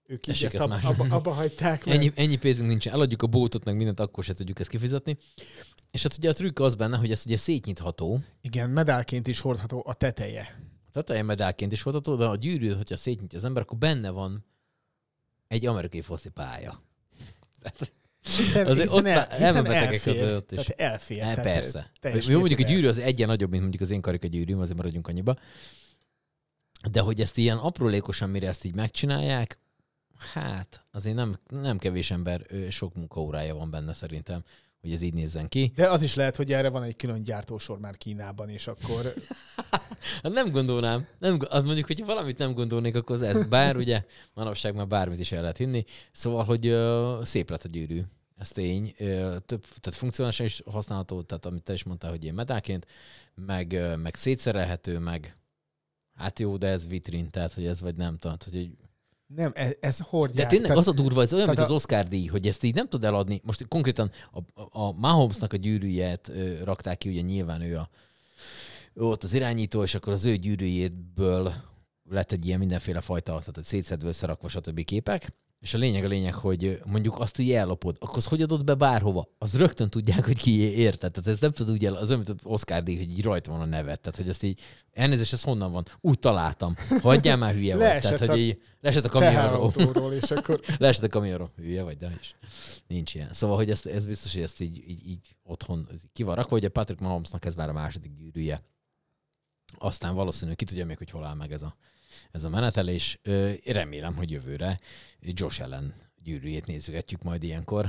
ők 0.05 0.27
így 0.27 0.33
Tessék, 0.33 0.45
ezt 0.45 0.55
ezt 0.55 0.63
ab, 0.63 0.69
más. 0.69 0.83
abba, 0.83 1.15
abba 1.15 1.31
hagyták. 1.31 1.85
mert- 1.85 1.97
Ennyi, 1.97 2.11
ennyi 2.15 2.37
pénzünk 2.37 2.69
nincsen. 2.69 2.93
Eladjuk 2.93 3.21
a 3.21 3.27
bótot, 3.27 3.63
meg 3.63 3.75
mindent, 3.75 3.99
akkor 3.99 4.23
se 4.23 4.33
tudjuk 4.33 4.59
ezt 4.59 4.69
kifizetni. 4.69 5.17
És 5.91 6.03
hát 6.03 6.17
ugye 6.17 6.29
a 6.29 6.33
trükk 6.33 6.59
az 6.59 6.75
benne, 6.75 6.97
hogy 6.97 7.11
ez 7.11 7.23
ugye 7.25 7.37
szétnyitható. 7.37 8.19
Igen, 8.41 8.69
medálként 8.69 9.27
is 9.27 9.39
hordható 9.39 9.83
a 9.87 9.93
teteje. 9.93 10.59
A 10.87 10.91
teteje 10.91 11.23
medálként 11.23 11.71
is 11.71 11.81
hordható, 11.81 12.15
de 12.15 12.25
a 12.25 12.35
gyűrű, 12.35 12.73
hogyha 12.73 12.97
szétnyitja 12.97 13.37
az 13.37 13.45
ember, 13.45 13.61
akkor 13.61 13.77
benne 13.77 14.09
van 14.09 14.45
egy 15.47 15.65
amerikai 15.65 16.01
foszi 16.01 16.29
pálya. 16.29 16.81
Tehát 17.61 17.91
Hiszen, 18.35 18.65
azért 18.65 18.89
hiszen, 18.89 19.05
ott 19.05 19.05
el, 19.05 19.37
hiszen 19.37 19.65
elfér. 19.65 20.35
ott 20.35 20.51
is. 20.51 20.65
Tehát 20.65 20.91
elfér. 20.91 21.17
E, 21.17 21.21
tehát 21.21 21.43
persze. 21.43 21.91
Jó, 22.27 22.39
mondjuk 22.39 22.59
a 22.59 22.63
gyűrű 22.63 22.87
az 22.87 22.99
egyen 22.99 23.27
nagyobb, 23.27 23.49
mint 23.49 23.61
mondjuk 23.61 23.81
az 23.83 23.91
én 23.91 24.01
karika 24.01 24.27
gyűrűm, 24.27 24.59
azért 24.59 24.77
maradjunk 24.77 25.07
annyiba. 25.07 25.35
De 26.91 27.01
hogy 27.01 27.21
ezt 27.21 27.37
ilyen 27.37 27.57
aprólékosan, 27.57 28.29
mire 28.29 28.47
ezt 28.47 28.63
így 28.63 28.75
megcsinálják, 28.75 29.59
hát 30.33 30.85
azért 30.91 31.15
nem, 31.15 31.39
nem 31.47 31.77
kevés 31.77 32.11
ember, 32.11 32.45
sok 32.69 32.95
munkaórája 32.95 33.55
van 33.55 33.69
benne 33.69 33.93
szerintem, 33.93 34.43
hogy 34.81 34.91
ez 34.91 35.01
így 35.01 35.13
nézzen 35.13 35.47
ki. 35.47 35.71
De 35.75 35.89
az 35.89 36.03
is 36.03 36.15
lehet, 36.15 36.35
hogy 36.35 36.53
erre 36.53 36.69
van 36.69 36.83
egy 36.83 36.95
külön 36.95 37.23
gyártósor 37.23 37.79
már 37.79 37.97
Kínában, 37.97 38.49
és 38.49 38.67
akkor 38.67 39.13
Hát 40.23 40.31
nem 40.31 40.49
gondolnám. 40.49 41.07
Nem, 41.19 41.39
az 41.49 41.63
mondjuk, 41.63 41.87
hogyha 41.87 42.05
valamit 42.05 42.37
nem 42.37 42.53
gondolnék, 42.53 42.95
akkor 42.95 43.15
az 43.15 43.21
ez. 43.21 43.47
Bár 43.47 43.75
ugye 43.75 44.03
manapság 44.33 44.75
már 44.75 44.87
bármit 44.87 45.19
is 45.19 45.31
el 45.31 45.41
lehet 45.41 45.57
hinni. 45.57 45.85
Szóval, 46.11 46.43
hogy 46.43 46.67
ö, 46.67 47.19
szép 47.23 47.49
lett 47.49 47.63
a 47.63 47.67
gyűrű. 47.69 48.01
Ez 48.37 48.49
tény. 48.49 48.93
Ö, 48.97 49.37
több, 49.45 49.61
tehát 49.61 49.99
funkcionálisan 49.99 50.45
is 50.45 50.61
használható, 50.65 51.21
tehát 51.21 51.45
amit 51.45 51.63
te 51.63 51.73
is 51.73 51.83
mondtál, 51.83 52.09
hogy 52.09 52.23
ilyen 52.23 52.35
medálként, 52.35 52.87
meg, 53.35 53.73
ö, 53.73 53.95
meg 53.95 54.15
szétszerelhető, 54.15 54.99
meg 54.99 55.37
hát 56.15 56.39
jó, 56.39 56.57
de 56.57 56.67
ez 56.67 56.87
vitrin, 56.87 57.29
tehát 57.29 57.53
hogy 57.53 57.65
ez 57.65 57.81
vagy 57.81 57.95
nem, 57.95 58.17
tehát 58.17 58.43
hogy 58.43 58.69
nem, 59.27 59.51
ez, 59.55 59.75
ez 59.79 59.97
de 59.97 60.05
hordják. 60.09 60.47
tényleg 60.47 60.67
tehát, 60.67 60.81
az 60.81 60.87
a 60.87 60.93
durva, 60.93 61.21
ez 61.21 61.33
olyan, 61.33 61.47
mint 61.47 61.59
az 61.59 61.71
Oscar 61.71 62.07
díj, 62.07 62.25
hogy 62.25 62.47
ezt 62.47 62.63
így 62.63 62.73
nem 62.73 62.87
tud 62.87 63.03
eladni. 63.03 63.41
Most 63.43 63.67
konkrétan 63.67 64.11
a, 64.31 64.61
a 64.79 64.91
Mahomesnak 64.91 65.53
a 65.53 65.57
gyűrűjét 65.57 66.29
ö, 66.29 66.63
rakták 66.63 66.97
ki, 66.97 67.09
ugye 67.09 67.21
nyilván 67.21 67.61
ő 67.61 67.77
a 67.77 67.89
volt 68.93 69.23
az 69.23 69.33
irányító, 69.33 69.83
és 69.83 69.95
akkor 69.95 70.13
az 70.13 70.25
ő 70.25 70.35
gyűrűjéből 70.35 71.53
lett 72.09 72.31
egy 72.31 72.45
ilyen 72.45 72.59
mindenféle 72.59 73.01
fajta, 73.01 73.31
tehát 73.31 73.63
szétszedve 73.63 74.07
összerakva, 74.07 74.47
stb. 74.47 74.83
képek. 74.83 75.33
És 75.59 75.73
a 75.73 75.77
lényeg 75.77 76.03
a 76.03 76.07
lényeg, 76.07 76.33
hogy 76.33 76.79
mondjuk 76.85 77.19
azt 77.19 77.39
így 77.39 77.51
ellopod, 77.51 77.95
akkor 77.99 78.17
az 78.17 78.25
hogy 78.25 78.41
adod 78.41 78.63
be 78.63 78.73
bárhova? 78.73 79.27
Az 79.37 79.57
rögtön 79.57 79.89
tudják, 79.89 80.25
hogy 80.25 80.37
ki 80.37 80.59
érted. 80.59 81.11
Tehát 81.11 81.29
ez 81.29 81.39
nem 81.39 81.51
tud 81.51 81.71
úgy 81.71 81.85
el, 81.85 81.95
az 81.95 82.09
olyan, 82.09 82.23
mint 82.27 82.39
Oscar 82.43 82.83
díj, 82.83 82.97
hogy 82.97 83.09
így 83.09 83.23
rajta 83.23 83.51
van 83.51 83.61
a 83.61 83.65
nevet. 83.65 83.99
Tehát, 83.99 84.19
hogy 84.19 84.29
ezt 84.29 84.43
így, 84.43 84.59
elnézést, 84.91 85.33
ez 85.33 85.43
honnan 85.43 85.71
van? 85.71 85.85
Úgy 86.01 86.19
találtam. 86.19 86.75
Hagyjál 87.01 87.37
már 87.37 87.53
hülye 87.53 87.75
vagy. 87.75 88.01
Tehát, 88.01 88.25
hogy 88.25 88.39
így, 88.39 88.61
leesett 88.81 89.05
a 89.05 89.09
kamionról. 89.09 90.13
és 90.13 90.31
akkor 90.31 90.61
Leesett 90.77 91.03
a 91.03 91.07
kamionról. 91.07 91.51
Hülye 91.55 91.83
vagy, 91.83 91.97
de 91.97 92.17
is. 92.19 92.35
Nincs 92.87 93.13
ilyen. 93.13 93.33
Szóval, 93.33 93.55
hogy 93.55 93.69
ezt, 93.69 93.85
ez 93.85 94.05
biztos, 94.05 94.33
hogy 94.33 94.43
ezt 94.43 94.61
így, 94.61 94.83
így, 94.87 95.07
így 95.07 95.35
otthon 95.43 95.87
ez 95.93 96.01
ki 96.13 96.23
van 96.23 96.35
rakva. 96.35 96.55
Ugye 96.55 96.69
Patrick 96.69 97.01
Mahomesnak 97.01 97.45
ez 97.45 97.55
már 97.55 97.69
a 97.69 97.73
második 97.73 98.15
gyűrűje. 98.15 98.63
Aztán 99.77 100.15
valószínű, 100.15 100.53
ki 100.53 100.65
tudja 100.65 100.85
még, 100.85 100.97
hogy 100.97 101.09
hol 101.09 101.25
áll 101.25 101.35
meg 101.35 101.51
ez 101.51 101.61
a, 101.61 101.75
ez 102.31 102.43
a 102.43 102.49
menetelés. 102.49 103.19
Remélem, 103.65 104.15
hogy 104.15 104.31
jövőre 104.31 104.79
Josh 105.19 105.61
ellen 105.61 105.93
gyűrűjét 106.23 106.65
nézgetjük 106.65 107.23
majd 107.23 107.43
ilyenkor. 107.43 107.85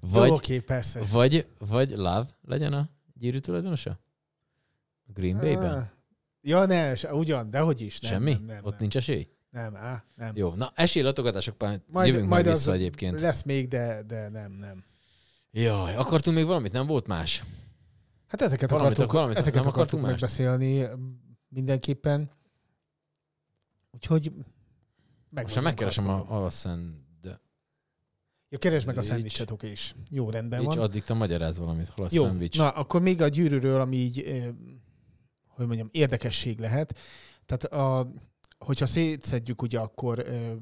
vagy, 0.00 0.10
Vagy, 0.10 0.30
oké, 0.30 0.60
persze. 0.60 1.00
vagy, 1.04 1.46
vagy 1.58 1.90
Love 1.90 2.26
legyen 2.42 2.72
a 2.72 2.88
gyűrű 3.14 3.38
tulajdonosa? 3.38 3.98
Green 5.14 5.38
Bay-ben? 5.38 5.90
Ja, 6.40 6.66
ne, 6.66 6.92
ugyan, 7.12 7.50
de 7.50 7.58
hogy 7.60 7.80
is. 7.80 8.00
Nem, 8.00 8.12
Semmi? 8.12 8.32
Nem, 8.32 8.42
nem, 8.42 8.56
Ott 8.64 8.70
nem. 8.70 8.76
nincs 8.80 8.96
esély? 8.96 9.28
Nem, 9.50 9.76
á, 9.76 10.04
nem. 10.14 10.32
Jó, 10.36 10.54
na 10.54 10.72
esélylátogatások, 10.74 11.56
majd, 11.86 12.06
jövünk 12.06 12.28
majd 12.28 12.46
vissza 12.48 12.72
egyébként. 12.72 13.20
Lesz 13.20 13.42
még, 13.42 13.68
de, 13.68 14.02
de 14.02 14.28
nem, 14.28 14.52
nem. 14.52 14.84
Jaj, 15.50 15.94
akartunk 15.94 16.36
még 16.36 16.46
valamit? 16.46 16.72
Nem 16.72 16.86
volt 16.86 17.06
más? 17.06 17.44
Hát 18.26 18.40
ezeket 18.42 18.70
Valamit- 18.70 18.92
akartuk, 18.92 19.14
valamit 19.14 19.36
ezeket 19.36 19.62
nem 19.62 19.68
akartuk 19.68 19.98
akartunk 20.00 20.20
mást? 20.20 20.38
megbeszélni 20.38 20.88
mindenképpen. 21.48 22.30
Úgyhogy 23.96 24.32
meg 25.30 25.44
Most 25.44 25.60
megkeresem 25.60 26.08
a, 26.08 26.44
a 26.44 26.50
szend... 26.50 26.94
Ja, 28.48 28.58
keresd 28.58 28.86
meg 28.86 28.98
a 28.98 29.02
szendvicset, 29.02 29.50
oké 29.50 29.70
is. 29.70 29.94
Jó, 30.10 30.30
rendben 30.30 30.60
Így 30.60 30.66
van. 30.66 30.78
addig 30.78 31.02
te 31.02 31.14
magyaráz 31.14 31.58
valamit, 31.58 31.88
hol 31.88 32.04
a 32.04 32.08
Jó, 32.12 32.22
szendvics. 32.22 32.58
na 32.58 32.70
akkor 32.70 33.00
még 33.00 33.22
a 33.22 33.28
gyűrűről, 33.28 33.80
ami 33.80 33.96
így, 33.96 34.18
eh, 34.20 34.48
hogy 35.46 35.66
mondjam, 35.66 35.88
érdekesség 35.92 36.58
lehet. 36.58 36.98
Tehát 37.46 37.64
a, 37.64 38.12
hogyha 38.58 38.86
szétszedjük, 38.86 39.62
ugye 39.62 39.78
akkor 39.78 40.18
eh, 40.18 40.52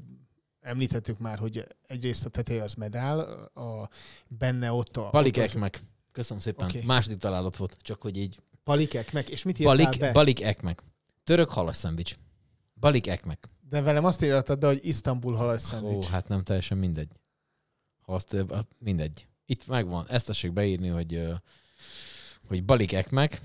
említettük 0.60 1.18
már, 1.18 1.38
hogy 1.38 1.66
egyrészt 1.86 2.24
a 2.26 2.28
teteje 2.28 2.62
az 2.62 2.74
medál, 2.74 3.18
a, 3.54 3.88
benne 4.28 4.72
ott 4.72 4.96
a... 4.96 5.10
A- 5.12 5.24
Ekmek. 5.32 5.82
Köszönöm 6.12 6.42
szépen. 6.42 6.68
Okay. 6.68 6.82
Második 6.84 7.18
találat 7.18 7.56
volt, 7.56 7.76
csak 7.80 8.02
hogy 8.02 8.16
így. 8.16 8.40
Balik 8.64 8.94
Ekmek, 8.94 9.28
és 9.28 9.42
mit 9.42 9.58
írtál 9.58 9.76
Balik, 9.76 9.98
be? 9.98 10.12
Balik 10.12 10.42
Ekmek. 10.42 10.82
Török 11.24 11.50
halas 11.50 11.76
szendvics. 11.76 12.16
Balik 12.84 13.06
Ekmek. 13.06 13.48
De 13.68 13.82
velem 13.82 14.04
azt 14.04 14.22
írtad 14.22 14.58
be, 14.58 14.66
hogy 14.66 14.80
Isztambul 14.82 15.34
halas 15.34 15.62
Ó, 15.62 15.66
szendvics. 15.66 16.06
hát 16.06 16.28
nem 16.28 16.42
teljesen 16.42 16.78
mindegy. 16.78 17.08
Ha 18.00 18.14
azt, 18.14 18.36
hát 18.50 18.66
mindegy. 18.78 19.26
Itt 19.46 19.66
megvan. 19.66 20.06
Ezt 20.08 20.26
tessék 20.26 20.52
beírni, 20.52 20.88
hogy, 20.88 21.22
hogy 22.48 22.64
Balik 22.64 22.92
Ekmek. 22.92 23.40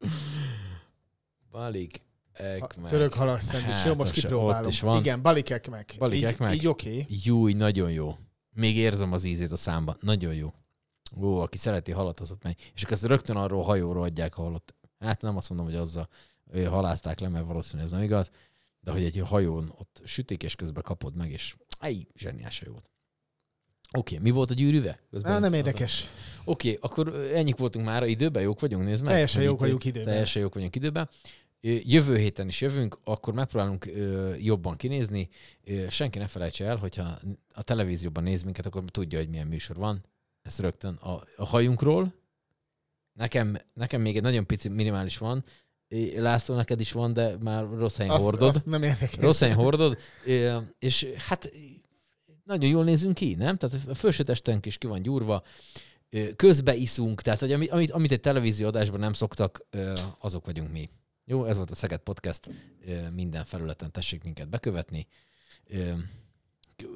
Balik 1.50 2.00
Ekmek. 2.32 2.90
Török 2.90 3.12
halas 3.12 3.42
szendvics. 3.42 3.74
Hát, 3.74 3.86
Jó, 3.86 3.94
most 3.94 4.12
kipróbálom. 4.12 4.68
Is 4.68 4.80
van. 4.80 4.98
Igen, 4.98 5.22
Balik 5.22 5.50
Ekmek. 5.50 5.94
Balik 5.98 6.18
így, 6.18 6.24
Ekmek. 6.24 6.54
Így 6.54 6.66
oké. 6.66 7.06
Júj, 7.08 7.52
nagyon 7.52 7.90
jó. 7.90 8.16
Még 8.50 8.76
érzem 8.76 9.12
az 9.12 9.24
ízét 9.24 9.52
a 9.52 9.56
számban. 9.56 9.96
Nagyon 10.00 10.34
jó. 10.34 10.54
Ó, 11.20 11.40
aki 11.40 11.56
szereti 11.56 11.92
halat, 11.92 12.20
az 12.20 12.30
ott 12.30 12.42
megy. 12.42 12.70
És 12.74 12.82
akkor 12.82 12.94
ezt 12.94 13.04
rögtön 13.04 13.36
arról 13.36 13.62
hajóról 13.62 14.02
adják 14.02 14.38
a 14.38 14.42
halat. 14.42 14.74
Hát 14.98 15.22
nem 15.22 15.36
azt 15.36 15.48
mondom, 15.48 15.66
hogy 15.66 15.76
azzal 15.76 16.08
halázták 16.52 17.20
le, 17.20 17.28
mert 17.28 17.46
valószínűleg 17.46 17.86
ez 17.86 17.92
nem 17.92 18.02
igaz, 18.02 18.30
de 18.80 18.90
hogy 18.90 19.04
egy 19.04 19.18
hajón 19.18 19.72
ott 19.78 20.00
sütik, 20.04 20.42
és 20.42 20.54
közben 20.54 20.82
kapod 20.82 21.14
meg, 21.14 21.30
és 21.30 21.56
aj, 21.78 22.06
zseniális 22.16 22.60
jó 22.60 22.72
volt. 22.72 22.90
Oké, 23.98 24.18
mi 24.18 24.30
volt 24.30 24.50
a 24.50 24.54
gyűrűve? 24.54 24.98
Közben 25.10 25.32
Á, 25.32 25.38
nem 25.38 25.52
érdekes. 25.52 26.06
Oké, 26.44 26.78
akkor 26.80 27.08
ö, 27.08 27.34
ennyik 27.34 27.56
voltunk 27.56 27.86
már, 27.86 28.06
időben 28.06 28.42
jók 28.42 28.60
vagyunk, 28.60 28.84
nézd 28.84 29.02
meg. 29.02 29.12
Teljesen 29.12 29.42
jók 29.42 29.58
vagyunk 29.58 29.84
időben. 29.84 30.08
Teljesen 30.08 30.42
jók 30.42 30.54
vagyunk 30.54 30.76
időben. 30.76 31.08
Jövő 31.60 32.16
héten 32.16 32.48
is 32.48 32.60
jövünk, 32.60 32.98
akkor 33.04 33.34
megpróbálunk 33.34 33.86
ö, 33.86 34.34
jobban 34.34 34.76
kinézni. 34.76 35.28
Ö, 35.64 35.88
Senki 35.88 36.18
ne 36.18 36.26
felejtse 36.26 36.64
el, 36.64 36.76
hogyha 36.76 37.18
a 37.54 37.62
televízióban 37.62 38.22
néz 38.22 38.42
minket, 38.42 38.66
akkor 38.66 38.84
tudja, 38.84 39.18
hogy 39.18 39.28
milyen 39.28 39.46
műsor 39.46 39.76
van. 39.76 40.04
Ez 40.42 40.58
rögtön 40.58 40.94
a, 40.94 41.22
a 41.36 41.44
hajunkról. 41.44 42.14
Nekem, 43.12 43.58
nekem 43.74 44.00
még 44.00 44.16
egy 44.16 44.22
nagyon 44.22 44.46
pici 44.46 44.68
minimális 44.68 45.18
van. 45.18 45.44
László, 46.16 46.54
neked 46.54 46.80
is 46.80 46.92
van, 46.92 47.12
de 47.12 47.36
már 47.40 47.64
rossz 47.68 47.96
helyen 47.96 48.12
Azt, 48.12 48.24
hordod. 48.24 48.48
azt 48.54 48.66
nem 48.66 48.82
érdekes. 48.82 49.16
Rossz 49.16 49.40
helyen 49.40 49.56
hordod, 49.56 49.98
és 50.78 51.06
hát 51.28 51.52
nagyon 52.44 52.70
jól 52.70 52.84
nézünk 52.84 53.14
ki, 53.14 53.34
nem? 53.34 53.56
Tehát 53.56 53.88
a 53.88 53.94
felső 53.94 54.22
testünk 54.22 54.66
is 54.66 54.78
ki 54.78 54.86
van 54.86 55.02
gyúrva, 55.02 55.42
Közbe 56.36 56.74
iszunk, 56.74 57.22
tehát 57.22 57.40
hogy 57.40 57.52
ami- 57.52 57.66
amit, 57.68 57.90
amit 57.90 58.12
egy 58.12 58.20
televízió 58.20 58.66
adásban 58.66 59.00
nem 59.00 59.12
szoktak, 59.12 59.66
azok 60.18 60.44
vagyunk 60.46 60.72
mi. 60.72 60.90
Jó, 61.24 61.44
ez 61.44 61.56
volt 61.56 61.70
a 61.70 61.74
Szeged 61.74 62.00
Podcast. 62.00 62.50
Minden 63.14 63.44
felületen 63.44 63.90
tessék 63.92 64.22
minket 64.22 64.48
bekövetni. 64.48 65.06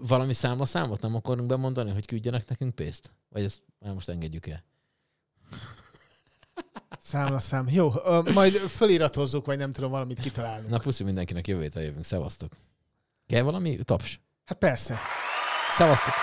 Valami 0.02 0.32
számla 0.32 0.64
számot 0.64 1.00
nem 1.00 1.14
akarunk 1.14 1.48
bemondani, 1.48 1.90
hogy 1.90 2.06
küldjenek 2.06 2.48
nekünk 2.48 2.74
pénzt? 2.74 3.12
Vagy 3.28 3.42
ezt 3.44 3.62
már 3.78 3.94
most 3.94 4.08
engedjük 4.08 4.46
el? 4.46 4.64
Számla 7.06 7.38
szám. 7.38 7.66
Jó, 7.70 7.92
ö, 8.04 8.20
majd 8.34 8.54
föliratozzuk, 8.54 9.46
vagy 9.46 9.58
nem 9.58 9.72
tudom, 9.72 9.90
valamit 9.90 10.20
kitalálunk. 10.20 10.68
Na 10.68 10.78
puszi 10.78 11.04
mindenkinek, 11.04 11.46
jövő 11.46 11.62
héten 11.62 11.82
jövünk. 11.82 12.04
Szevasztok. 12.04 12.52
Kell 13.26 13.42
valami? 13.42 13.78
Taps. 13.84 14.20
Hát 14.44 14.58
persze. 14.58 14.98
Szevasztok. 15.72 16.14